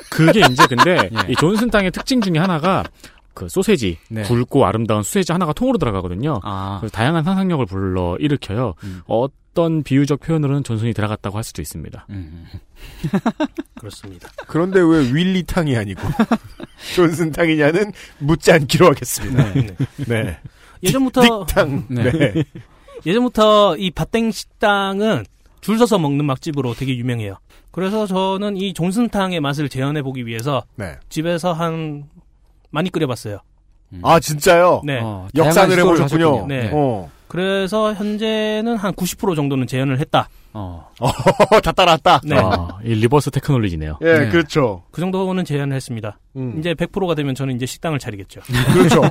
[0.09, 1.31] 그게 이제 근데 예.
[1.31, 2.84] 이 존슨탕의 특징 중에 하나가
[3.36, 4.24] 그 소세지, 네.
[4.24, 6.40] 굵고 아름다운 소세지 하나가 통으로 들어가거든요.
[6.44, 6.78] 아.
[6.80, 8.74] 그래서 다양한 상상력을 불러 일으켜요.
[8.84, 9.02] 음.
[9.06, 12.07] 어떤 비유적 표현으로는 존슨이 들어갔다고 할 수도 있습니다.
[12.10, 12.45] 음.
[13.78, 14.30] 그렇습니다.
[14.48, 16.02] 그런데 왜 윌리탕이 아니고
[16.95, 19.53] 존슨탕이냐는 묻지 않기로 하겠습니다.
[19.53, 19.76] 네.
[20.07, 20.40] 네.
[20.82, 21.86] 예전부터 딕탕.
[21.90, 22.12] 네.
[22.12, 22.44] 네.
[23.06, 25.26] 예전부터 이 밭땡 식당은
[25.62, 27.38] 줄 서서 먹는 맛집으로 되게 유명해요.
[27.72, 30.95] 그래서 저는 이 존슨탕의 맛을 재현해 보기 위해서 네.
[31.10, 32.06] 집에서 한
[32.76, 33.39] 많이 끓여봤어요.
[34.03, 34.81] 아 진짜요?
[34.84, 34.99] 네.
[35.02, 36.27] 어, 역산을 다양한 시도를 해보셨군요.
[36.27, 36.47] 하셨군요.
[36.47, 36.69] 네.
[36.73, 37.10] 어.
[37.30, 40.27] 그래서 현재는 한 90% 정도는 재현을 했다.
[40.53, 40.89] 어.
[41.64, 42.22] 다 따라왔다.
[42.26, 42.35] 네.
[42.38, 43.99] 아, 이 reverse technology네요.
[44.02, 44.30] 예, 네.
[44.30, 44.84] 그렇죠.
[44.91, 46.19] 그 정도는 재현을 했습니다.
[46.35, 46.57] 음.
[46.60, 48.41] 이제 100%가 되면 저는 이제 식당을 차리겠죠.
[48.73, 49.02] 그렇죠.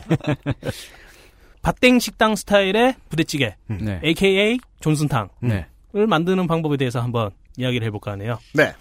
[1.62, 4.00] 밭땡 식당 스타일의 부대찌개, 네.
[4.04, 5.66] AKA 존슨탕을 네.
[5.92, 8.38] 만드는 방법에 대해서 한번 이야기를 해볼까 하네요.
[8.52, 8.74] 네.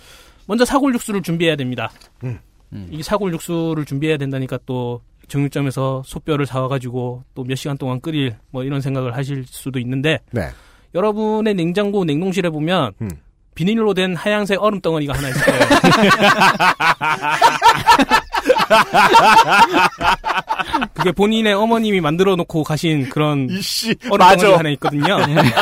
[0.47, 1.91] 먼저 사골 육수를 준비해야 됩니다.
[2.25, 2.39] 음.
[2.73, 2.87] 음.
[2.91, 8.63] 이 사골 육수를 준비해야 된다니까 또 정육점에서 소뼈를 사와가지고 또 몇 시간 동안 끓일 뭐
[8.63, 10.49] 이런 생각을 하실 수도 있는데 네.
[10.95, 13.09] 여러분의 냉장고 냉동실에 보면 음.
[13.55, 15.59] 비닐로 된 하얀색 얼음 덩어리가 하나 거예요.
[20.93, 24.57] 그게 본인의 어머님이 만들어 놓고 가신 그런 이씨 맞아.
[24.57, 25.17] 하나 있거든요.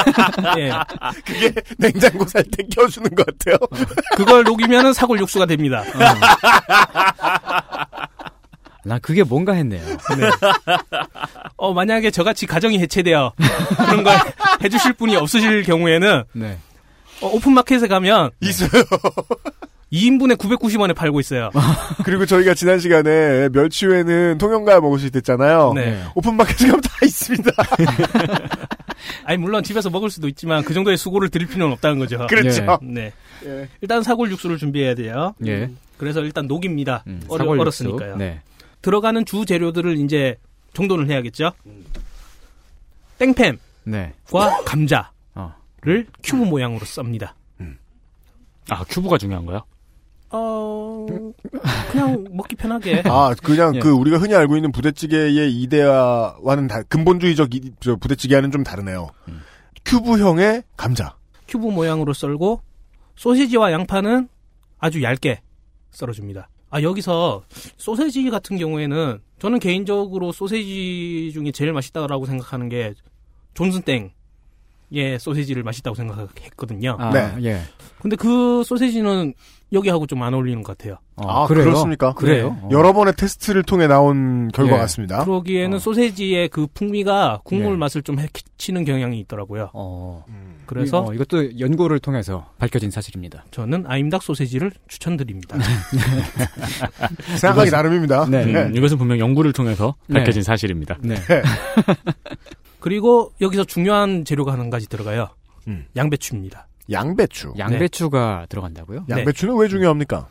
[0.58, 0.72] 예.
[1.26, 3.56] 그게 냉장고 살 때 껴주는 것 같아요.
[4.18, 5.84] 그걸 녹이면은 사골 육수가 됩니다.
[8.84, 9.82] 난 그게 뭔가 했네요.
[11.56, 13.32] 어, 만약에 저같이 가정이 해체되어
[13.78, 14.18] 그런 걸
[14.64, 16.58] 해주실 분이 없으실 경우에는 네.
[17.22, 18.70] 어, 오픈마켓에 가면 있어요.
[19.92, 21.50] 2인분에 990원에 팔고 있어요.
[22.06, 25.74] 그리고 저희가 지난 시간에 멸치회는 통영가 먹으실 때 했잖아요.
[25.74, 26.02] 네.
[26.16, 27.52] 오픈마켓에 가면 다 있습니다.
[29.26, 32.26] 아니 물론 집에서 먹을 수도 있지만 그 정도의 수고를 드릴 필요는 없다는 거죠.
[32.28, 32.80] 그렇죠.
[32.82, 33.12] 네.
[33.46, 33.68] 예.
[33.82, 35.36] 일단 사골 육수를 준비해야 돼요.
[35.46, 35.70] 예.
[35.98, 37.04] 그래서 일단 녹입니다.
[37.28, 37.62] 얼, 사골 육수.
[37.62, 38.16] 얼었으니까요.
[38.18, 38.42] 네.
[38.82, 40.38] 들어가는 주 재료들을 이제
[40.74, 41.52] 정돈을 해야겠죠.
[43.20, 44.14] 땡팸과 네.
[44.66, 45.06] 감자를
[45.36, 45.56] 어.
[46.24, 47.36] 큐브 모양으로 썹니다.
[48.70, 49.64] 아, cube가 중요한 거야?
[50.32, 51.06] 어
[51.92, 53.04] 그냥 먹기 편하게.
[53.06, 53.80] 아, 그냥 예.
[53.80, 59.10] 그 우리가 흔히 알고 있는 부대찌개의 이데아와는 다, 근본주의적 이- 저 부대찌개와는 좀 다르네요.
[59.86, 61.16] cube형의 감자.
[61.48, 62.62] 큐브 모양으로 썰고
[63.16, 64.30] 소시지와 양파는
[64.80, 65.42] 아주 얇게
[65.92, 66.48] 썰어줍니다.
[66.70, 67.44] 아 여기서
[67.76, 72.94] 소세지 같은 경우에는 저는 개인적으로 소세지 중에 제일 맛있다라고 생각하는 게
[73.54, 74.12] 존슨땡
[74.94, 76.98] 의 소세지를 맛있다고 생각했거든요.
[77.00, 77.32] 아, 네.
[77.44, 77.62] 예.
[78.02, 79.34] 근데 그 소세지는
[79.74, 80.98] 여기하고 좀 안 어울리는 것 같아요.
[81.16, 81.64] 어, 아, 그래요?
[81.64, 82.14] 그렇습니까?
[82.14, 82.50] 그래요?
[82.50, 82.60] 네.
[82.64, 82.70] 어.
[82.72, 84.78] 여러 번의 테스트를 통해 나온 결과 예.
[84.80, 85.24] 같습니다.
[85.24, 87.78] 그러기에는 소세지의 그 풍미가 국물 예.
[87.78, 89.70] 맛을 좀 해치는 경향이 있더라고요.
[89.74, 90.26] 어.
[90.66, 93.46] 그래서 어, 이것도 연구를 통해서 밝혀진 사실입니다.
[93.52, 95.58] 저는 아임닭 소세지를 추천드립니다.
[97.38, 98.26] 생각하기 이것은- 나름입니다.
[98.30, 98.44] 네.
[98.44, 100.20] 음, 이것은 분명 연구를 통해서 네.
[100.20, 100.98] 밝혀진 사실입니다.
[101.02, 101.16] 네.
[102.82, 105.30] 그리고 여기서 중요한 재료가 한 가지 들어가요.
[105.68, 105.86] 음.
[105.96, 106.68] 양배추입니다.
[106.92, 107.54] 양배추.
[107.58, 109.06] 양배추가 들어간다고요?
[109.08, 109.18] 네.
[109.18, 110.28] 양배추는 왜 중요합니까?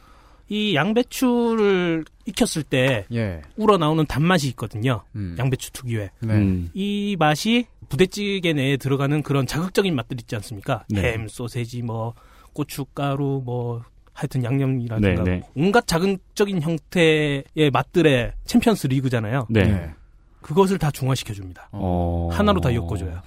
[0.48, 3.40] 이 양배추를 익혔을 때 예.
[3.56, 5.04] 우러 나오는 단맛이 있거든요.
[5.14, 5.36] 음.
[5.38, 6.10] 양배추 특유의.
[6.22, 6.34] 네.
[6.34, 6.70] 음.
[6.74, 10.84] 이 맛이 부대찌개 내에 들어가는 그런 자극적인 맛들 있지 않습니까?
[10.88, 11.12] 네.
[11.12, 12.14] 햄, 소세지, 뭐
[12.52, 13.82] 고춧가루, 뭐
[14.12, 15.42] 하여튼 양념이라든가 네, 네.
[15.54, 19.46] 온갖 자극적인 형태의 맛들의 챔피언스 리그잖아요.
[19.48, 19.94] 네.
[20.42, 20.46] 네.
[20.46, 21.68] 그것을 다 중화시켜 줍니다.
[21.72, 22.28] 어...
[22.32, 23.20] 하나로 다 엮어줘요.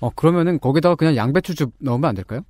[0.00, 2.42] 어, 그러면은 거기다가 그냥 양배추즙 넣으면 안 될까요?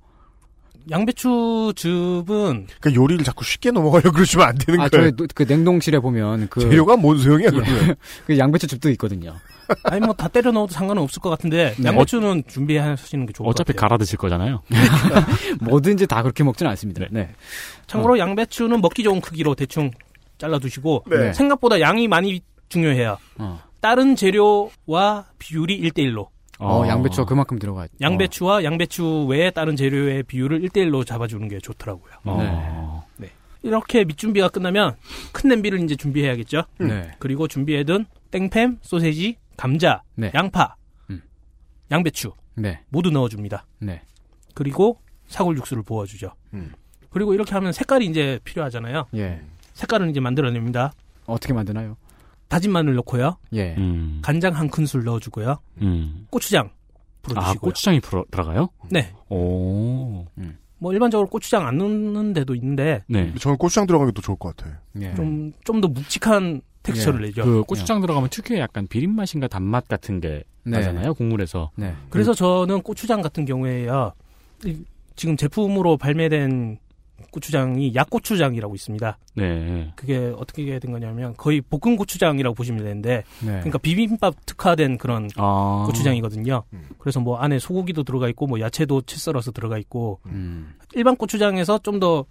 [0.89, 5.11] 양배추즙은 그러니까 요리를 자꾸 쉽게 넘어가려고 그러시면 안 되는 아, 거예요.
[5.35, 7.95] 그 냉동실에 보면 그 재료가 뭔 소용이야, 그러면.
[8.25, 9.35] 그 양배추즙도 있거든요.
[9.83, 11.89] 아니 뭐 다 때려 넣어도 상관은 없을 것 같은데 네.
[11.89, 13.87] 양배추는 준비하시는 게 좋을 것 어차피 같아요.
[13.87, 14.61] 갈아 드실 거잖아요.
[15.61, 17.05] 뭐든지 다 그렇게 먹지는 않습니다.
[17.11, 17.29] 네.
[17.87, 19.91] 참고로 양배추는 먹기 좋은 크기로 대충
[20.39, 21.33] 잘라 두시고 네.
[21.33, 23.17] 생각보다 양이 많이 중요해요.
[23.37, 23.61] 어.
[23.81, 26.27] 다른 재료와 비율이 1대1로
[26.59, 27.87] 어, 양배추가 그만큼 들어가.
[28.01, 32.11] 양배추와 양배추 외에 다른 재료의 비율을 1대1로 잡아주는 게 좋더라고요.
[32.25, 33.07] 어...
[33.63, 34.95] 이렇게 밑준비가 끝나면
[35.31, 36.59] 큰 냄비를 이제 준비해야겠죠.
[36.59, 36.83] 어.
[36.83, 37.11] 네.
[37.19, 40.31] 그리고 준비해둔 땡팸, 소세지, 감자, 네.
[40.33, 40.75] 양파,
[41.09, 41.21] 음.
[41.91, 42.81] 양배추 네.
[42.89, 43.65] 모두 넣어줍니다.
[43.79, 44.01] 네.
[44.53, 46.33] 그리고 사골 육수를 부어주죠.
[46.53, 46.73] 음.
[47.09, 49.07] 그리고 이렇게 하면 색깔이 이제 필요하잖아요.
[49.15, 49.41] 예.
[49.73, 50.93] 색깔은 이제 만들어냅니다.
[51.25, 51.97] 어떻게 만드나요?
[52.49, 53.37] 다진 마늘 넣고요.
[53.53, 53.75] 예.
[53.77, 54.19] 음.
[54.21, 55.57] 간장 한 큰술 넣어주고요.
[55.81, 56.25] 음.
[56.29, 56.71] 고추장 아,
[57.21, 57.59] 풀어주시고요.
[57.61, 58.69] 고추장이 들어, 들어가요?
[58.89, 59.13] 네.
[59.29, 60.25] 오.
[60.79, 63.33] 뭐 일반적으로 고추장 안 넣는 데도 있는데 네.
[63.35, 64.75] 저는 고추장 들어간 게더 좋을 것 같아요.
[65.01, 65.13] 예.
[65.15, 67.43] 좀 좀 더 묵직한 텍스처를 내죠.
[67.43, 70.77] 그 고추장 들어가면 특유의 약간 비린 맛인가 단맛 같은 게 네.
[70.77, 71.71] 나잖아요, 국물에서.
[71.75, 71.93] 네.
[72.09, 74.13] 그래서 저는 고추장 같은 경우에요.
[74.65, 74.83] 이-
[75.15, 76.79] 지금 제품으로 발매된
[77.31, 79.17] 고추장이 약고추장이라고 있습니다.
[79.35, 79.91] 네.
[79.95, 83.51] 그게 어떻게 된 거냐면 거의 볶은 고추장이라고 보시면 되는데 네.
[83.51, 85.83] 그러니까 비빔밥 특화된 그런 아.
[85.87, 86.63] 고추장이거든요.
[86.73, 86.89] 음.
[86.97, 90.73] 그래서 뭐 안에 소고기도 들어가 있고 뭐 야채도 채 썰어서 들어가 있고 음.
[90.93, 92.25] 일반 고추장에서 좀 더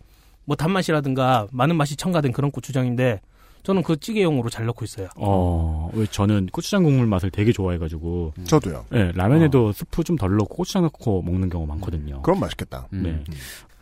[0.48, 3.20] 뭐 단맛이라든가 많은 맛이 첨가된 그런 고추장인데
[3.64, 5.08] 저는 그 찌개용으로 잘 넣고 있어요.
[5.16, 8.32] 어, 왜 저는 고추장 국물 맛을 되게 좋아해가지고.
[8.44, 8.86] 저도요.
[8.88, 12.22] 네, 라면에도 스프 좀 덜 넣고 고추장 넣고 먹는 경우 많거든요.
[12.22, 12.88] 그럼 맛있겠다.
[12.94, 13.22] 음.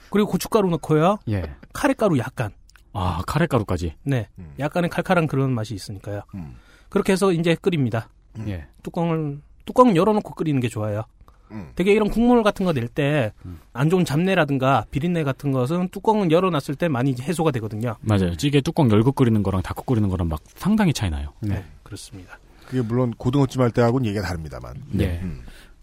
[0.07, 0.11] 네.
[0.11, 1.19] 그리고 고춧가루 넣고요.
[1.28, 1.43] 예.
[1.73, 2.51] 카레가루 약간.
[2.93, 3.95] 아, 카레가루까지.
[4.05, 4.28] 네.
[4.39, 4.55] 음.
[4.59, 6.23] 약간의 칼칼한 그런 맛이 있으니까요.
[6.35, 6.57] 음.
[6.89, 8.09] 그렇게 해서 이제 끓입니다.
[8.47, 8.66] 예.
[8.83, 11.05] 뚜껑을 뚜껑 열어놓고 끓이는 게 좋아요.
[11.53, 11.70] 음.
[11.77, 13.91] 되게 이런 국물 같은 거 낼 때안 음.
[13.91, 17.97] 좋은 잡내라든가 비린내 같은 것은 뚜껑을 열어놨을 때 많이 해소가 되거든요.
[18.01, 18.37] 맞아요.
[18.37, 21.33] 찌개 뚜껑 열고 끓이는 거랑 닫고 끓이는 거랑 막 상당히 차이 나요.
[21.41, 22.39] 네, 그렇습니다.
[22.66, 24.74] 그게 물론 고등어찜 할 때하고는 얘기가 다릅니다만.
[24.91, 25.20] 네.
[25.23, 25.43] 음.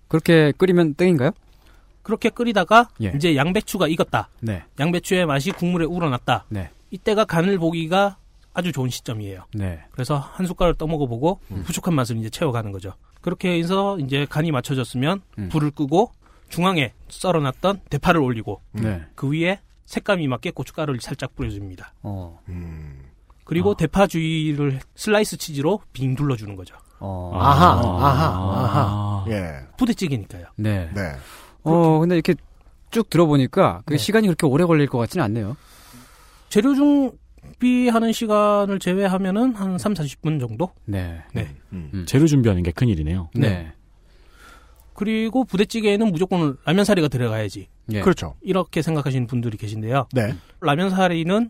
[0.10, 1.32] 그렇게 끓이면 땡인가요?
[2.04, 3.14] 그렇게 끓이다가 예.
[3.16, 4.30] 이제 양배추가 익었다.
[4.42, 4.64] 네.
[4.80, 6.46] 양배추의 맛이 국물에 우러났다.
[6.50, 6.70] 네.
[6.92, 8.18] 이때가 간을 보기가
[8.54, 9.46] 아주 좋은 시점이에요.
[9.56, 9.82] 네.
[9.92, 12.94] 그래서 한 숟가락 떠먹어 보고 부족한 맛을 이제 채워가는 거죠.
[13.22, 15.50] 그렇게 해서 이제 간이 맞춰졌으면 음.
[15.50, 16.12] 불을 끄고
[16.50, 19.02] 중앙에 썰어놨던 대파를 올리고 네.
[19.16, 21.94] 그 위에 색감이 맞게 고춧가루를 살짝 뿌려줍니다.
[22.04, 22.40] 어.
[23.44, 26.76] 그리고 대파 주위를 슬라이스 치즈로 빙 둘러주는 거죠.
[27.00, 27.32] 어.
[27.36, 28.28] 아하, 아하,
[28.64, 29.26] 아하.
[29.30, 29.68] 예.
[29.78, 30.46] 부대찌개니까요.
[30.56, 30.90] 네.
[30.94, 31.16] 네.
[31.64, 32.36] 어, 근데 이렇게
[32.92, 33.98] 쭉 들어보니까 그 네.
[33.98, 35.58] 시간이 그렇게 오래 걸릴 것 같지는 않네요.
[36.50, 40.72] 재료 준비하는 시간을 제외하면은 한 3, 40분 정도?
[40.86, 41.24] 네.
[41.34, 41.56] 네.
[41.72, 42.06] 음.
[42.08, 43.30] 재료 준비하는 게 큰일이네요.
[43.34, 43.74] 네.
[44.94, 47.68] 그리고 부대찌개에는 무조건 라면 사리가 들어가야지.
[47.92, 48.02] 예.
[48.02, 48.36] 그렇죠.
[48.42, 50.08] 이렇게 생각하시는 분들이 계신데요.
[50.14, 50.36] 네.
[50.62, 51.50] 라면 사리는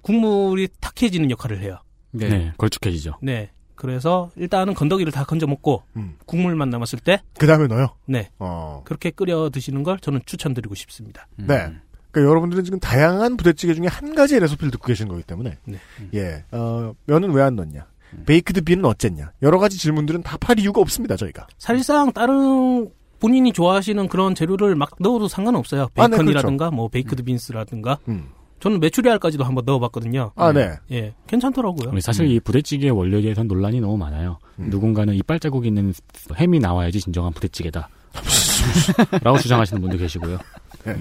[0.00, 1.78] 국물이 탁해지는 역할을 해요.
[2.12, 2.28] 네.
[2.28, 3.18] 네, 걸쭉해지죠.
[3.22, 3.50] 네.
[3.74, 6.16] 그래서 일단은 건더기를 다 건져 먹고 음.
[6.26, 7.88] 국물만 남았을 때 그 다음에 넣어요.
[8.06, 8.30] 네.
[8.38, 8.82] 어.
[8.84, 11.26] 그렇게 끓여 드시는 걸 저는 추천드리고 싶습니다.
[11.40, 11.46] 음.
[11.48, 11.72] 네.
[12.10, 15.78] 그러니까 여러분들은 지금 다양한 부대찌개 중에 한 가지의 레시피를 듣고 계신 거기 때문에 네.
[16.14, 17.86] 예, 어, 면은 왜 안 넣냐,
[18.24, 21.48] baked bean은 어쨌냐 여러 가지 질문들은 다 팔 이유가 없습니다 저희가.
[21.58, 22.88] 사실상 다른
[23.18, 25.88] 본인이 좋아하시는 그런 재료를 막 넣어도 상관없어요.
[25.96, 28.28] 아, 네, 베이컨이라든가 뭐 baked beans라든가 음.
[28.60, 30.32] 저는 메추리알까지도 한번 넣어봤거든요.
[30.36, 30.74] 아, 네.
[30.90, 32.00] 예, 괜찮더라고요.
[32.00, 34.38] 사실 이 부대찌개 원료에 대해서는 논란이 너무 많아요.
[34.56, 35.92] 누군가는 이빨 자국 있는
[36.34, 37.88] 햄이 나와야지 진정한 부대찌개다.
[39.22, 40.38] 라고 주장하시는 분도 계시고요.
[40.84, 40.96] 네.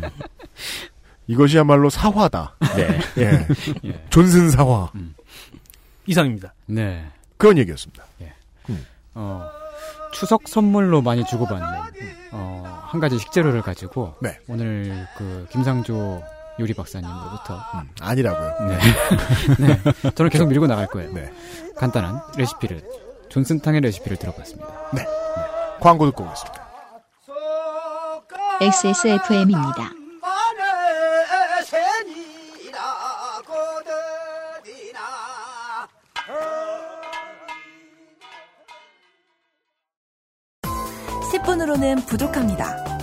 [1.27, 2.55] 이것이야말로 사화다.
[2.75, 2.99] 네.
[3.19, 3.47] 예.
[3.89, 4.05] 예.
[4.09, 4.91] 존슨 사화.
[6.05, 6.53] 이상입니다.
[6.65, 7.05] 네.
[7.37, 8.03] 그런 얘기였습니다.
[9.15, 9.47] 어,
[10.13, 11.67] 추석 선물로 많이 주고받는
[12.31, 14.37] 어, 한 가지 식재료를 가지고 네.
[14.47, 16.21] 오늘 그 김상조
[16.59, 17.59] 요리 박사님으로부터
[18.01, 18.67] 아니라고요.
[18.67, 18.79] 네.
[19.59, 20.11] 네.
[20.15, 21.11] 저는 계속 밀고 나갈 거예요.
[21.13, 21.31] 네.
[21.75, 22.83] 간단한 레시피를
[23.29, 24.91] 존슨탕의 레시피를 들어봤습니다.
[24.93, 25.05] 네.
[25.79, 26.63] 광고 듣고 오겠습니다.
[28.61, 29.89] XSFM입니다.
[41.31, 42.93] 십 분으로는 부족합니다.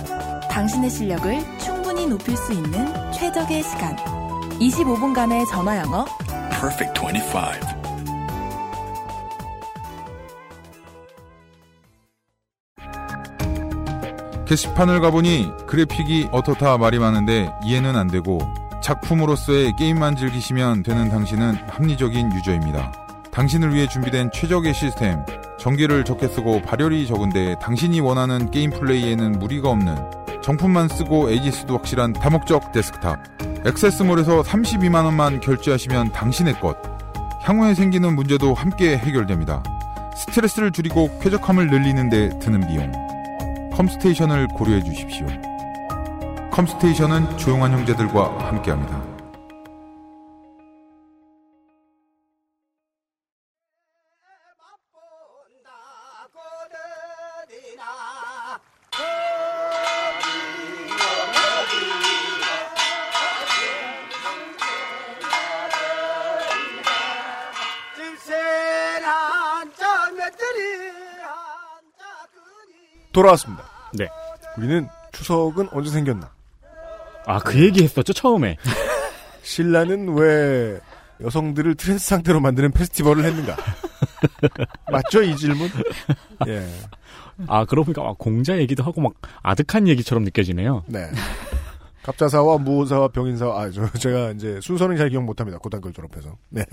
[0.49, 3.95] 당신의 실력을 충분히 높일 수 있는 최적의 시간.
[4.59, 6.05] 25분간의 전화 영어.
[6.49, 7.39] Perfect 25.
[14.47, 18.39] 게시판을 가보니 그래픽이 어떻다 말이 많은데 이해는 안 되고
[18.81, 22.91] 작품으로서의 게임만 즐기시면 되는 당신은 합리적인 유저입니다.
[23.29, 25.23] 당신을 위해 준비된 최적의 시스템,
[25.59, 32.13] 전기를 적게 쓰고 발열이 적은데 당신이 원하는 게임 플레이에는 무리가 없는 정품만 쓰고 A/S도 확실한
[32.13, 33.19] 다목적 데스크탑.
[33.65, 36.77] 액세스몰에서 32만원만 결제하시면 당신의 것.
[37.41, 39.63] 향후에 생기는 문제도 함께 해결됩니다.
[40.15, 42.91] 스트레스를 줄이고 쾌적함을 늘리는데 드는 비용.
[43.73, 45.27] 컴스테이션을 고려해 주십시오.
[46.51, 49.10] 컴스테이션은 조용한 형제들과 함께합니다.
[73.21, 73.63] 돌아왔습니다.
[73.93, 74.09] 네.
[74.57, 76.31] 우리는 추석은 언제 생겼나?
[77.25, 78.57] 아, 그 얘기 했었죠, 처음에.
[79.43, 80.79] 신라는 왜
[81.21, 83.55] 여성들을 trance 상태로 만드는 페스티벌을 했는가?
[84.91, 85.69] 맞죠, 이 질문?
[86.47, 86.67] 예.
[87.47, 90.83] 아, 그러고 보니까 막 공자 얘기도 하고 막 아득한 얘기처럼 느껴지네요.
[90.87, 91.09] 네.
[92.03, 95.59] 갑자사화 무오사화 병인사화, 아, 저, 제가 이제 순서는 잘 기억 못합니다.
[95.59, 96.35] 고등학교 졸업해서.
[96.49, 96.63] 네.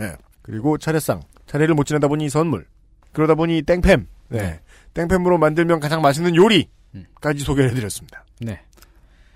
[0.40, 1.20] 그리고 차례상.
[1.46, 2.66] 차례를 못 지내다 보니 선물.
[3.12, 4.06] 그러다 보니 땡팸.
[4.28, 4.60] 네.
[4.98, 8.24] 땡팸으로 만들면 가장 맛있는 요리까지 소개를 해드렸습니다.
[8.40, 8.60] 네.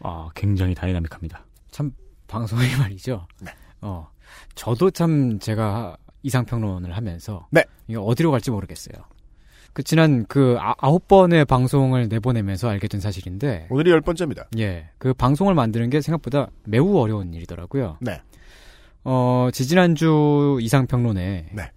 [0.01, 1.45] 아, 굉장히 다이나믹합니다.
[1.71, 1.93] 참
[2.27, 3.27] 방송이 말이죠.
[3.81, 4.09] 어,
[4.55, 7.65] 저도 참 제가 이상평론을 하면서 네.
[7.87, 9.05] 이게 어디로 갈지 모르겠어요.
[9.73, 14.49] 그 지난 그 아, 아홉 번의 방송을 내보내면서 알게 된 사실인데 오늘이 열 번째입니다.
[14.59, 17.99] 예, 그 방송을 만드는 게 생각보다 매우 어려운 일이더라고요.
[18.01, 18.21] 네.
[19.05, 21.71] 어, 지지난주 이상평론에 네.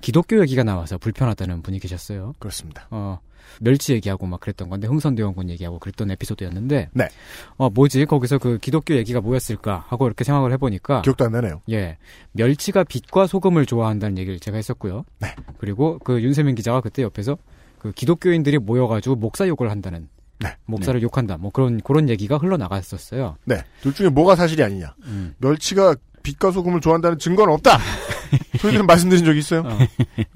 [0.00, 2.34] 기독교 얘기가 나와서 불편하다는 분이 계셨어요.
[2.38, 2.86] 그렇습니다.
[2.90, 3.18] 어,
[3.60, 7.08] 멸치 얘기하고 막 그랬던 건데 흥선대원군 얘기하고 그랬던 에피소드였는데 네.
[7.56, 11.62] 어 뭐지 거기서 그 기독교 얘기가 뭐였을까 하고 이렇게 생각을 해보니까 기억도 안 나네요.
[11.70, 11.98] 예
[12.32, 15.04] 멸치가 빛과 소금을 좋아한다는 얘기를 제가 했었고요.
[15.20, 15.34] 네.
[15.58, 17.36] 그리고 그 윤세민 기자가 그때 옆에서
[17.78, 20.08] 그 기독교인들이 모여가지고 목사 욕을 한다는
[20.40, 20.56] 네.
[20.66, 23.36] 목사를 욕한다 뭐 그런 그런 얘기가 흘러나갔었어요.
[23.44, 23.62] 네.
[23.80, 24.94] 둘 중에 뭐가 사실이 아니냐.
[25.04, 25.34] 음.
[25.38, 25.94] 멸치가
[26.28, 27.78] 빛과 소금을 좋아한다는 증거는 없다.
[28.60, 29.60] 저희들은 말씀드린 적이 있어요.
[29.60, 29.78] 어,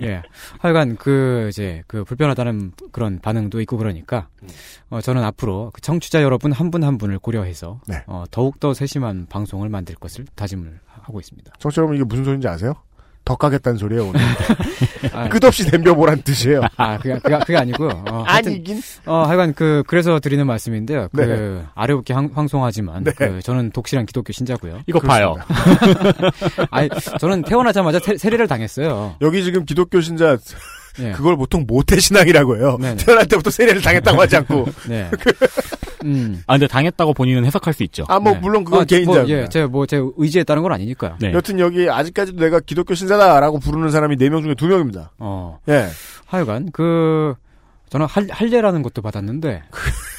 [0.01, 0.23] 예.
[0.59, 4.28] 하여간 그 이제 그 불편하다는 그런 반응도 있고 그러니까
[4.89, 8.02] 어 저는 앞으로 그 청취자 여러분 한 분한 분을 고려해서 네.
[8.06, 11.52] 어 더욱 더 세심한 방송을 만들 것을 다짐을 하고 있습니다.
[11.59, 12.74] 청취자 여러분 이게 무슨 소리인지 아세요?
[13.24, 14.20] 더 까겠다는 소리예요 오늘.
[15.12, 16.62] 아, 끝없이 덤벼보란 뜻이에요.
[16.77, 18.05] 아, 그게, 그게, 그게 아니고요.
[18.11, 18.81] 어, 하여튼, 아니긴.
[19.07, 21.09] 어, 하여간 그, 그래서 드리는 말씀인데요.
[21.15, 21.65] 그, 네.
[21.74, 23.12] 아래없게 황, 황송하지만, 네.
[23.16, 24.81] 그, 저는 독실한 기독교 신자고요.
[24.86, 25.36] 이거 봐요.
[26.70, 26.89] 아니,
[27.19, 29.16] 저는 태어나자마자 세, 세례를 당했어요.
[29.20, 30.36] 여기 지금 기독교 신자
[31.01, 31.12] 예.
[31.12, 32.77] 그걸 보통 모태 신앙이라고 해요.
[32.81, 32.97] 네네.
[32.97, 34.66] 태어날 때부터 세례를 당했다고 하지 않고.
[34.89, 35.10] 네.
[36.05, 36.43] 음.
[36.47, 38.05] 아, 근데 당했다고 본인은 해석할 수 있죠.
[38.09, 38.39] 아, 뭐, 네.
[38.40, 39.27] 물론 그건 아, 개인 뭐.
[39.28, 41.16] 예, 제가 뭐, 제 의지에 따른 건 아니니까요.
[41.20, 41.32] 네.
[41.32, 45.09] 여튼 여기 아직까지도 내가 기독교 신자다라고 부르는 사람이 4명 중에 2명입니다.
[45.19, 45.59] 어.
[45.69, 45.86] 예.
[46.27, 47.35] 하여간, 그,
[47.90, 49.48] 저는 할, 할례라는 것도 받았는데,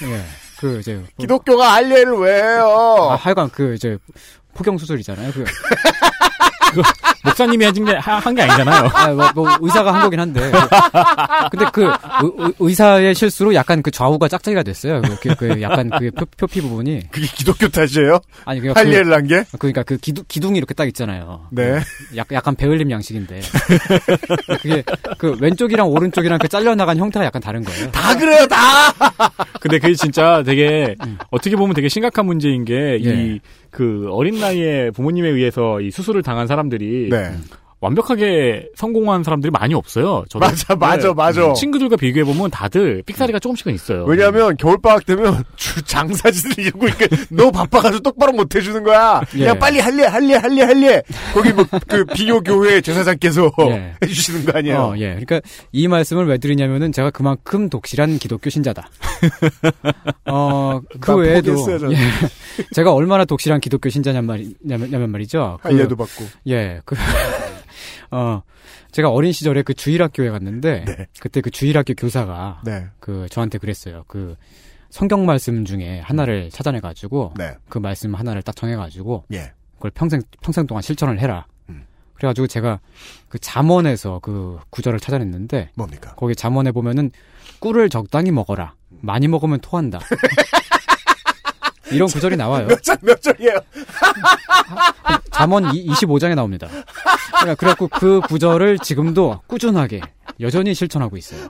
[0.04, 0.22] 예.
[0.60, 0.94] 그, 이제.
[0.96, 2.66] 뭐- 기독교가 할례를 왜 해요?
[3.12, 3.98] 아, 하여간 그, 이제,
[4.54, 5.32] 포경 수술이잖아요.
[5.34, 5.44] 그,
[7.24, 8.90] 목사님이 해준 게, 한 게 아니잖아요.
[8.94, 10.52] 아, 뭐, 뭐 의사가 한 거긴 한데.
[10.52, 11.90] 그- 근데 그 의,
[12.38, 15.02] 의- 의사의 실수로 약간 그 좌우가 짝짝이가 됐어요.
[15.02, 17.10] 그, 그, 그 약간 그 표, 표피 부분이.
[17.12, 18.20] 그게 기독교 탓이에요?
[18.46, 19.44] 아니 그 할례를 한 게?
[19.52, 21.48] 그, 그러니까 그 기둥 기둥이 이렇게 딱 있잖아요.
[21.52, 21.80] 네.
[22.10, 23.42] 그 약, 약간 배을림 양식인데.
[24.62, 24.84] 그게
[25.18, 27.90] 그 왼쪽이랑 오른쪽이랑 그 잘려나간 형태가 약간 다른 거예요.
[27.92, 28.92] 다 그래요, 다!
[29.60, 30.96] 근데 그게 진짜 되게,
[31.32, 32.74] 어떻게 보면 되게 심각한 문제인 게,
[33.04, 33.14] 예.
[33.14, 33.40] 이,
[33.74, 37.32] 그, 어린 나이에 부모님에 의해서 이 수술을 당한 사람들이, 네.
[37.84, 40.24] 완벽하게 성공한 사람들이 많이 없어요.
[40.30, 41.14] 저도 맞아, 맞아, 네.
[41.14, 41.54] 맞아.
[41.54, 44.06] 친구들과 비교해 보면 다들 삑사리가 조금씩은 있어요.
[44.06, 49.22] 왜냐하면 겨울 방학 되면 주 장사진을 이러고 있니까 너무 바빠가지고 똑바로 못 해주는 거야.
[49.38, 49.46] 예.
[49.46, 51.02] 야 빨리 할래 할래 할래 할래.
[51.34, 53.96] 거기 뭐 그 비교 교회 제사장께서 예.
[54.04, 54.78] 해주시는 거 아니에요.
[54.78, 55.10] 어, 예.
[55.10, 55.42] 그러니까
[55.72, 58.90] 이 말씀을 왜 드리냐면은 제가 그만큼 독실한 기독교 신자다.
[60.26, 61.92] 어, 그나 외에도 포기했어요.
[61.92, 61.98] 예.
[62.74, 65.60] 제가 얼마나 독실한 기독교 신자냐면 말이, 냐면, 냐면 말이죠.
[65.62, 66.26] 그, 할례도 받고.
[66.48, 66.80] 예.
[66.86, 66.96] 그
[68.14, 68.44] 어,
[68.92, 71.08] 제가 어린 시절에 그 주일학교에 갔는데 네.
[71.20, 72.86] 그때 그 주일학교 교사가 네.
[73.00, 74.04] 그 저한테 그랬어요.
[74.08, 74.36] 그
[74.92, 77.56] 성경 말씀 중에 하나를 찾아내 가지고 네.
[77.68, 79.52] 그 말씀 하나를 딱 정해 가지고 예.
[79.76, 81.48] 그걸 평생 평생 동안 실천을 해라.
[81.70, 81.88] 음.
[82.14, 82.80] 그래 가지고 제가
[83.28, 86.14] 그 잠언에서 그 구절을 찾아냈는데 뭡니까?
[86.16, 87.10] 거기 잠언에 보면은
[87.60, 88.76] 꿀을 적당히 먹어라.
[89.02, 90.00] 많이 먹으면 토한다.
[91.94, 92.68] 이런 구절이 나와요.
[92.68, 93.58] 몇 장, 몇 장이에요?
[95.32, 96.68] 잠언 25장에 나옵니다.
[97.30, 100.02] 그러니까 그래갖고 그 구절을 지금도 꾸준하게
[100.40, 101.48] 여전히 실천하고 있어요.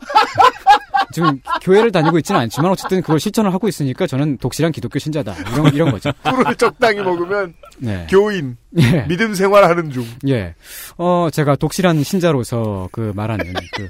[1.14, 5.36] 지금 교회를 다니고 있지는 않지만 어쨌든 그걸 실천을 하고 있으니까 저는 독실한 기독교 신자다.
[5.54, 6.12] 이런 이런 거죠.
[6.24, 8.08] 꿀을 적당히 먹으면 네.
[8.10, 9.06] 교인 예.
[9.08, 10.06] 믿음 생활하는 중.
[10.28, 10.56] 예.
[10.98, 13.90] 어, 제가 독실한 신자로서 그 말하는 그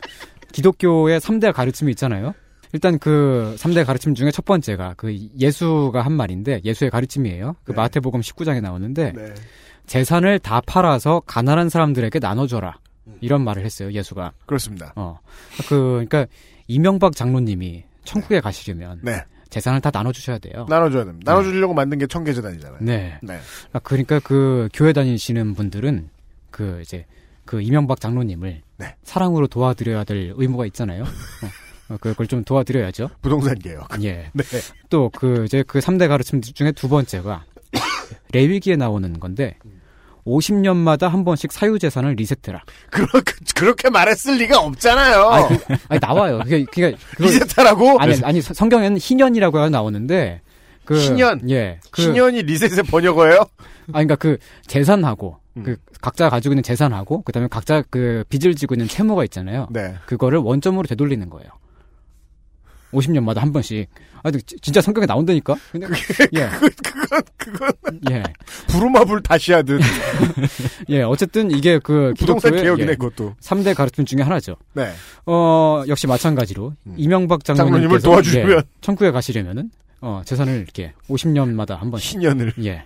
[0.51, 2.33] 기독교의 3대 가르침이 있잖아요.
[2.73, 7.55] 일단 그 3대 가르침 중에 첫 번째가 그 예수가 한 말인데 예수의 가르침이에요.
[7.63, 7.75] 그 네.
[7.77, 9.33] 마태복음 19장에 나오는데 네.
[9.85, 12.77] 재산을 다 팔아서 가난한 사람들에게 나눠줘라.
[13.21, 14.31] 이런 말을 했어요, 예수가.
[14.45, 14.93] 그렇습니다.
[14.95, 15.19] 어.
[15.67, 16.25] 그, 그러니까
[16.67, 19.23] 이명박 장로님이 천국에 가시려면 네.
[19.49, 20.65] 재산을 다 나눠주셔야 돼요.
[20.69, 21.31] 나눠줘야 됩니다.
[21.31, 22.79] 나눠주려고 만든 게 청계재단이잖아요.
[22.81, 23.19] 네.
[23.21, 23.39] 네.
[23.71, 26.09] 아, 그러니까 그 교회 다니시는 분들은
[26.49, 27.05] 그 이제
[27.45, 28.95] 그 이명박 장로님을 네.
[29.03, 31.03] 사랑으로 도와드려야 될 의무가 있잖아요.
[31.93, 33.09] 어, 어, 그걸 좀 도와드려야죠.
[33.21, 33.87] 부동산 개혁.
[34.03, 34.29] 예.
[34.33, 34.43] 네.
[34.89, 37.45] 또 그 이제 그 3대 가르침 중에 두 번째가
[38.33, 39.57] 레위기에 나오는 건데
[40.25, 42.63] 50년마다 한 번씩 사유 재산을 리셋해라.
[42.89, 45.27] 그렇게, 그렇게 말했을 리가 없잖아요.
[45.29, 46.39] 아니, 그, 아니 나와요.
[46.43, 47.99] 그게 그게 그걸- 리셋하라고?
[47.99, 50.41] 아니 아니 서- 성경에는 희년이라고 나오는데
[50.85, 51.49] 그 희년?
[51.49, 51.79] 예.
[51.91, 53.37] 그 신년이 리셋의 번역어예요?
[53.93, 54.37] 아니 그러니까 그
[54.67, 55.63] 재산하고 음.
[55.63, 59.67] 그 각자 가지고 있는 재산하고 그 다음에 각자 그 빚을 지고 있는 채무가 있잖아요.
[59.71, 59.93] 네.
[60.05, 61.49] 그거를 원점으로 되돌리는 거예요.
[62.93, 63.89] 50년마다 한 번씩.
[64.23, 65.55] 아, 진짜 성경에 나온다니까.
[65.71, 65.87] 근데
[66.35, 66.49] 예.
[66.83, 67.71] 그건, 그건,
[68.09, 68.23] 예.
[68.67, 69.81] 부루마블 다시 하듯.
[70.89, 73.35] 예, 어쨌든 이게 그 부동산 개혁이네, 예, 그것도.
[73.41, 74.55] 3대 가르침 중에 하나죠.
[74.73, 74.91] 네.
[75.25, 78.51] 어, 역시 마찬가지로 이명박 장로님께서 장로님을 도와주시면.
[78.51, 79.69] 예, 천국에 가시려면은
[80.05, 82.53] 어, 재산을 이렇게 50년마다 한 번씩 신년을.
[82.65, 82.83] 예.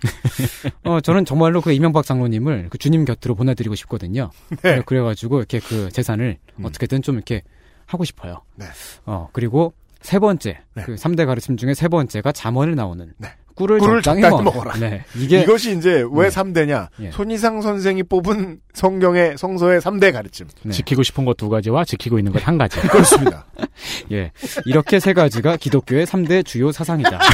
[0.84, 4.30] 어, 저는 정말로 그 이명박 장로님을 그 주님 곁으로 보내드리고 싶거든요.
[4.62, 4.82] 네.
[4.86, 7.42] 그래가지고 이렇게 그 재산을 어떻게든 좀 이렇게
[7.86, 8.42] 하고 싶어요.
[8.54, 8.66] 네.
[9.04, 10.82] 어, 그리고 세 번째, 네.
[10.84, 13.12] 그 3대 가르침 중에 세 번째가 잠언을 나오는
[13.56, 14.74] 꿀을, 꿀을 적당히, 적당히 먹- 먹어라.
[14.78, 15.04] 네.
[15.16, 16.34] 이게 이것이 이제 왜 네.
[16.34, 16.88] 3대냐?
[17.00, 17.10] 예.
[17.10, 20.46] 손이상 선생이 뽑은 성경의 성서의 3대 가르침.
[20.62, 20.70] 네.
[20.72, 22.78] 지키고 싶은 것 두 가지와 지키고 있는 것 한 가지.
[22.86, 23.46] 그렇습니다.
[24.12, 24.30] 예.
[24.64, 27.18] 이렇게 세 가지가 기독교의 3대 주요 사상이다.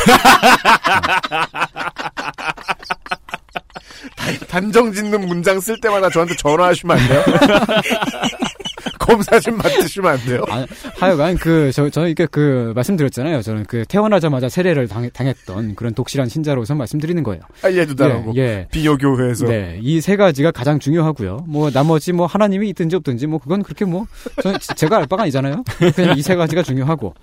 [4.48, 7.22] 단정 짓는 문장 쓸 때마다 저한테 전화하시면 안 돼요?
[8.98, 10.42] 검사 좀 맡으시면 안 돼요?
[10.48, 10.64] 아,
[10.98, 13.42] 하여간 그, 저, 저는 이게 그, 말씀드렸잖아요.
[13.42, 17.42] 저는 그 태어나자마자 세례를 당, 당했던 그런 독실한 신자로서 말씀드리는 거예요.
[17.60, 18.32] 할례도 당하고.
[18.36, 18.68] 예, 예.
[18.70, 19.46] 비교교회에서.
[19.46, 21.44] 네, 이 세 가지가 가장 중요하고요.
[21.46, 24.06] 뭐 나머지 뭐 하나님이 있든지 없든지 뭐 그건 그렇게 뭐
[24.42, 25.64] 저는 지- 제가 알 바가 아니잖아요.
[25.94, 27.14] 그냥 이 세 가지가 중요하고.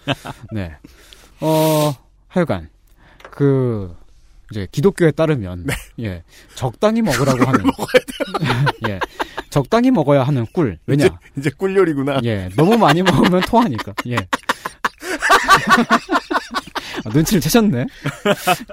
[0.52, 0.72] 네.
[1.40, 1.94] 어,
[2.28, 2.70] 하여간
[3.32, 3.96] 그
[4.52, 5.66] 이제 기독교에 따르면
[6.00, 6.24] 예
[6.56, 7.66] 적당히 먹으라고 하는
[8.88, 9.00] 예
[9.50, 12.20] 적당히 먹어야 하는 꿀 왜냐 이제, 이제 꿀 요리구나.
[12.24, 14.16] 예 너무 많이 먹으면 토하니까 예
[17.06, 17.86] 아, 눈치를 채셨네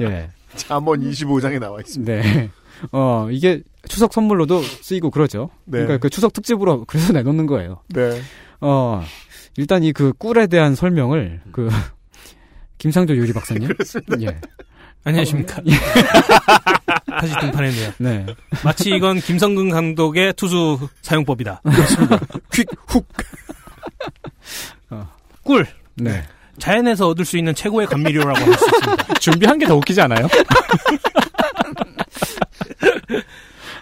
[0.03, 2.13] 예 잠언 25장에 나와 있습니다.
[2.13, 2.51] 네.
[2.93, 5.51] 어, 이게 추석 선물로도 쓰이고 그러죠.
[5.65, 5.79] 네.
[5.79, 7.83] 그러니까 그 추석 특집으로 그래서 내놓는 거예요.
[7.89, 8.21] 네.
[8.61, 9.03] 어,
[9.57, 11.69] 일단 이 그 꿀에 대한 설명을 그
[12.79, 13.69] 김상조 요리 박사님.
[14.21, 14.41] 예.
[15.05, 15.63] 안녕하십니까.
[15.67, 15.73] 예.
[17.21, 17.93] 다시 등판했네요.
[17.99, 18.27] 네.
[18.65, 21.63] 마치 이건 김성근 감독의 투수 사용법이다.
[21.65, 22.19] 그렇습니다.
[22.53, 23.07] 퀵, 훅.
[24.91, 25.09] 어.
[25.43, 25.67] 꿀.
[25.97, 26.23] 네.
[26.59, 29.15] 자연에서 얻을 수 있는 최고의 감미료라고 할 수 있습니다.
[29.21, 30.27] 준비한 게 더 웃기지 않아요?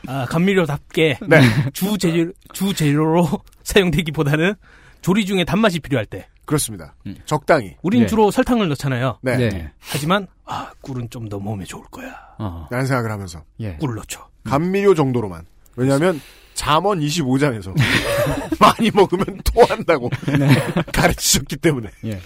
[0.08, 1.40] 아, 감미료답게 네.
[1.72, 3.28] 주 재료 주 재료로
[3.64, 4.54] 사용되기보다는
[5.02, 6.28] 조리 중에 단맛이 필요할 때.
[6.46, 6.94] 그렇습니다.
[7.26, 7.76] 적당히.
[7.82, 8.06] 우린 네.
[8.06, 9.18] 주로 설탕을 넣잖아요.
[9.22, 9.36] 네.
[9.36, 9.70] 네.
[9.80, 12.14] 하지만 아, 꿀은 좀 더 몸에 좋을 거야.
[12.38, 12.66] 어.
[12.70, 13.42] 라는 생각을 하면서.
[13.60, 13.74] 예.
[13.76, 14.20] 꿀 넣죠.
[14.44, 15.44] 감미료 정도로만.
[15.74, 16.20] 왜냐하면
[16.54, 17.74] 잠언 25장에서
[18.60, 20.08] 많이 먹으면 토한다고
[20.92, 21.90] 가르치셨기 때문에.
[22.06, 22.20] 예.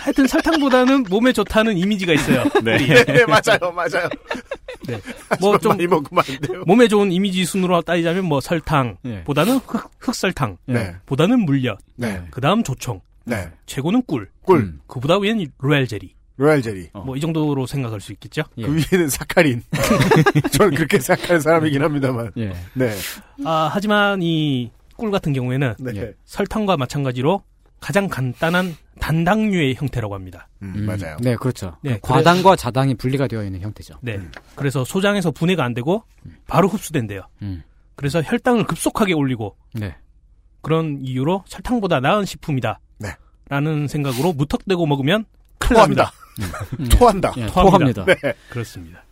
[0.00, 2.44] 하여튼 설탕보다는 몸에 좋다는 이미지가 있어요.
[2.62, 2.76] 네.
[2.76, 4.08] 네, 맞아요, 맞아요.
[4.86, 5.00] 네.
[5.40, 6.62] 뭐좀 많이 먹으면 안 돼요.
[6.66, 9.24] 몸에 좋은 이미지 순으로 따지자면 뭐 설탕 예.
[9.24, 10.94] 보다는 흑, 흑설탕 네.
[11.06, 12.22] 보다는 물엿 네.
[12.30, 13.50] 그다음 조청 네.
[13.66, 14.58] 최고는 꿀 꿀.
[14.60, 14.80] 음.
[14.86, 16.88] 그보다 위엔 로얄 제리 로얄 제리.
[16.94, 18.66] 뭐이 정도로 생각할 수 있겠죠 예.
[18.66, 19.62] 그 위에는 사카린.
[20.52, 22.30] 저는 그렇게 생각하는 사람이긴 합니다만.
[22.36, 22.52] 예.
[22.74, 22.92] 네.
[23.44, 25.92] 아 하지만 이 꿀 같은 경우에는 네.
[25.96, 26.14] 예.
[26.26, 27.42] 설탕과 마찬가지로
[27.80, 31.16] 가장 간단한 단당류의 형태라고 합니다 음, 음, 맞아요.
[31.20, 31.76] 네, 그렇죠.
[31.82, 33.94] 네, 과당과 자당이 분리가 되어 있는 형태죠.
[34.02, 34.20] 네
[34.54, 36.04] 그래서 소장에서 분해가 안 되고
[36.46, 37.62] 바로 흡수된대요 음.
[37.96, 39.96] 그래서 혈당을 급속하게 올리고 네.
[40.60, 42.91] 그런 이유로 설탕보다 나은 식품이다 네.
[43.48, 45.24] 라는 생각으로 무턱대고 먹으면
[45.58, 46.66] 큰일 납니다 토한다.
[46.80, 46.88] 음.
[46.88, 47.32] 토한다.
[47.36, 48.02] 예, 토합니다.
[48.02, 48.04] 토합니다.
[48.28, 48.34] 네.
[48.48, 49.04] 그렇습니다.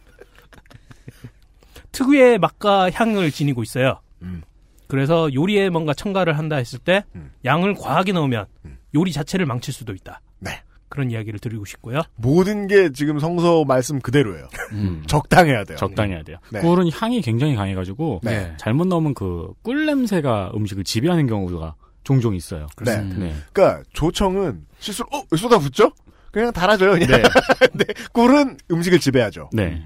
[1.92, 4.00] 특유의 맛과 향을 지니고 있어요.
[4.22, 4.42] 음.
[4.86, 7.30] 그래서 요리에 뭔가 첨가를 한다 했을 때 음.
[7.44, 8.78] 양을 과하게 넣으면 음.
[8.94, 10.20] 요리 자체를 망칠 수도 있다.
[10.40, 10.62] 네.
[10.88, 12.02] 그런 이야기를 드리고 싶고요.
[12.16, 14.48] 모든 게 지금 성서 말씀 그대로예요.
[14.72, 15.04] 음.
[15.06, 15.76] 적당해야 돼요.
[15.78, 16.38] 적당해야 돼요.
[16.50, 16.60] 네.
[16.60, 18.52] 꿀은 향이 굉장히 강해가지고 네.
[18.58, 21.74] 잘못 넣으면 그 꿀 냄새가 음식을 지배하는 경우가
[22.10, 22.66] 종종 있어요.
[22.84, 22.96] 네.
[23.02, 23.34] 네.
[23.52, 25.22] 그러니까 조청은 실수로 어?
[25.30, 25.92] 왜 쏟아붓죠?
[26.32, 26.92] 그냥 달아줘요.
[26.92, 27.08] 그냥.
[27.08, 27.22] 네.
[27.70, 29.50] 근데 꿀은 음식을 지배하죠.
[29.52, 29.84] 네.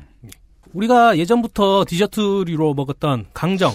[0.73, 3.75] 우리가 예전부터 디저트류로 먹었던 강정,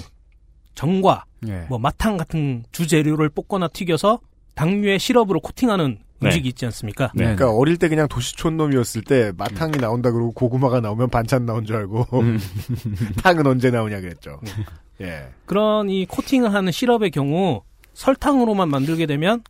[0.73, 1.65] 정과, 예.
[1.69, 4.19] 뭐 마탕 같은 주재료를 볶거나 튀겨서
[4.55, 6.27] 당류의 시럽으로 코팅하는 네.
[6.27, 7.11] 음식이 있지 않습니까?
[7.13, 7.23] 네.
[7.23, 11.75] 그러니까 어릴 때 그냥 도시촌 놈이었을 때 마탕이 나온다 그러고 고구마가 나오면 반찬 나온 줄
[11.77, 12.39] 알고 음.
[13.23, 14.41] 탕은 언제 나오냐 그랬죠.
[15.01, 15.29] 예.
[15.45, 17.61] 그런 이 코팅을 하는 시럽의 경우
[17.99, 19.43] 설탕으로만 만들게 되면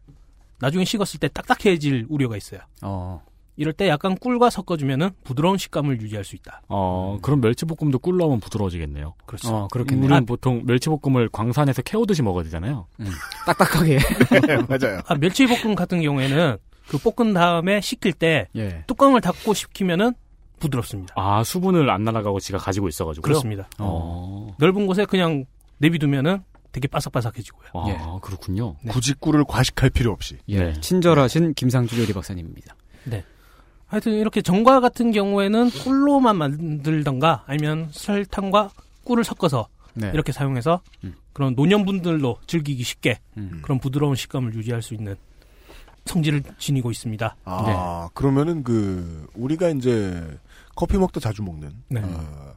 [0.60, 2.62] 나중에 식었을 때 딱딱해질 우려가 있어요.
[2.82, 3.22] 어.
[3.58, 6.64] 이럴 때 약간 꿀과 섞어주면은 부드러운 식감을 유지할 수 있다.
[6.68, 9.14] 어, 그럼 멸치볶음도 꿀 넣으면 부드러워지겠네요.
[9.28, 9.54] 그렇죠.
[9.54, 10.06] 어, 그렇겠네요.
[10.06, 10.26] 우리는 아.
[10.26, 12.88] 보통 멸치볶음을 광산에서 캐오듯이 먹어야 되잖아요.
[13.46, 14.00] 딱딱하게.
[14.48, 15.02] 네, 맞아요.
[15.06, 16.58] 아, 멸치볶음 같은 경우에는
[16.88, 18.84] 그 볶은 다음에 식힐 때 예.
[18.88, 20.14] 뚜껑을 닫고 식히면은
[20.60, 21.14] 부드럽습니다.
[21.16, 23.22] 아, 수분을 안 날아가고 지가 가지고 있어가지고요.
[23.22, 23.70] 그렇습니다.
[23.78, 24.56] 어.
[24.58, 25.46] 넓은 곳에 그냥
[25.78, 27.70] 내비두면은 되게 바삭바삭해지고요.
[27.74, 27.98] 아, 예.
[28.22, 28.76] 그렇군요.
[28.84, 28.92] 네.
[28.92, 30.38] 굳이 꿀을 과식할 필요 없이.
[30.48, 30.60] 예.
[30.60, 30.82] 네.
[30.82, 32.76] 친절하신 김상주 요리 박사님입니다.
[33.90, 38.70] 하여튼 이렇게 정과 같은 경우에는 꿀로만 만들던가 아니면 설탕과
[39.04, 40.12] 꿀을 섞어서 네.
[40.14, 41.16] 이렇게 사용해서 음.
[41.34, 43.60] 그런 노년분들로 즐기기 쉽게 음.
[43.64, 45.16] 그런 부드러운 식감을 유지할 수 있는
[46.06, 47.36] 성질을 지니고 있습니다.
[47.44, 48.12] 아, 네.
[48.14, 50.38] 그러면은 그 우리가 이제
[50.76, 52.02] 커피 먹다 자주 먹는 네.
[52.04, 52.54] 어,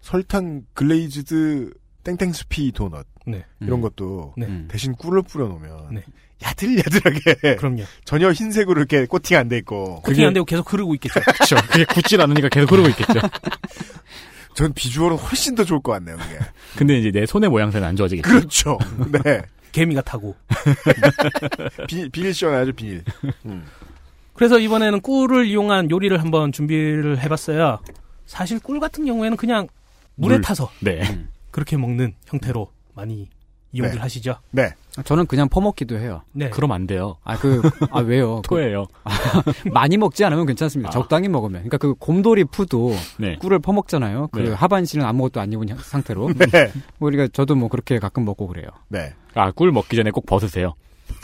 [0.00, 1.72] 설탕 glazed
[2.16, 3.44] 땡땡스피 도넛 네.
[3.60, 3.80] 이런 음.
[3.82, 4.46] 것도 네.
[4.46, 4.68] 음.
[4.70, 6.02] 대신 꿀을 뿌려 놓으면 네.
[6.42, 7.82] 야들야들하게 그럼요.
[8.04, 11.20] 전혀 흰색으로 이렇게 코팅 안 돼 있고 코팅 안 되고 계속 흐르고 있겠죠.
[11.20, 11.56] 그렇죠.
[11.68, 13.14] 그게 굳질 않으니까 계속 그러고 있겠죠.
[14.54, 16.16] 전 비주얼은 훨씬 더 좋을 것 같네요.
[16.16, 16.38] 그게
[16.76, 18.28] 근데 이제 내 손의 모양새는 안 좋아지겠죠.
[18.28, 18.78] 그렇죠.
[19.24, 19.42] 네.
[19.72, 20.34] 개미가 타고.
[21.86, 23.04] 비, 비닐 씌워놔야죠 비닐.
[23.44, 23.64] 음.
[24.34, 27.78] 그래서 이번에는 꿀을 이용한 요리를 한번 준비를 해봤어요.
[28.26, 29.68] 사실 꿀 같은 경우에는 그냥
[30.16, 30.40] 물에 물.
[30.42, 31.02] 타서 네.
[31.50, 33.28] 그렇게 먹는 형태로 많이
[33.72, 34.00] 이용들 네.
[34.00, 34.36] 하시죠.
[34.50, 34.70] 네.
[35.04, 36.22] 저는 그냥 퍼먹기도 해요.
[36.32, 36.48] 네.
[36.48, 37.16] 그럼 안 돼요.
[37.22, 37.60] 아, 그,
[37.90, 38.36] 아, 왜요?
[38.48, 38.86] 그, 토해요.
[39.72, 40.88] 많이 먹지 않으면 괜찮습니다.
[40.88, 40.90] 아.
[40.92, 41.60] 적당히 먹으면.
[41.62, 43.36] 그러니까 그 곰돌이 푸도 네.
[43.36, 44.28] 꿀을 퍼먹잖아요.
[44.32, 44.52] 그 네.
[44.52, 46.30] 하반신은 아무것도 안 입은 형- 상태로.
[46.50, 46.72] 네.
[46.98, 48.68] 우리가 저도 뭐 그렇게 가끔 먹고 그래요.
[48.88, 49.12] 네.
[49.34, 50.72] 아, 꿀 먹기 전에 꼭 벗으세요.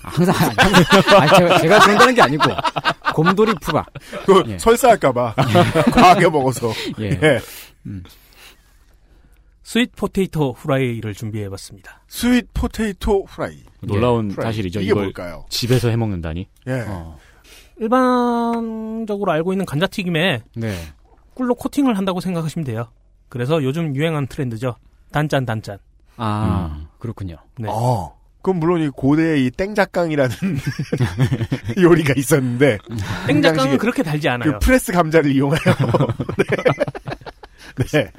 [0.03, 2.45] 아, 항상, 아니, 항상 아니, 제가, 제가 그런다는 게 아니고,
[3.15, 3.85] 곰돌이 푸가.
[4.27, 4.59] 그 예.
[4.59, 5.35] 설사할까봐
[5.93, 6.71] 과하게 먹어서.
[7.01, 7.11] 예.
[7.23, 7.41] 예.
[9.65, 12.03] sweet potato fry를 준비해봤습니다.
[12.07, 13.63] sweet potato fry.
[13.81, 14.53] 놀라운 프라이.
[14.53, 14.81] 사실이죠.
[14.81, 15.47] 이게 이걸 뭘까요?
[15.49, 16.49] 집에서 해 먹는다니.
[16.69, 16.85] 예.
[16.87, 17.19] 어,
[17.79, 20.77] 일반적으로 알고 있는 감자튀김에 네.
[21.35, 22.89] 꿀로 코팅을 한다고 생각하시면 돼요.
[23.31, 24.77] 그래서 요즘 유행한 트렌드죠.
[25.11, 25.79] 단짠 단짠.
[26.19, 27.37] 아, 그렇군요.
[27.59, 27.69] 네.
[27.71, 28.15] 어.
[28.43, 30.37] 그럼 물론 이 고대에 이 땡작강이라는
[31.81, 32.77] 요리가 있었는데
[33.27, 34.53] 땡작강은 그렇게 달지 않아요.
[34.53, 35.59] 그 프레스 감자를 이용하여
[36.37, 37.87] 네.
[38.03, 38.13] 네.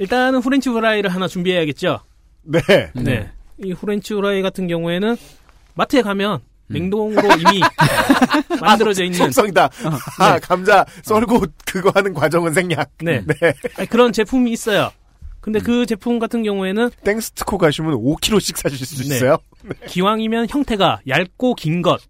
[0.00, 2.00] 일단은 후렌치 후라이를 하나 준비해야겠죠.
[2.42, 2.60] 네.
[2.94, 3.30] 네.
[3.58, 5.14] 이 후렌치 후라이 같은 경우에는
[5.74, 6.72] 마트에 가면 음.
[6.72, 7.60] 냉동으로 이미
[8.62, 9.68] 만들어져 있는 속성이다.
[10.18, 12.90] 아, 감자 썰고 그거 하는 과정은 생략.
[13.02, 13.22] 네.
[13.76, 14.90] 아니, 그런 제품이 있어요.
[15.42, 19.16] 근데 그 제품 같은 경우에는 땡스트코 가시면 5kg씩 사실 수 네.
[19.16, 19.36] 있어요.
[19.86, 22.00] 기왕이면 형태가 얇고 긴 것.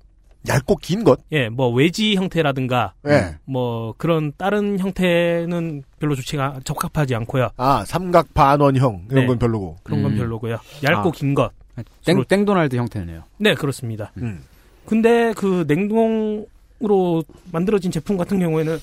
[0.48, 1.20] 얇고 긴 것?
[1.32, 3.36] 예, 뭐 외지 형태라든가 네.
[3.44, 7.50] 뭐 그런 다른 형태는 별로 좋지가 적합하지 않고요.
[7.56, 9.26] 아, 삼각 반원형 이런 네.
[9.26, 9.76] 건 별로고.
[9.82, 10.16] 그런 건 음.
[10.16, 10.58] 별로고요.
[10.82, 11.12] 얇고 아.
[11.12, 11.52] 긴 것.
[11.76, 11.84] 땡,
[12.16, 13.24] 주로- 땡도날드 형태네요.
[13.38, 14.12] 네, 그렇습니다.
[14.18, 14.42] 음.
[14.86, 17.22] 근데 그 냉동으로
[17.52, 18.78] 만들어진 제품 같은 경우에는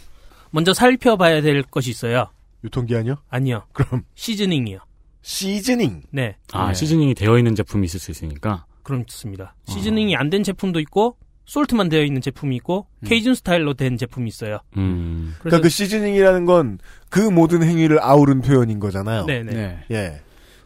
[0.51, 2.27] 먼저 살펴봐야 될 것이 있어요.
[2.63, 3.15] 유통기한이요?
[3.29, 3.63] 아니요.
[3.73, 4.79] 그럼 시즈닝이요.
[5.21, 6.03] 시즈닝.
[6.11, 6.35] 네.
[6.53, 6.73] 아, 네.
[6.73, 8.65] 시즈닝이 되어 있는 제품이 있을 수 있으니까.
[8.83, 9.53] 그렇습니다.
[9.65, 11.17] 시즈닝이 안 된 제품도 있고
[11.47, 14.59] 솔트만 되어 있는 제품이 있고 케이준 스타일로 된 제품이 있어요.
[14.77, 15.33] 음.
[15.39, 16.77] 그러니까 그 시즈닝이라는 건
[17.09, 19.25] 그 모든 행위를 아우른 표현인 거잖아요.
[19.25, 19.51] 네네.
[19.53, 19.79] 네.
[19.91, 20.21] 예.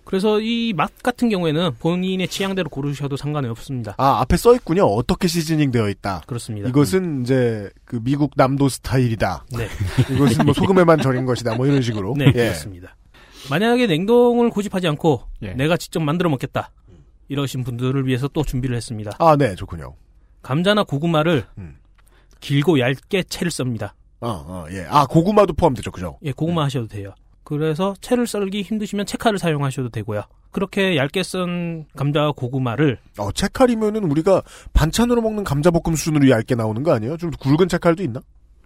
[0.05, 3.93] 그래서 이 맛 같은 경우에는 본인의 취향대로 고르셔도 상관이 없습니다.
[3.99, 4.85] 아, 앞에 써 있군요.
[4.85, 6.23] 어떻게 시즈닝 되어 있다.
[6.25, 6.67] 그렇습니다.
[6.67, 9.45] 이것은 이제 그 미국 남도 스타일이다.
[9.55, 9.67] 네.
[10.13, 11.53] 이것은 뭐 소금에만 절인 것이다.
[11.55, 12.15] 뭐 이런 식으로.
[12.17, 12.31] 네, 예.
[12.31, 12.95] 그렇습니다.
[13.51, 15.51] 만약에 냉동을 고집하지 않고 예.
[15.53, 16.71] 내가 직접 만들어 먹겠다.
[17.29, 19.11] 이러신 분들을 위해서 또 준비를 했습니다.
[19.19, 19.93] 아, 네, 좋군요.
[20.41, 21.77] 감자나 고구마를 음.
[22.39, 23.93] 길고 얇게 채를 썹니다.
[24.19, 24.85] 어, 어, 예.
[24.89, 26.17] 아, 고구마도 포함되죠, 그죠?
[26.23, 27.13] 예, 고구마 하셔도 돼요.
[27.43, 30.23] 그래서 채를 썰기 힘드시면 채칼을 사용하셔도 되고요.
[30.51, 34.41] 그렇게 얇게 썬 감자와 고구마를 어, 채칼이면은 우리가
[34.73, 37.17] 반찬으로 먹는 감자 볶음 수준으로 얇게 나오는 거 아니에요?
[37.17, 38.21] 좀 굵은 채칼도 있나?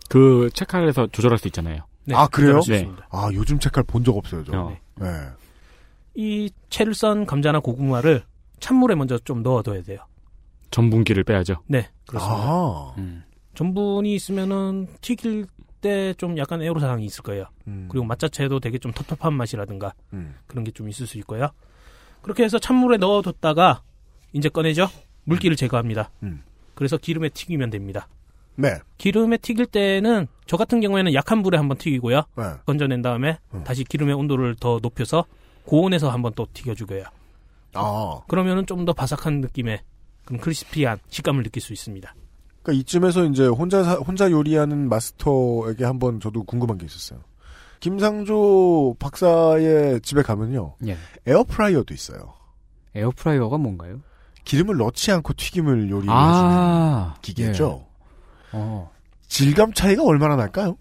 [0.09, 1.81] 그 체칼에서 조절할 수 있잖아요.
[2.05, 2.59] 네, 아, 그래요?
[2.67, 2.89] 네.
[3.09, 4.51] 아, 요즘 채칼 본 적 없어요, 저.
[4.57, 4.77] 어.
[4.99, 5.07] 네.
[6.15, 8.23] 이 채를 썬 감자나 고구마를
[8.59, 9.99] 찬물에 먼저 좀 넣어둬야 돼요.
[10.75, 11.61] 전분기를 빼야죠.
[11.67, 12.43] 네, 그렇습니다.
[12.43, 13.23] 아, 음.
[13.53, 15.45] 전분이 있으면은 튀길
[15.81, 17.45] 때 좀 약간 애로사항이 있을 거예요.
[17.67, 17.87] 음.
[17.89, 20.35] 그리고 맛 자체도 되게 좀 텁텁한 맛이라든가 음.
[20.47, 21.49] 그런 게 좀 있을 수 있고요.
[22.23, 23.83] 그렇게 해서 찬물에 넣어뒀다가
[24.33, 24.87] 이제 꺼내죠.
[25.23, 26.09] 물기를 제거합니다.
[26.23, 26.43] 음.
[26.73, 28.07] 그래서 기름에 튀기면 됩니다.
[28.55, 28.79] 네.
[28.97, 32.23] 기름에 튀길 때는 저 같은 경우에는 약한 불에 한번 튀기고요.
[32.35, 32.43] 네.
[32.65, 33.63] 건져낸 다음에 음.
[33.63, 35.25] 다시 기름의 온도를 더 높여서
[35.65, 37.03] 고온에서 한번 또 튀겨주고요.
[37.75, 38.21] 아.
[38.27, 39.81] 그러면은 좀 더 바삭한 느낌의
[40.25, 42.13] 그런 crispy한 식감을 느낄 수 있습니다.
[42.63, 47.19] 그러니까 이쯤에서 이제 혼자 사- 혼자 요리하는 마스터에게 한번 저도 궁금한 게 있었어요.
[47.79, 50.75] 김상조 박사의 집에 가면요.
[50.87, 50.97] 예.
[51.27, 52.33] 에어프라이어도 있어요.
[52.95, 53.99] 에어프라이어가 뭔가요?
[54.45, 57.85] 기름을 넣지 않고 튀김을 요리해주는 아, 기계죠.
[58.51, 58.91] 어.
[59.27, 60.77] 질감 차이가 얼마나 날까요?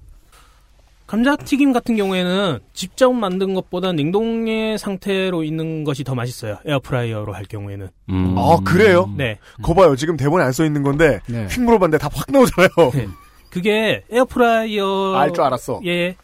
[1.07, 6.59] 감자튀김 같은 경우에는 직접 만든 것보다 냉동의 상태로 있는 것이 더 맛있어요.
[6.65, 7.89] 에어프라이어로 할 경우에는.
[8.11, 8.35] 음.
[8.39, 9.13] 아 그래요?
[9.17, 9.39] 네.
[9.63, 9.95] 거 봐요.
[9.97, 11.47] 지금 대본에 안 써 있는 건데 네.
[11.51, 12.69] 휙 물어봤는데 다 확 나오잖아요.
[12.95, 13.09] 네.
[13.51, 15.81] 그게 에어프라이어 알 줄 알았어.
[15.85, 16.17] 예.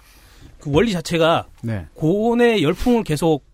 [0.61, 1.87] 그 원리 자체가 네.
[1.95, 3.45] 고온의 열풍을 계속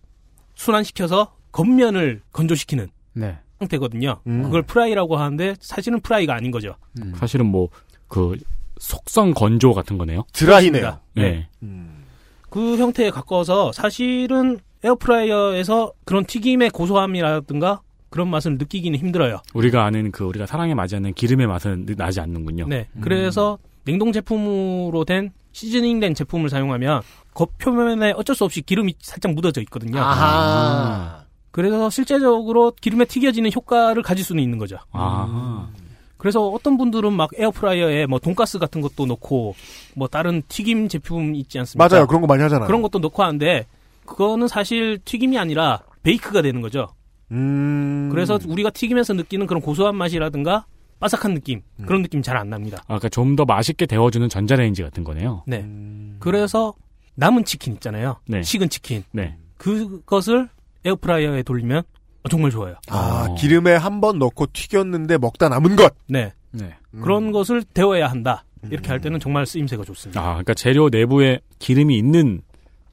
[0.55, 3.37] 순환시켜서 겉면을 건조시키는 네.
[3.59, 4.19] 상태거든요.
[4.27, 4.43] 음.
[4.43, 6.75] 그걸 프라이라고 하는데 사실은 프라이가 아닌 거죠.
[7.01, 7.13] 음.
[7.17, 7.67] 사실은 뭐
[8.09, 8.37] 그
[8.79, 10.23] 속성 건조 같은 거네요.
[10.33, 10.81] 드라이네요.
[10.81, 11.01] 그렇습니다.
[11.15, 11.47] 네.
[11.63, 12.03] 음.
[12.49, 19.39] 그 형태에 가까워서 사실은 에어프라이어에서 그런 튀김의 고소함이라든가 그런 맛을 느끼기는 힘들어요.
[19.53, 22.67] 우리가 아는 그 우리가 사랑에 맞지 않는 기름의 맛은 느- 나지 않는군요.
[22.67, 22.87] 네.
[23.01, 27.01] 그래서 냉동 제품으로 된 시즈닝 된 제품을 사용하면
[27.33, 29.99] 겉 표면에 어쩔 수 없이 기름이 살짝 묻어져 있거든요.
[29.99, 31.23] 아하.
[31.51, 34.77] 그래서 실제적으로 기름에 튀겨지는 효과를 가질 수는 있는 거죠.
[34.91, 35.69] 아.
[36.17, 39.55] 그래서 어떤 분들은 막 에어프라이어에 뭐 돈가스 같은 것도 넣고
[39.95, 41.87] 뭐 다른 튀김 제품 있지 않습니까?
[41.87, 42.07] 맞아요.
[42.07, 42.67] 그런 거 많이 하잖아요.
[42.67, 43.65] 그런 것도 넣고 하는데
[44.05, 46.87] 그거는 사실 튀김이 아니라 베이크가 되는 거죠.
[47.31, 48.09] 음.
[48.11, 50.65] 그래서 우리가 튀기면서 느끼는 그런 고소한 맛이라든가
[50.99, 52.77] 바삭한 느낌 그런 느낌 잘 안 납니다.
[52.83, 55.43] 아, 그러니까 좀더 맛있게 데워주는 전자레인지 같은 거네요.
[55.45, 55.59] 네.
[55.59, 56.15] 음.
[56.19, 56.73] 그래서
[57.15, 58.17] 남은 치킨 있잖아요.
[58.27, 58.41] 네.
[58.41, 59.35] 식은 치킨 네.
[59.57, 60.49] 그것을
[60.85, 61.83] 에어프라이어에 돌리면
[62.27, 62.75] 정말 좋아요.
[62.89, 63.35] 아 어.
[63.35, 65.93] 기름에 한 번 넣고 튀겼는데 먹다 남은 것.
[66.07, 66.33] 네.
[66.51, 66.75] 네.
[67.01, 68.43] 그런 것을 데워야 한다.
[68.69, 70.19] 이렇게 할 때는 정말 쓰임새가 좋습니다.
[70.19, 72.41] 아, 그러니까 재료 내부에 기름이 있는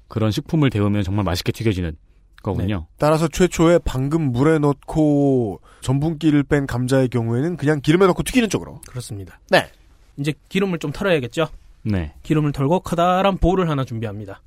[0.09, 1.97] 그런 식품을 데우면 정말 맛있게 튀겨지는
[2.43, 2.87] 거군요.
[2.99, 8.81] 따라서 최초에 방금 물에 넣고 전분기를 뺀 감자의 경우에는 그냥 기름에 넣고 튀기는 쪽으로.
[8.87, 9.41] 그렇습니다.
[9.51, 9.71] 네.
[10.19, 11.49] 이제 기름을 좀 털어야겠죠.
[11.83, 12.13] 네.
[12.23, 14.43] 기름을 털고 커다란 볼을 하나 준비합니다.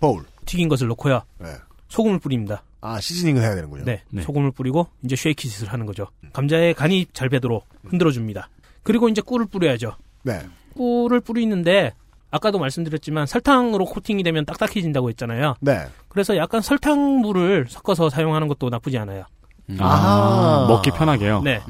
[0.00, 0.24] 보울.
[0.46, 1.22] 튀긴 것을 넣고요.
[1.38, 1.48] 네.
[1.88, 2.62] 소금을 뿌립니다.
[2.80, 3.84] 아 시즈닝을 해야 되는군요.
[3.84, 4.22] 네, 네.
[4.22, 6.06] 소금을 뿌리고 이제 쉐이키짓을 하는 거죠.
[6.32, 8.48] 감자에 간이 잘 배도록 흔들어 줍니다.
[8.82, 9.96] 그리고 이제 꿀을 뿌려야죠.
[10.22, 10.40] 네.
[10.74, 11.92] 꿀을 뿌리는데
[12.30, 15.56] 아까도 말씀드렸지만 설탕으로 코팅이 되면 딱딱해진다고 했잖아요.
[15.60, 15.86] 네.
[16.08, 19.24] 그래서 약간 설탕물을 섞어서 사용하는 것도 나쁘지 않아요.
[19.78, 21.42] 아, 먹기 편하게요.
[21.42, 21.60] 네.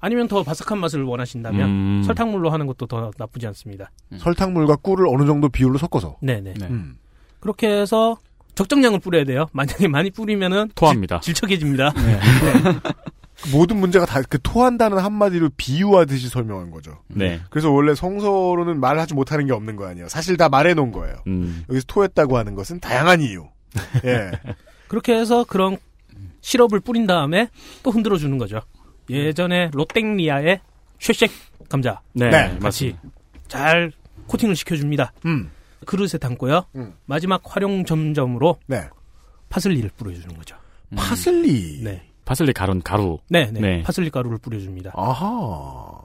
[0.00, 2.02] 아니면 더 바삭한 맛을 원하신다면 음.
[2.04, 3.90] 설탕물로 하는 것도 더 나쁘지 않습니다.
[4.18, 6.16] 설탕물과 꿀을 어느 정도 비율로 섞어서.
[6.20, 6.54] 네네.
[6.62, 6.96] 음.
[7.40, 8.18] 그렇게 해서
[8.54, 9.46] 적정량을 뿌려야 돼요.
[9.52, 11.20] 만약에 많이 뿌리면은 토합니다.
[11.20, 11.92] 질, 척해집니다
[13.52, 17.02] 모든 문제가 다 그 토한다는 한마디로 비유하듯이 설명한 거죠.
[17.08, 17.40] 네.
[17.50, 20.08] 그래서 원래 성서로는 말하지 못하는 게 없는 거 아니에요.
[20.08, 21.16] 사실 다 말해놓은 거예요.
[21.26, 21.64] 음.
[21.68, 23.46] 여기서 토했다고 하는 것은 다양한 이유.
[24.04, 24.30] 예.
[24.88, 25.76] 그렇게 해서 그런
[26.40, 27.48] 시럽을 뿌린 다음에
[27.82, 28.60] 또 흔들어 주는 거죠.
[29.10, 30.60] 예전에 롯땡리아의
[31.00, 31.30] 쉐쉑
[31.68, 32.00] 감자.
[32.12, 33.00] 네, 같이 맞습니다.
[33.48, 33.92] 잘
[34.26, 35.12] 코팅을 시켜줍니다.
[35.26, 35.50] 음.
[35.84, 36.64] 그릇에 담고요.
[36.76, 36.94] 음.
[37.06, 38.88] 마지막 화룡점정으로 네.
[39.48, 40.56] 파슬리를 뿌려주는 거죠.
[40.96, 41.80] 파슬리.
[41.82, 42.02] 네.
[42.24, 43.18] 파슬리 가루는 가루.
[43.28, 43.60] 네, 네.
[43.60, 43.82] 네.
[43.82, 44.92] 파슬리 가루를 뿌려줍니다.
[44.94, 46.00] 아하.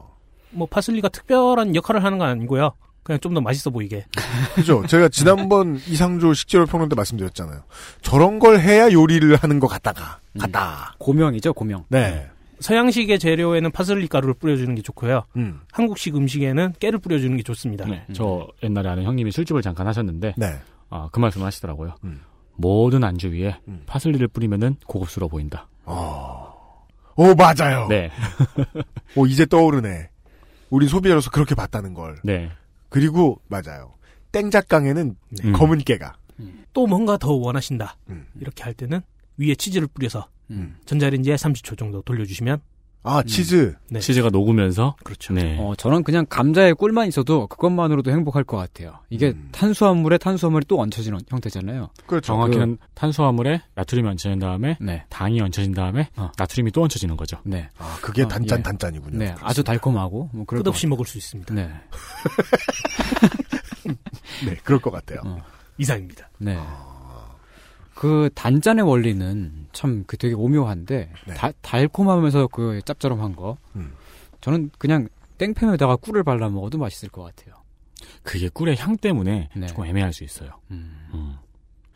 [0.52, 2.74] 뭐 파슬리가 특별한 역할을 하는 건 아니고요.
[3.04, 4.06] 그냥 좀 더 맛있어 보이게.
[4.56, 4.86] 그죠.
[4.86, 7.62] 제가 지난번 이상조 식재료 평론 때 말씀드렸잖아요.
[8.02, 10.20] 저런 걸 해야 요리를 하는 것 같다가.
[10.40, 10.96] 같다.
[11.00, 11.86] 고명이죠, 고명.
[11.90, 12.28] 네.
[12.60, 15.24] 서양식의 재료에는 파슬리 가루를 뿌려주는 게 좋고요.
[15.38, 15.62] 음.
[15.72, 17.86] 한국식 음식에는 깨를 뿌려주는 게 좋습니다.
[17.86, 18.06] 네.
[18.14, 20.60] 저 옛날에 아는 형님이 술집을 잠깐 하셨는데 네.
[20.90, 21.96] 아, 그 말씀을 하시더라고요.
[22.04, 22.22] 음.
[22.56, 23.56] 모든 안주 위에
[23.86, 25.68] 파슬리를 뿌리면은 고급스러워 보인다.
[27.20, 27.88] 오, 맞아요.
[27.90, 28.10] 네.
[29.16, 30.10] 오, 이제 떠오르네.
[30.70, 32.16] 우리 소비자로서 그렇게 봤다는 걸.
[32.24, 32.50] 네.
[32.88, 33.94] 그리고, 맞아요.
[34.32, 35.52] 땡작강에는 음.
[35.54, 36.16] 검은 깨가.
[36.72, 37.98] 또 뭔가 더 원하신다.
[38.10, 38.26] 음.
[38.40, 39.02] 이렇게 할 때는
[39.38, 40.76] 위에 치즈를 뿌려서 음.
[40.86, 42.60] 전자레인지에 30초 정도 돌려주시면
[43.02, 43.76] 아, 치즈.
[43.90, 44.00] 네.
[44.00, 45.34] 치즈가 녹으면서 그렇죠.
[45.34, 45.58] 네.
[45.60, 49.00] 어, 저는 그냥 감자에 꿀만 있어도 그것만으로도 행복할 것 같아요.
[49.10, 51.90] 이게 탄수화물에 탄수화물이 또 얹혀지는 형태잖아요.
[52.06, 52.26] 그렇죠.
[52.26, 55.06] 정확히는 탄수화물에 나트륨이 얹혀진 다음에 네.
[55.10, 57.38] 당이 얹혀진 다음에 나트륨이 또 얹혀지는 거죠.
[57.46, 57.70] 네.
[57.78, 58.64] 아, 그게 어, 단짠 예.
[58.64, 59.18] 단짠이군요.
[59.18, 61.54] 네, 아주 달콤하고 뭐 끝없이 것 먹을 수 있습니다.
[61.54, 61.70] 네.
[64.46, 65.22] 네, 그럴 것 같아요.
[65.26, 65.42] 어.
[65.78, 66.30] 이상입니다.
[66.38, 66.58] 네.
[68.00, 71.34] 그 단짠의 원리는 참 그 되게 오묘한데 네.
[71.34, 73.58] 다- 달콤하면서 그 짭짤한 거.
[73.76, 73.92] 음.
[74.40, 77.56] 저는 그냥 땡팬에다가 꿀을 발라 먹어도 맛있을 것 같아요.
[78.24, 79.68] 그게 꿀의 향 때문에 네.
[79.68, 80.52] 조금 애매할 수 있어요.
[80.72, 80.96] 음.
[81.14, 81.36] 음.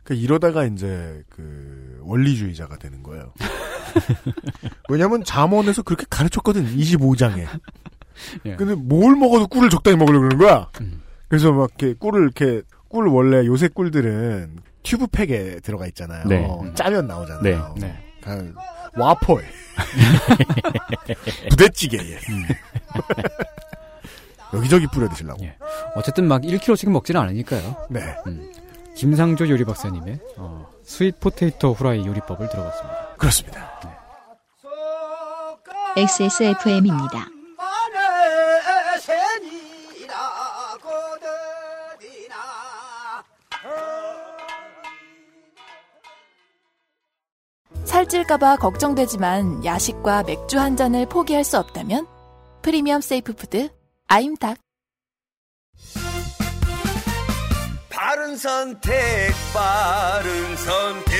[0.03, 3.34] 그 이러다가 이제 그 원리주의자가 되는 거예요.
[4.89, 6.65] 왜냐면 잠언에서 그렇게 가르쳤거든.
[6.75, 7.47] 25장에.
[8.45, 8.55] 예.
[8.57, 10.69] 근데 뭘 먹어도 꿀을 적당히 먹으려고 그러는 거야.
[10.81, 11.01] 음.
[11.30, 16.26] 그래서 막 이렇게 꿀을 이렇게 꿀 원래 요새 꿀들은 튜브팩에 들어가 있잖아요.
[16.26, 16.47] 네.
[16.76, 17.76] 짜면 나오잖아요.
[17.77, 17.88] 네.
[17.88, 17.97] 네.
[18.22, 18.53] 그
[18.95, 19.43] 와퍼에
[21.49, 22.19] 부대찌개에
[24.53, 25.43] 여기저기 뿌려 드시려고.
[25.43, 25.57] 예.
[25.95, 27.88] 어쨌든 막 1kg씩 먹지는 않으니까요.
[27.89, 28.01] 네.
[28.27, 28.51] 음.
[28.95, 33.07] 김상조 요리 박사님의 어, sweet potato fry 요리법을 들어봤습니다.
[33.18, 33.73] 그렇습니다.
[35.97, 37.32] XSFM입니다.
[47.94, 52.07] 살찔까봐 걱정되지만 야식과 맥주 한 잔을 포기할 수 없다면
[52.64, 53.69] 프리미엄 safe food
[54.07, 54.57] 아임닭.
[57.91, 61.14] 바른 선택 바른 선택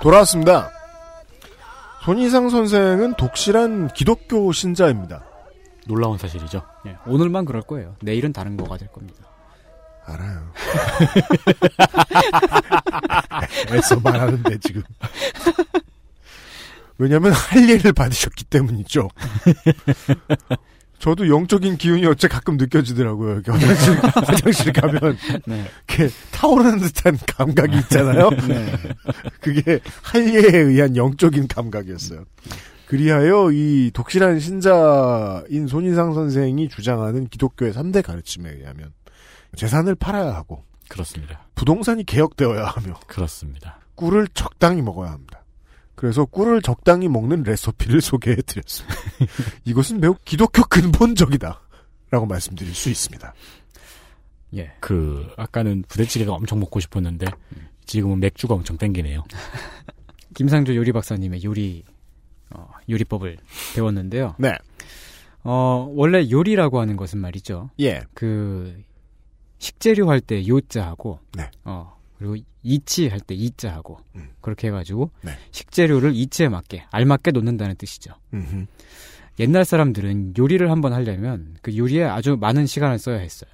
[0.00, 0.70] 돌아왔습니다.
[2.04, 5.24] 손희상 선생은 독실한 기독교 신자입니다.
[5.86, 6.62] 놀라운 사실이죠.
[6.86, 7.94] 예, 오늘만 그럴 거예요.
[8.00, 9.18] 내일은 다른 거가 될 겁니다.
[10.06, 10.52] 알아요.
[13.76, 14.82] 애써 말하는데 지금.
[16.98, 19.08] 왜냐하면 할 일을 받으셨기 때문이죠.
[21.00, 23.32] 저도 영적인 기운이 어째 가끔 느껴지더라고요.
[23.32, 25.16] 이렇게 화장실, 화장실 가면
[25.46, 25.66] 네.
[25.88, 28.28] 이렇게 타오르는 듯한 감각이 있잖아요.
[28.46, 28.72] 네.
[29.40, 32.24] 그게 할례에 의한 영적인 감각이었어요.
[32.86, 38.92] 그리하여 이 독실한 신자인 손인상 선생이 주장하는 기독교의 3대 가르침에 의하면
[39.56, 41.46] 재산을 팔아야 하고 그렇습니다.
[41.54, 43.78] 부동산이 개혁되어야 하며 그렇습니다.
[43.94, 45.39] 꿀을 적당히 먹어야 합니다.
[46.00, 48.96] 그래서 꿀을 적당히 먹는 레시피를 소개해 드렸습니다.
[49.66, 51.60] 이것은 매우 기독교 근본적이다.
[52.10, 53.34] 라고 말씀드릴 수 있습니다.
[54.56, 54.72] 예.
[54.80, 57.26] 그 아까는 부대찌개가 엄청 먹고 싶었는데
[57.84, 59.24] 지금은 맥주가 엄청 땡기네요.
[60.34, 61.84] 김상조 요리 박사님의 요리
[62.48, 63.36] 어, 요리법을
[63.74, 64.36] 배웠는데요.
[64.38, 64.56] 네.
[65.44, 67.68] 어, 원래 요리라고 하는 것은 말이죠.
[67.78, 68.00] 예.
[68.14, 68.82] 그
[69.58, 71.50] 식재료 할 때 요자하고 네.
[71.64, 74.30] 어, 그리고 이치 할 때 이자 하고 음.
[74.40, 75.32] 그렇게 해가지고 네.
[75.50, 78.12] 식재료를 이치에 맞게 알맞게 놓는다는 뜻이죠.
[78.34, 78.66] 음흠.
[79.38, 83.50] 옛날 사람들은 요리를 한번 하려면 그 요리에 아주 많은 시간을 써야 했어요.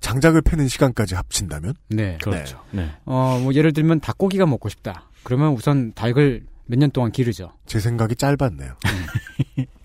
[0.00, 1.74] 장작을 패는 시간까지 합친다면?
[1.88, 2.16] 네.
[2.22, 2.62] 그렇죠.
[2.70, 2.90] 네.
[3.04, 5.10] 어, 뭐 예를 들면 닭고기가 먹고 싶다.
[5.24, 7.52] 그러면 우선 닭을 몇 년 동안 기르죠.
[7.66, 8.74] 제 생각이 짧았네요.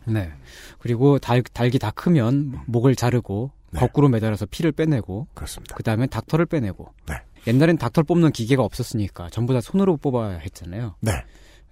[0.06, 0.31] 네.
[0.80, 5.76] 그리고 닭, 닭이 다 크면 목을 자르고 거꾸로 매달아서 피를 빼내고 그렇습니다.
[5.76, 7.15] 그 다음에 닭털을 빼내고 네.
[7.48, 10.95] 옛날엔 닭털 뽑는 기계가 없었으니까 전부 다 손으로 뽑아야 했잖아요.
[11.02, 11.11] 네.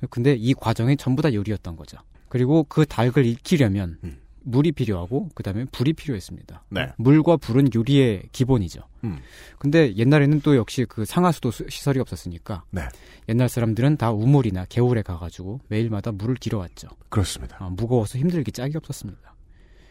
[0.10, 1.98] 근데 이 과정이 전부 다 요리였던 거죠.
[2.30, 3.98] 그리고 그 닭을 익히려면
[4.44, 6.64] 물이 필요하고 그다음에 불이 필요했습니다.
[6.70, 6.88] 네.
[6.98, 8.82] 물과 불은 요리의 기본이죠.
[9.04, 9.20] 음.
[9.60, 12.82] 근데 옛날에는 또 역시 그 상하수도 수- 시설이 없었으니까 네.
[13.30, 16.88] 옛날 사람들은 다 우물이나 개울에 가가지고 매일마다 물을 길어왔죠.
[17.10, 17.58] 그렇습니다.
[17.60, 19.31] 아, 무거워서 힘들기 짝이 없었습니다.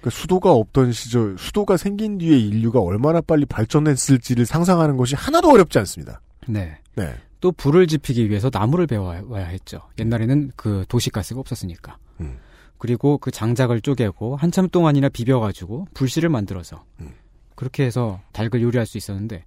[0.01, 5.79] 그 수도가 없던 시절, 수도가 생긴 뒤에 인류가 얼마나 빨리 발전했을지를 상상하는 것이 하나도 어렵지
[5.79, 6.21] 않습니다.
[6.49, 6.79] 네.
[6.95, 7.15] 네.
[7.41, 9.81] 또 불을 지피기 위해서 나무를 베어와야 했죠.
[9.99, 11.97] 옛날에는 그 도시가스가 없었으니까.
[12.21, 12.39] 음.
[12.79, 17.13] 그리고 그 장작을 쪼개고 한참 동안이나 비벼가지고 불씨를 만들어서 음.
[17.55, 19.45] 그렇게 해서 닭을 요리할 수 있었는데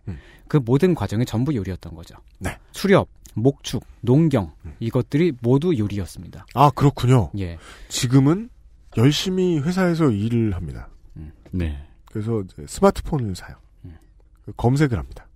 [0.47, 2.15] 그 모든 과정이 전부 요리였던 거죠.
[2.37, 2.55] 네.
[2.71, 6.45] 수렵, 목축, 농경 이것들이 모두 요리였습니다.
[6.53, 7.31] 아, 그렇군요.
[7.39, 7.57] 예.
[7.89, 8.49] 지금은
[8.97, 10.89] 열심히 회사에서 일을 합니다.
[11.51, 11.85] 네.
[12.05, 13.55] 그래서 스마트폰을 사요.
[14.45, 15.27] 그 검색을 합니다.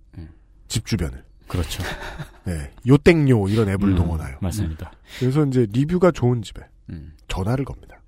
[0.68, 1.24] 집 주변을.
[1.46, 1.82] 그렇죠.
[2.44, 2.70] 네.
[2.86, 4.36] 요땡요 이런 앱을 음, 동원하요.
[4.40, 4.92] 맞습니다.
[5.18, 7.12] 그래서 이제 리뷰가 좋은 집에 음.
[7.26, 8.00] 전화를 겁니다.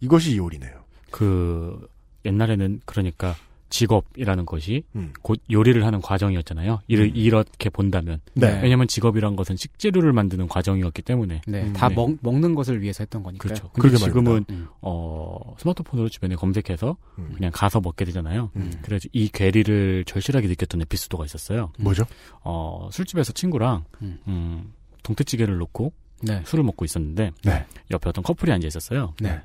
[0.00, 0.84] 이것이 요리네요.
[1.10, 1.88] 그
[2.24, 3.36] 옛날에는 그러니까
[3.70, 5.12] 직업이라는 것이 음.
[5.22, 6.80] 곧 요리를 하는 과정이었잖아요.
[6.88, 8.60] 이를 이렇게 본다면 네.
[8.62, 11.72] 왜냐하면 직업이란 것은 식재료를 만드는 과정이었기 때문에 네.
[11.72, 13.54] 다 먹, 먹는 것을 위해서 했던 거니까요.
[13.54, 13.70] 그렇죠.
[13.72, 14.68] 근데 지금은 음.
[14.82, 17.32] 어 스마트폰으로 주변에 검색해서 음.
[17.34, 18.50] 그냥 가서 먹게 되잖아요.
[18.82, 21.72] 그래서 이 괴리를 절실하게 느꼈던 에피소드가 있었어요.
[21.78, 22.04] 뭐죠?
[22.42, 24.18] 어 술집에서 친구랑 음.
[24.26, 24.72] 음,
[25.02, 25.92] 동태찌개를 놓고
[26.22, 26.42] 네.
[26.44, 27.66] 술을 먹고 있었는데 네.
[27.90, 29.14] 옆에 어떤 커플이 앉아 있었어요.
[29.20, 29.40] 네.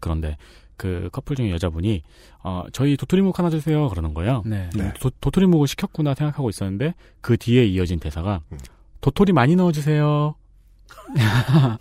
[0.00, 0.36] 그런데
[0.76, 2.02] 그 커플 중에 여자분이
[2.42, 4.42] 어 저희 도토리묵 하나 주세요 그러는 거예요.
[4.44, 4.68] 네.
[5.00, 8.58] 도, 도토리묵을 시켰구나 생각하고 있었는데 그 뒤에 이어진 대사가 음.
[9.00, 10.34] 도토리 많이 넣어주세요.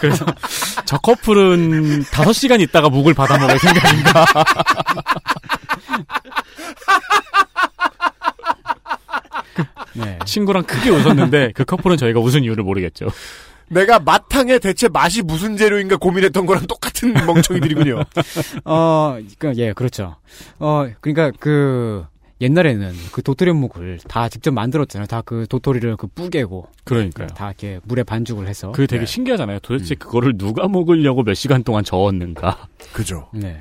[0.00, 0.24] 그래서
[0.84, 4.26] 저 커플은 다섯 시간 있다가 묵을 받아 먹을 생각인가?
[9.94, 10.18] 네.
[10.24, 13.06] 친구랑 크게 웃었는데 그 커플은 저희가 웃은 이유를 모르겠죠.
[13.72, 18.02] 내가 마탕에 대체 맛이 무슨 재료인가 고민했던 거랑 똑같은 멍청이들이군요.
[18.64, 20.16] 어, 그, 예, 그렇죠.
[20.58, 22.04] 어, 그러니까 그
[22.40, 25.06] 옛날에는 그 도토리묵을 다 직접 만들었잖아요.
[25.06, 27.28] 다 그 도토리를 그 뿌개고 그러니까요.
[27.28, 28.72] 다 이렇게 물에 반죽을 해서.
[28.72, 29.60] 그게 되게 신기하잖아요.
[29.60, 32.66] 도대체 그거를 누가 먹으려고 몇 시간 동안 저었는가?
[32.92, 33.28] 그죠.
[33.32, 33.60] 네.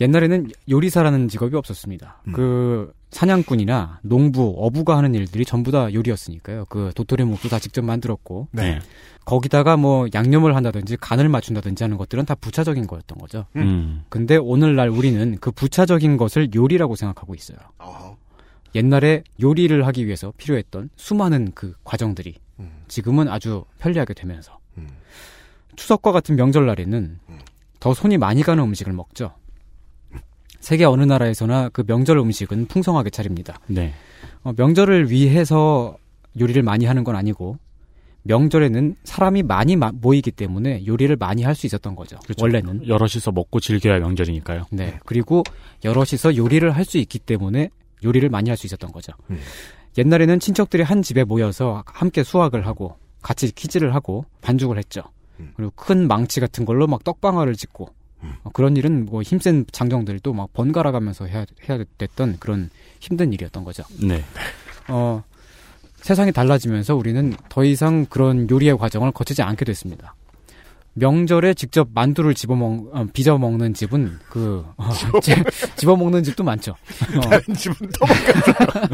[0.00, 2.22] 옛날에는 요리사라는 직업이 없었습니다.
[2.32, 6.66] 그 사냥꾼이나 농부, 어부가 하는 일들이 전부 다 요리였으니까요.
[6.68, 8.48] 그 도토리묵도 다 직접 만들었고.
[8.52, 8.78] 네.
[9.24, 13.46] 거기다가 뭐 양념을 한다든지 간을 맞춘다든지 하는 것들은 다 부차적인 거였던 거죠.
[13.56, 14.04] 음.
[14.08, 17.58] 근데 오늘날 우리는 그 부차적인 것을 요리라고 생각하고 있어요.
[18.74, 22.36] 옛날에 요리를 하기 위해서 필요했던 수많은 그 과정들이
[22.88, 24.58] 지금은 아주 편리하게 되면서
[25.74, 27.18] 추석과 같은 명절날에는
[27.80, 29.32] 더 손이 많이 가는 음식을 먹죠.
[30.66, 33.60] 세계 어느 나라에서나 그 명절 음식은 풍성하게 차립니다.
[33.68, 33.92] 네.
[34.42, 35.96] 어, 명절을 위해서
[36.40, 37.56] 요리를 많이 하는 건 아니고
[38.24, 42.18] 명절에는 사람이 많이 마- 모이기 때문에 요리를 많이 할 수 있었던 거죠.
[42.24, 42.42] 그렇죠.
[42.44, 42.88] 원래는.
[42.88, 44.64] 여럿이서 먹고 즐겨야 명절이니까요.
[44.72, 44.98] 네.
[45.06, 45.44] 그리고
[45.84, 47.70] 여럿이서 요리를 할 수 있기 때문에
[48.02, 49.12] 요리를 많이 할 수 있었던 거죠.
[49.96, 55.02] 옛날에는 친척들이 한 집에 모여서 함께 수확을 하고 같이 퀴즈를 하고 반죽을 했죠.
[55.54, 57.95] 그리고 큰 망치 같은 걸로 막 떡방아를 짓고 어,
[58.52, 62.70] 그런 일은 뭐 힘센 장정들도 막 번갈아 가면서 해야, 해야 됐던 그런
[63.00, 63.84] 힘든 일이었던 거죠.
[64.00, 64.24] 네.
[64.88, 65.22] 어,
[65.96, 70.14] 세상이 달라지면서 우리는 더 이상 그런 요리의 과정을 거치지 않게 됐습니다.
[70.98, 74.90] 명절에 직접 만두를 집어먹, 어, 빚어 먹는 집은 그, 어,
[75.76, 76.72] 집어 먹는 집도 많죠.
[77.16, 77.20] 어.
[77.28, 78.88] 다른 집은 떠먹겠어요.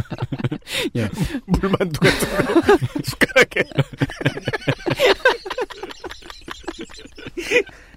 [0.97, 1.09] 예.
[1.47, 3.62] 물만두 같은 거 숟가락에.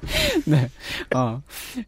[0.45, 0.69] 네.
[1.15, 1.41] 어,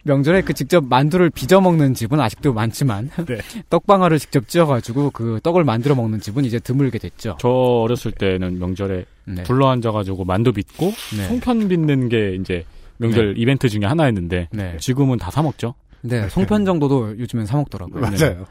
[0.03, 3.37] 명절에 그 직접 만두를 빚어 먹는 집은 아직도 많지만, 네.
[3.69, 7.37] 떡방아를 직접 찧어가지고 그 떡을 만들어 먹는 집은 이제 드물게 됐죠.
[7.39, 9.43] 저 어렸을 때는 명절에 네.
[9.43, 11.27] 불러 앉아가지고 만두 빚고 네.
[11.27, 12.65] 송편 빚는 게 이제
[12.97, 14.77] 명절 이벤트 중에 하나였는데 네.
[14.79, 15.75] 지금은 다 사 먹죠.
[16.01, 18.01] 네, 송편 정도도 요즘엔 사 먹더라고요.
[18.01, 18.45] 맞아요.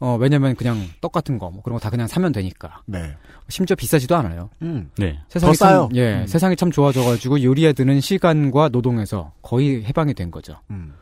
[0.00, 2.82] 어, 왜냐면 그냥 떡 같은 거, 뭐 그런 거 다 그냥 사면 되니까.
[2.86, 3.16] 네.
[3.48, 4.48] 심지어 비싸지도 않아요.
[4.62, 4.90] 음.
[4.96, 5.18] 네.
[5.28, 5.88] 세상이 더 싸요.
[5.90, 6.26] 참, 예, 음.
[6.26, 10.60] 세상이 참 좋아져가지고 요리에 드는 시간과 노동에서 거의 해방이 된 거죠.
[10.70, 10.94] 음.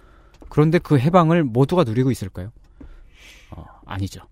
[0.48, 2.52] 그런데 그 해방을 모두가 누리고 있을까요?
[3.50, 4.22] 어, 아니죠.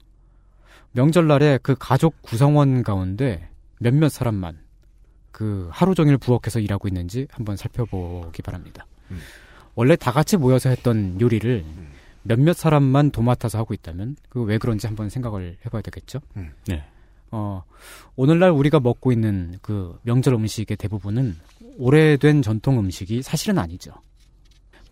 [0.93, 3.49] 명절날에 그 가족 구성원 가운데
[3.81, 4.59] 몇몇 사람만
[5.33, 8.87] 그 하루 종일 부엌에서 일하고 있는지 한번 살펴보기 바랍니다.
[9.11, 9.19] 음.
[9.75, 11.65] 원래 다 같이 모여서 했던 요리를
[12.25, 16.21] 몇몇 사람만 도맡아서 하고 있다면 그 왜 그런지 한번 생각을 해봐야 되겠죠.
[16.37, 16.53] 음.
[16.67, 16.83] 네.
[17.31, 17.63] 어
[18.17, 21.37] 오늘날 우리가 먹고 있는 그 명절 음식의 대부분은
[21.79, 23.93] 오래된 전통 음식이 사실은 아니죠.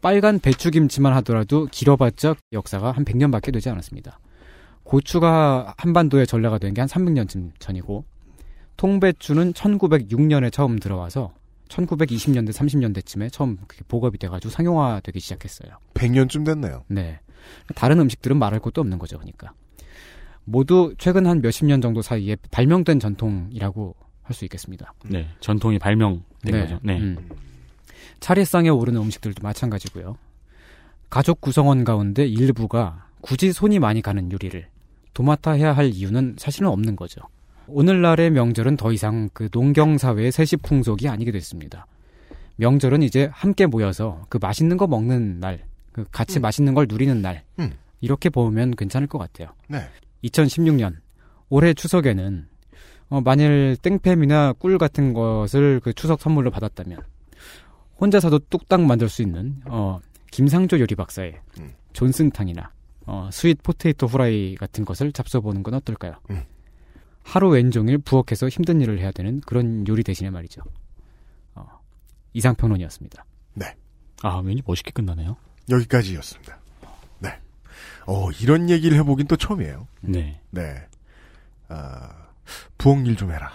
[0.00, 4.18] 빨간 배추김치만 하더라도 길어봤자 역사가 한 100년밖에 되지 않았습니다.
[4.82, 8.04] 고추가 한반도에 전래가 된 게 한 300년쯤 전이고
[8.76, 11.32] 통배추는 1906년에 처음 들어와서
[11.72, 15.78] 1920년대 30년대쯤에 처음 그게 보급이 돼가지고 상용화되기 시작했어요.
[15.94, 16.84] 100년쯤 됐네요.
[16.88, 17.20] 네.
[17.74, 19.52] 다른 음식들은 말할 것도 없는 거죠, 그러니까.
[20.44, 24.94] 모두 최근 한 몇십 년 정도 사이에 발명된 전통이라고 할 수 있겠습니다.
[25.04, 25.28] 네.
[25.40, 26.78] 전통이 발명된 거죠.
[26.82, 26.98] 네.
[26.98, 27.28] 음.
[28.20, 30.16] 차례상에 오르는 음식들도 마찬가지고요.
[31.10, 34.66] 가족 구성원 가운데 일부가 굳이 손이 많이 가는 요리를
[35.12, 37.20] 도맡아 해야 할 이유는 사실은 없는 거죠.
[37.72, 41.86] 오늘날의 명절은 더 이상 그 농경 사회의 세시 풍속이 아니게 됐습니다.
[42.56, 47.42] 명절은 이제 함께 모여서 그 맛있는 거 먹는 날, 그 같이 맛있는 걸 누리는 날,
[47.58, 47.72] 음.
[48.00, 49.48] 이렇게 보면 괜찮을 것 같아요.
[49.68, 49.80] 네.
[50.24, 50.96] 2016년
[51.48, 52.46] 올해 추석에는
[53.08, 57.00] 어, 만일 땡팸이나 꿀 같은 것을 그 추석 선물로 받았다면
[58.00, 60.00] 혼자서도 뚝딱 만들 수 있는 어,
[60.30, 61.72] 김상조 요리 박사의 음.
[61.92, 62.70] 존슨탕이나
[63.06, 66.14] 어, sweet potato fry 같은 것을 잡숴보는 건 어떨까요?
[66.30, 66.42] 음.
[67.22, 70.60] 하루 왼종일 부엌에서 힘든 일을 해야 되는 그런 요리 대신에 말이죠.
[71.54, 71.66] 어,
[72.34, 73.24] 이상평론이었습니다.
[73.54, 73.74] 네.
[74.22, 75.36] 아, 왠지 멋있게 끝나네요.
[75.70, 76.58] 여기까지였습니다.
[77.20, 77.38] 네.
[78.06, 79.86] 어, 이런 얘기를 해보긴 또 처음이에요.
[80.00, 80.40] 네.
[80.50, 80.74] 네.
[81.68, 82.10] 아,
[82.78, 83.50] 부엌 일 좀 해라.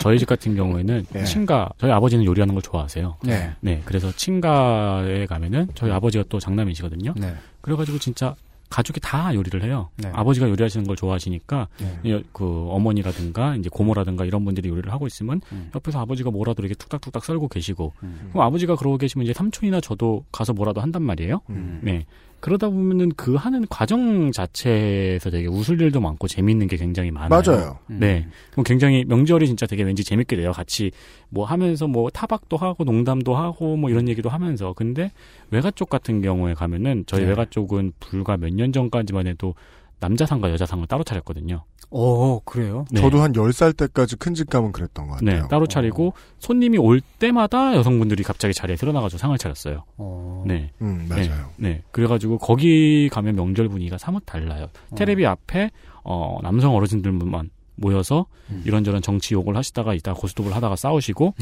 [0.00, 1.24] 저희 집 같은 경우에는 네.
[1.24, 3.18] 친가 저희 아버지는 요리하는 걸 좋아하세요.
[3.60, 3.82] 네.
[3.84, 7.14] 그래서 친가에 가면은 저희 아버지가 또 장남이시거든요.
[7.16, 7.34] 네.
[7.60, 8.34] 그래가지고 진짜
[8.70, 9.90] 가족이 다 요리를 해요.
[9.96, 10.10] 네.
[10.12, 12.00] 아버지가 요리하시는 걸 좋아하시니까 네.
[12.06, 15.70] 예, 그 어머니라든가 이제 고모라든가 이런 분들이 요리를 하고 있으면 음.
[15.74, 18.28] 옆에서 아버지가 뭐라도 이렇게 툭딱툭딱 썰고 계시고 음.
[18.32, 21.40] 그럼 아버지가 그러고 계시면 이제 삼촌이나 저도 가서 뭐라도 한단 말이에요.
[21.50, 21.80] 음.
[21.82, 22.06] 네.
[22.46, 27.28] 그러다 보면은 그 하는 과정 자체에서 되게 웃을 일도 많고 재밌는 게 굉장히 많아요.
[27.28, 27.78] 맞아요.
[27.90, 27.98] 음.
[27.98, 28.24] 네.
[28.52, 30.52] 그럼 굉장히 명절이 진짜 되게 왠지 재밌게 돼요.
[30.52, 30.92] 같이
[31.28, 34.74] 뭐 하면서 뭐 타박도 하고 농담도 하고 뭐 이런 얘기도 하면서.
[34.74, 35.10] 근데
[35.50, 37.30] 외가 쪽 같은 경우에 가면은 저희 네.
[37.30, 39.56] 외가 쪽은 불과 몇 년 전까지만 해도
[40.00, 41.64] 남자상과 여자상을 따로 차렸거든요.
[41.90, 42.84] 어, 그래요?
[42.90, 43.00] 네.
[43.00, 45.48] 저도 한 10살 때까지 큰집 가면 그랬던 것 네, 같아요.
[45.48, 49.84] 따로 차리고 손님이 올 때마다 여성분들이 갑자기 자리에 드러나가지고 상을 차렸어요.
[49.96, 50.44] 어.
[50.46, 50.72] 네.
[50.82, 51.50] 음, 맞아요.
[51.56, 51.82] 네, 네.
[51.92, 54.66] 그래가지고 거기 가면 명절 분위기가 사뭇 달라요.
[54.96, 55.70] 테레비 앞에
[56.02, 58.62] 어, 남성 어르신들만 모여서 음.
[58.64, 61.34] 이런저런 정치 욕을 하시다가 이따 고스톱을 하다가 싸우시고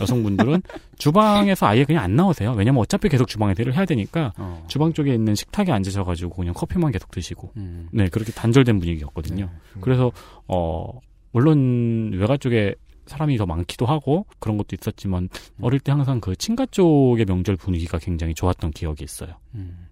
[0.00, 0.62] 여성분들은
[0.96, 2.52] 주방에서 아예 그냥 안 나오세요.
[2.52, 4.64] 왜냐면 어차피 계속 주방에서 일을 해야 되니까 어.
[4.68, 7.88] 주방 쪽에 있는 식탁에 앉으셔가지고 그냥 커피만 계속 드시고 음.
[7.92, 9.50] 네 그렇게 단절된 분위기였거든요.
[9.52, 9.80] 음.
[9.80, 10.12] 그래서
[10.46, 11.00] 어
[11.32, 12.74] 물론 외가 쪽에
[13.06, 15.28] 사람이 더 많기도 하고 그런 것도 있었지만
[15.60, 19.34] 어릴 때 항상 그 친가 쪽의 명절 분위기가 굉장히 좋았던 기억이 있어요.
[19.54, 19.88] 음.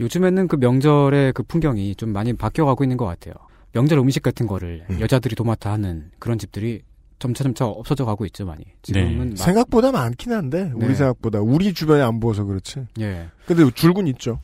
[0.00, 3.34] 요즘에는 그 명절의 그 풍경이 좀 많이 바뀌어가고 있는 것 같아요.
[3.72, 5.00] 명절 음식 같은 거를 음.
[5.00, 6.82] 여자들이 도맡아 하는 그런 집들이
[7.18, 8.64] 점차점차 없어져 가고 있죠, 많이.
[8.82, 10.94] 지금은 막- 생각보다 많긴 한데 우리 네.
[10.94, 12.86] 생각보다 우리 주변에 안 보여서 그렇지.
[13.00, 13.28] 예.
[13.46, 14.40] 근데 줄군 있죠.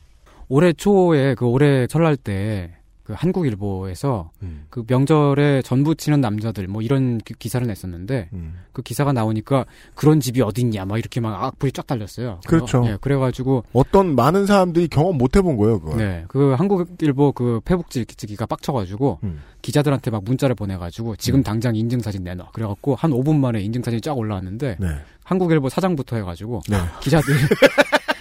[0.47, 2.75] 올해 초에 그 올해 설날 때
[3.09, 4.67] 그 한국일보에서 음.
[4.69, 8.53] 그 명절에 전부 치는 남자들 뭐 이런 기- 기사를 냈었는데 음.
[8.71, 9.65] 그 기사가 나오니까
[9.95, 12.39] 그런 집이 어딨냐 막 이렇게 막 악플이 쫙 달렸어요.
[12.45, 12.83] 그렇죠.
[12.85, 15.95] 예, 그래가지고 어떤 많은 사람들이 경험 못 해본 거예요, 그거.
[15.97, 19.41] 네, 그 한국일보 그 페북지 기가 빡쳐가지고 음.
[19.63, 22.51] 기자들한테 막 문자를 보내가지고 지금 당장 인증사진 내놔.
[22.53, 24.87] 그래갖고 한 5분 만에 인증사진이 쫙 올라왔는데 네.
[25.23, 26.77] 한국일보 사장부터 해가지고 네.
[27.01, 27.35] 기자들이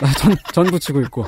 [0.18, 1.26] 전, 전 붙이고 있고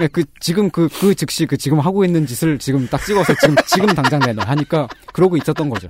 [0.00, 3.54] 예, 그 지금 그 그 즉시 그 지금 하고 있는 짓을 지금 딱 찍어서 지금
[3.66, 5.88] 지금 당장 내놔 하니까 그러고 있었던 거죠.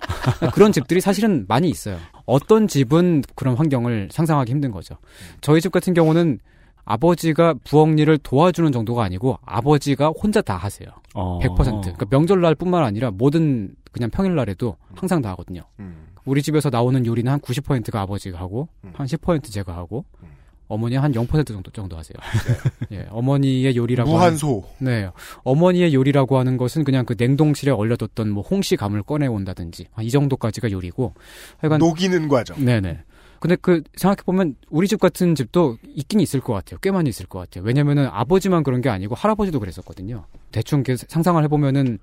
[0.52, 1.98] 그런 집들이 사실은 많이 있어요.
[2.24, 4.96] 어떤 집은 그런 환경을 상상하기 힘든 거죠.
[5.40, 6.38] 저희 집 같은 경우는
[6.84, 10.88] 아버지가 부엌 일을 도와주는 정도가 아니고 아버지가 혼자 다 하세요.
[11.14, 11.38] 어.
[11.40, 11.56] 100%.
[11.56, 15.62] 그러니까 명절날 뿐만 아니라 모든 그냥 평일날에도 항상 다 하거든요.
[15.80, 16.06] 음.
[16.24, 20.04] 우리 집에서 나오는 요리는 한 90%가 아버지가 하고 한10% 제가 하고
[20.68, 22.16] 어머니 한 0% 정도 정도 하세요.
[22.92, 24.64] 예, 어머니의 요리라고 무한소.
[24.78, 25.10] 하는, 네,
[25.44, 30.10] 어머니의 요리라고 하는 것은 그냥 그 냉동실에 얼려뒀던 뭐 홍시 감을 꺼내 온다든지 아, 이
[30.10, 31.14] 정도까지가 요리고
[31.58, 32.64] 하여간 녹이는 과정.
[32.64, 32.98] 네네.
[33.38, 36.78] 근데 그 생각해 보면 우리 집 같은 집도 있긴 있을 것 같아요.
[36.80, 37.64] 꽤 많이 있을 것 같아요.
[37.64, 40.24] 왜냐면은 아버지만 그런 게 아니고 할아버지도 그랬었거든요.
[40.50, 41.98] 대충 이렇게 상상을 해보면은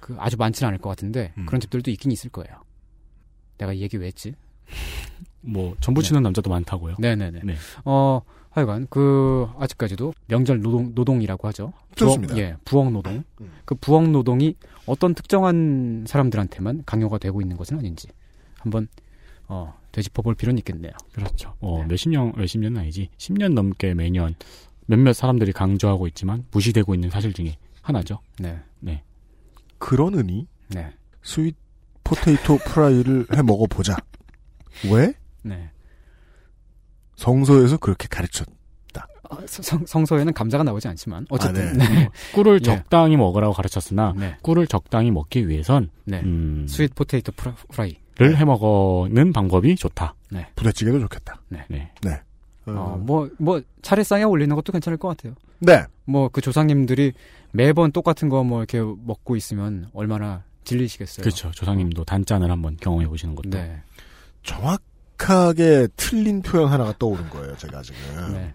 [0.00, 1.46] 그 아주 많지는 않을 것 같은데 음.
[1.46, 2.62] 그런 집들도 있긴 있을 거예요.
[3.58, 4.34] 내가 이 얘기 왜 했지?
[5.40, 6.96] 뭐 전부 치는 남자도 많다고요.
[6.98, 7.40] 네네네.
[7.44, 7.54] 네.
[7.84, 11.72] 어 하여간 그 아직까지도 명절 노동 노동이라고 하죠.
[11.94, 12.34] 좋습니다.
[12.34, 13.24] 부엌, 예, 부엌 노동.
[13.40, 13.52] 음.
[13.64, 14.56] 그 부엌 노동이
[14.86, 18.08] 어떤 특정한 사람들한테만 강요가 되고 있는 것은 아닌지
[18.58, 18.88] 한번
[19.48, 20.92] 어, 되짚어 볼 필요는 있겠네요.
[21.12, 21.54] 그렇죠.
[21.60, 23.08] 어, 몇십 년, 몇십 년은 아니지.
[23.16, 24.34] 10년 넘게 매년
[24.86, 28.20] 몇몇 사람들이 강조하고 있지만 무시되고 있는 사실 중에 하나죠.
[28.38, 28.58] 네.
[28.80, 29.02] 네.
[29.78, 30.92] 그러느니 네.
[31.22, 31.56] sweet
[32.04, 33.96] potato fry를 해 먹어보자.
[34.90, 35.14] 왜?
[35.48, 35.70] 네.
[37.16, 39.08] 성서에서 그렇게 가르쳤다.
[39.30, 41.88] 아, 성, 성서에는 감자가 나오지 않지만 어쨌든 아, 네.
[41.88, 42.08] 네.
[42.34, 42.64] 꿀을 예.
[42.64, 44.36] 적당히 먹으라고 가르쳤으나 네.
[44.42, 46.20] 꿀을 적당히 먹기 위해선 네.
[46.22, 47.96] 음, sweet potato fr, fry.
[48.16, 50.14] 를 해 먹는 방법이 좋다.
[50.30, 50.46] 네.
[50.56, 51.40] 부대찌개도 좋겠다.
[51.50, 51.64] 네.
[51.68, 51.92] 네.
[52.02, 52.20] 네.
[52.66, 55.34] 어, 뭐, 뭐, 차례상에 올리는 것도 괜찮을 것 같아요.
[55.60, 55.84] 네.
[56.04, 57.12] 뭐, 그 조상님들이
[57.52, 61.22] 매번 똑같은 거 뭐 이렇게 먹고 있으면 얼마나 질리시겠어요.
[61.22, 61.50] 그렇죠.
[61.52, 63.50] 조상님도 단짠을 한번 경험해 보시는 것도.
[63.50, 63.80] 네.
[64.42, 64.82] 정확
[65.26, 67.98] 하게 틀린 표현 하나가 떠오른 거예요, 제가 지금.
[68.32, 68.54] 네.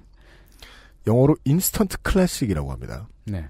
[1.08, 3.08] 영어로 instant classic이라고 합니다.
[3.26, 3.48] 네.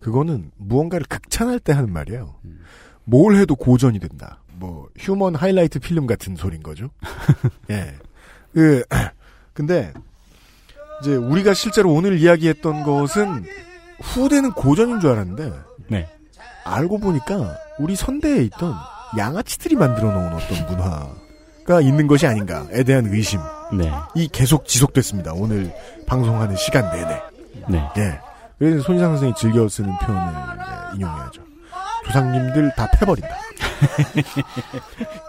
[0.00, 2.36] 그거는 무언가를 극찬할 때 하는 말이에요.
[2.44, 2.60] 음.
[3.04, 4.42] 뭘 해도 고전이 된다.
[4.54, 6.90] 뭐 human highlight film 같은 소린 거죠.
[7.70, 7.94] 예.
[8.52, 8.84] 그
[9.52, 9.92] 근데
[11.00, 13.44] 이제 우리가 실제로 오늘 이야기했던 것은
[14.00, 15.52] 후대는 고전인 줄 알았는데
[15.88, 16.08] 네.
[16.64, 18.74] 알고 보니까 우리 선대에 있던
[19.16, 21.14] 양아치들이 만들어 놓은 어떤 문화
[21.66, 23.40] 가 있는 것이 아닌가에 대한 의심.
[23.72, 23.92] 네.
[24.14, 25.32] 이 계속 지속됐습니다.
[25.34, 25.72] 오늘
[26.06, 27.20] 방송하는 시간 내내.
[27.68, 27.88] 네.
[27.98, 28.20] 예.
[28.58, 30.32] 그래서 손희상 선생이 즐겨 쓰는 표현을
[30.94, 31.42] 인용해야죠.
[32.06, 33.28] 조상님들 다 패버린다.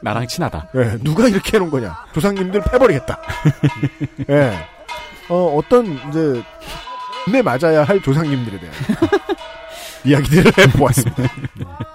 [0.03, 0.69] 나랑 친하다.
[0.76, 1.97] 예, 누가 이렇게 해놓은 거냐.
[2.14, 3.19] 조상님들 패버리겠다.
[4.30, 4.53] 예.
[5.30, 6.41] 어, 어떤, 이제,
[7.31, 8.76] 내 맞아야 할 조상님들에 대한
[10.05, 11.23] 이야기들을 해보았습니다.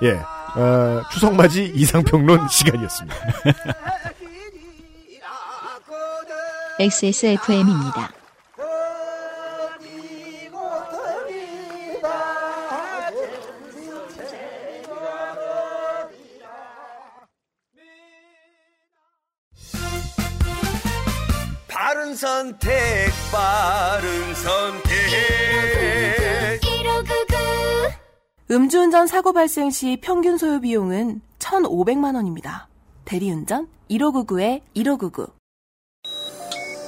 [0.03, 0.13] 예.
[0.61, 3.17] 어, 추석맞이 이상평론 시간이었습니다.
[6.83, 8.11] XSFM입니다.
[21.69, 22.73] 바른 선택,
[23.31, 24.93] 바른 선택.
[28.51, 32.67] 음주운전 사고 발생 시 평균 소요 비용은 1,500만 원입니다.
[33.05, 35.42] 대리운전 1599-1599.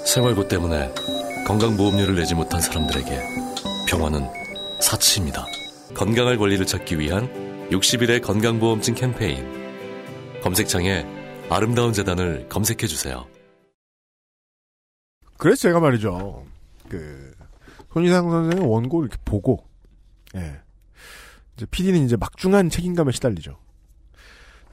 [0.07, 0.93] 생활고 때문에
[1.47, 3.21] 건강보험료를 내지 못한 사람들에게
[3.89, 4.27] 병원은
[4.81, 5.47] 사치입니다.
[5.95, 7.29] 건강할 권리를 찾기 위한
[7.71, 9.45] 60일의 건강보험증 캠페인.
[10.43, 11.07] 검색창에
[11.49, 13.27] 아름다운 재단을 검색해 주세요.
[15.37, 16.45] 그래서 제가 말이죠.
[16.89, 17.35] 그,
[17.93, 19.67] 손희상 선생의 원고를 이렇게 보고,
[20.37, 20.61] 예.
[21.57, 23.59] 이제 PD는 이제 막중한 책임감에 시달리죠.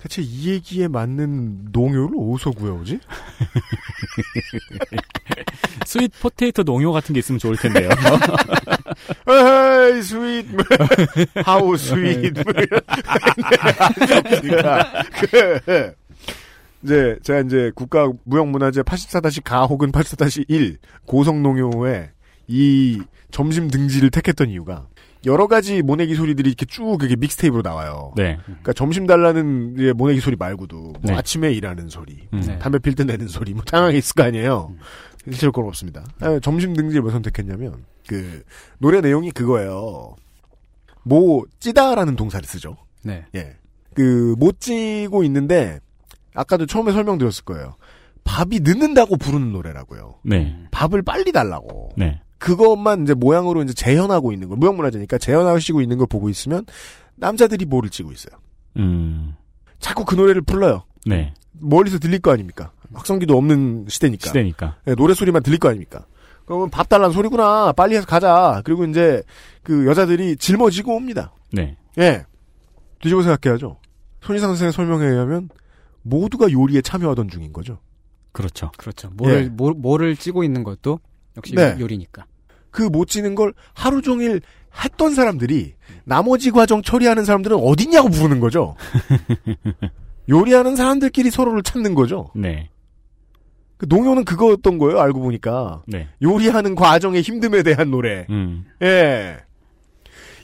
[0.01, 2.99] 대체 이 얘기에 맞는 농요를 어디서 구해오지?
[5.85, 7.89] sweet potato 농요 같은 게 있으면 좋을 텐데요.
[9.29, 10.47] 에이, 스윗,
[11.45, 12.33] 하우 스윗.
[14.41, 15.93] 그러니까, 그,
[16.81, 22.09] 이제, 제가 이제 국가 무형문화재 84-가 혹은 84-1 고성농요에
[22.47, 22.99] 이
[23.29, 24.87] 점심 등지를 택했던 이유가
[25.25, 28.13] 여러 가지 모내기 소리들이 이렇게 쭉 이렇게 믹스테이프로 나와요.
[28.15, 28.39] 네.
[28.43, 31.13] 그러니까 점심 달라는 모내기 소리 말고도 뭐 네.
[31.13, 32.41] 아침에 일하는 소리, 음.
[32.41, 32.57] 네.
[32.59, 34.75] 담배 필 때 내는 소리, 뭐 다양하게 있을 거 아니에요.
[35.25, 36.03] 실제로 그건 없습니다.
[36.19, 38.43] 아, 점심 등지를 왜 선택했냐면 그
[38.79, 40.15] 노래 내용이 그거예요.
[41.03, 42.77] 모 찌다라는 동사를 쓰죠.
[43.03, 43.25] 네.
[43.35, 43.55] 예.
[43.93, 45.79] 그못 찌고 있는데
[46.33, 47.75] 아까도 처음에 설명드렸을 거예요.
[48.23, 50.19] 밥이 늦는다고 부르는 노래라고요.
[50.23, 50.57] 네.
[50.71, 51.89] 밥을 빨리 달라고.
[51.97, 52.21] 네.
[52.41, 56.65] 그것만 이제 모양으로 이제 재현하고 있는 걸 무형문화재니까 재현하시고 있는 걸 보고 있으면
[57.15, 58.35] 남자들이 뭐를 찌고 있어요.
[58.77, 59.35] 음.
[59.79, 60.83] 자꾸 그 노래를 불러요.
[61.05, 61.35] 네.
[61.51, 62.71] 멀리서 들릴 거 아닙니까?
[62.93, 64.27] 확성기도 없는 시대니까.
[64.27, 64.77] 시대니까.
[64.87, 66.07] 예, 노래 소리만 들릴 거 아닙니까?
[66.45, 67.73] 그러면 밥 달라는 소리구나.
[67.73, 68.63] 빨리 해서 가자.
[68.65, 69.21] 그리고 이제
[69.61, 71.35] 그 여자들이 짊어지고 옵니다.
[71.53, 71.77] 네.
[71.99, 72.25] 예.
[72.99, 73.77] 뒤집어 생각해야죠.
[74.21, 75.49] 손희상 선생의 설명에 의하면
[76.01, 77.77] 모두가 요리에 참여하던 중인 거죠.
[78.31, 78.71] 그렇죠.
[78.77, 79.11] 그렇죠.
[79.11, 79.49] 뭐를, 예.
[79.49, 80.99] 뭐, 뭐를 찌고 있는 것도
[81.37, 81.77] 역시 네.
[81.79, 82.25] 요리니까.
[82.71, 84.41] 그못 찌는 걸 하루 종일
[84.83, 85.73] 했던 사람들이
[86.05, 88.75] 나머지 과정 처리하는 사람들은 어딨냐고 부르는 거죠.
[90.29, 92.31] 요리하는 사람들끼리 서로를 찾는 거죠.
[92.35, 92.69] 네.
[93.77, 94.99] 그 농요는 그거였던 거예요.
[94.99, 96.07] 알고 보니까 네.
[96.21, 98.25] 요리하는 과정의 힘듦에 대한 노래.
[98.29, 98.65] 음.
[98.81, 99.37] 예.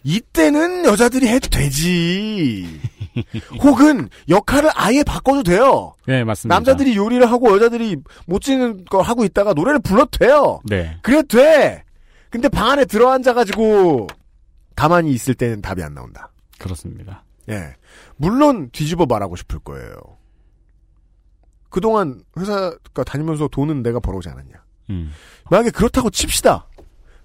[0.04, 2.68] 이때는 여자들이 해도 되지.
[3.62, 5.94] 혹은 역할을 아예 바꿔도 돼요.
[6.06, 6.56] 네, 맞습니다.
[6.56, 10.60] 남자들이 요리를 하고 여자들이 못 찌는 걸 하고 있다가 노래를 불러도 돼요.
[10.66, 10.98] 네.
[11.02, 11.84] 그래도 돼.
[12.30, 14.08] 근데 방 안에 들어앉아가지고
[14.76, 16.32] 가만히 있을 때는 답이 안 나온다.
[16.60, 17.24] 그렇습니다.
[17.50, 17.76] 예.
[18.16, 19.96] 물론 뒤집어 말하고 싶을 거예요.
[21.70, 22.76] 그동안 회사
[23.06, 24.56] 다니면서 돈은 내가 벌어오지 않았냐.
[24.90, 25.12] 음.
[25.50, 26.68] 만약에 그렇다고 칩시다.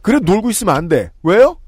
[0.02, 1.12] 그래 놀고 있으면 안 돼.
[1.22, 1.58] 왜요?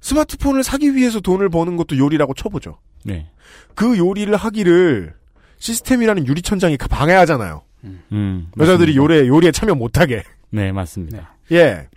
[0.00, 2.78] 스마트폰을 사기 위해서 돈을 버는 것도 요리라고 쳐보죠.
[3.04, 3.30] 네.
[3.74, 5.14] 그 요리를 하기를
[5.58, 7.62] 시스템이라는 유리천장이 방해하잖아요.
[7.84, 8.96] 음, 여자들이 맞습니다.
[8.96, 10.24] 요리에, 요리에 참여 못하게.
[10.52, 11.36] 네, 맞습니다.
[11.50, 11.88] 예.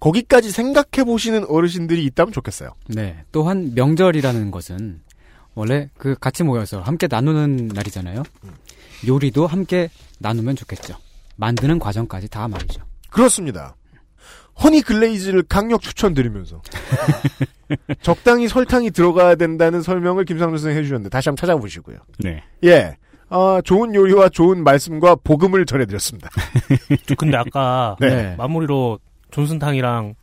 [0.00, 2.74] 거기까지 생각해 보시는 어르신들이 있다면 좋겠어요.
[2.88, 3.24] 네.
[3.30, 5.00] 또한 명절이라는 것은
[5.54, 8.24] 원래 그 같이 모여서 함께 나누는 날이잖아요.
[9.06, 10.96] 요리도 함께 나누면 좋겠죠.
[11.36, 12.82] 만드는 과정까지 다 말이죠.
[13.10, 13.76] 그렇습니다.
[14.62, 16.62] honey glaze를 강력 추천드리면서
[18.02, 21.98] 적당히 설탕이 들어가야 된다는 설명을 김상준 선생님 해주셨는데 다시 한번 찾아보시고요.
[22.18, 22.42] 네.
[22.64, 22.96] 예.
[23.34, 26.28] 아, 좋은 요리와 좋은 말씀과 복음을 전해드렸습니다.
[27.06, 28.34] 저 근데 아까 네.
[28.36, 28.98] 마무리로
[29.30, 30.14] 존슨탕이랑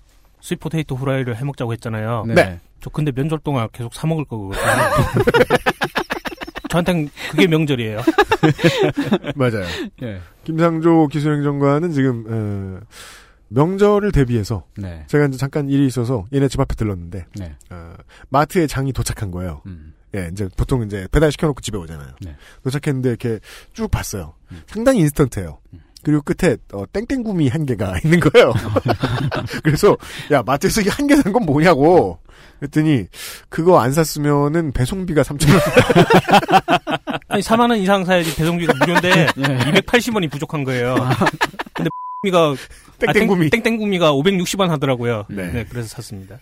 [0.42, 2.26] sweet potato fry를 해먹자고 했잖아요.
[2.28, 2.60] 네.
[2.80, 4.62] 저 근데 명절 동안 계속 사 먹을 거거든요.
[6.70, 8.00] 저한텐 그게 명절이에요.
[9.36, 9.66] 맞아요.
[10.04, 10.22] 예.
[10.44, 12.80] 김상조 기술행정관은 지금 어,
[13.48, 15.04] 명절을 대비해서 네.
[15.08, 17.56] 제가 이제 잠깐 일이 있어서 얘네 집 앞에 들렀는데 네.
[17.72, 17.94] 어,
[18.30, 19.64] 마트에 장이 도착한 거예요.
[19.66, 19.96] 음.
[20.16, 22.08] 예, 이제 보통 이제 배달 시켜놓고 집에 오잖아요.
[22.22, 22.36] 네.
[22.64, 23.40] 도착했는데 이렇게
[23.74, 24.34] 쭉 봤어요.
[24.68, 25.60] 상당히 인스턴트예요.
[26.02, 28.54] 그리고 끝에 어, 땡땡구미 한 개가 있는 거예요.
[29.64, 29.96] 그래서
[30.32, 32.20] 야 마트에서 이게 한 개 산 건 뭐냐고.
[32.60, 33.06] 그랬더니
[33.50, 35.62] 그거 안 샀으면은 배송비가 3천 원.
[37.28, 39.44] 아니 4만 원 이상 사야지 배송비가 무료인데 예.
[39.82, 40.96] 280원이 부족한 거예요.
[41.74, 41.90] 근데
[42.22, 42.56] 구미가
[43.14, 43.50] 땡땡구미.
[43.52, 45.26] 땡땡구미가 560원 하더라고요.
[45.30, 45.52] 네.
[45.52, 45.66] 네.
[45.70, 46.38] 그래서 샀습니다.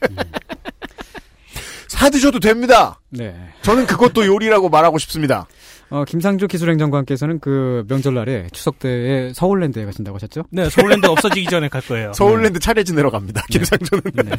[1.87, 2.99] 사 드셔도 됩니다.
[3.09, 3.35] 네.
[3.61, 5.47] 저는 그것도 요리라고 말하고 싶습니다.
[5.89, 10.43] 어, 김상조 기술행정관께서는 그 명절날에 추석 때에 서울랜드에 가신다고 하셨죠?
[10.51, 12.11] 네, 서울랜드 없어지기 전에 갈 거예요.
[12.15, 13.41] 서울랜드 차례 지내러 갑니다.
[13.49, 14.03] 김상조는.
[14.15, 14.31] 네.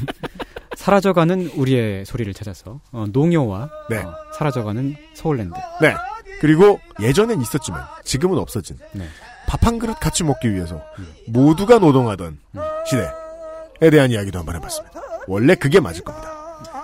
[0.76, 3.96] 사라져가는 우리의 소리를 찾아서 어, 농요와 네.
[3.98, 5.54] 어, 사라져가는 서울랜드.
[5.80, 5.94] 네.
[6.40, 9.06] 그리고 예전엔 있었지만 지금은 없어진 네.
[9.48, 10.80] 밥 한 그릇 같이 먹기 위해서
[11.26, 12.38] 모두가 노동하던
[12.86, 15.00] 시대에 대한 이야기도 한번 해봤습니다.
[15.26, 16.37] 원래 그게 맞을 겁니다.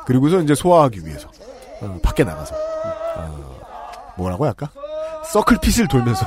[0.06, 1.28] 그리고서 이제 소화하기 위해서
[1.81, 2.55] 어, 밖에 나가서
[3.16, 4.68] 어, 뭐라고 할까?
[5.32, 6.26] circle pit을 돌면서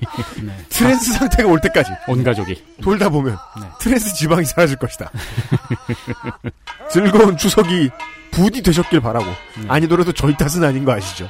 [0.68, 2.62] 트랜스 상태가 올 때까지 온 가족이.
[2.82, 3.66] 돌다 보면 네.
[3.80, 5.10] 트랜스 지방이 사라질 것이다.
[6.90, 7.90] 즐거운 추석이
[8.30, 9.26] 부디 되셨길 바라고
[9.68, 11.28] 아니더라도 저희 탓은 아닌 거 아시죠?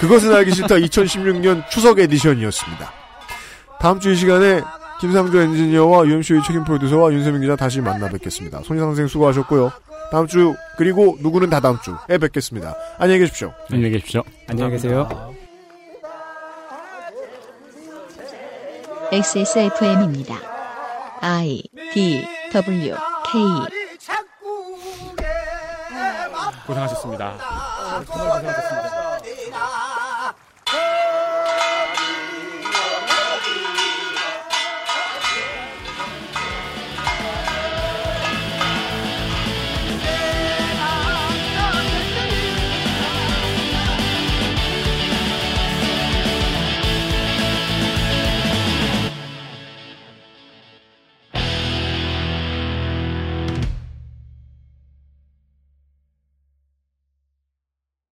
[0.00, 2.92] 그것은 알기 싫다 2016년 추석 에디션이었습니다.
[3.80, 4.60] 다음 주 이 시간에
[5.00, 8.60] 김상조 엔지니어와 UMC의 책임 프로듀서와 윤세민 기자 다시 만나 뵙겠습니다.
[8.64, 9.72] 손희상 선생 수고하셨고요.
[10.12, 12.76] 다음 주 그리고 누구는 다 다음 주에 뵙겠습니다.
[12.98, 13.54] 안녕히 계십시오.
[13.70, 14.22] 안녕히 계십시오.
[14.46, 15.08] 안녕히 계세요.
[19.10, 20.34] XSFM입니다.
[21.22, 21.62] I
[21.94, 22.94] D W
[23.32, 23.42] K
[26.66, 27.38] 고생하셨습니다.
[28.06, 28.91] 정말 고생하셨습니다.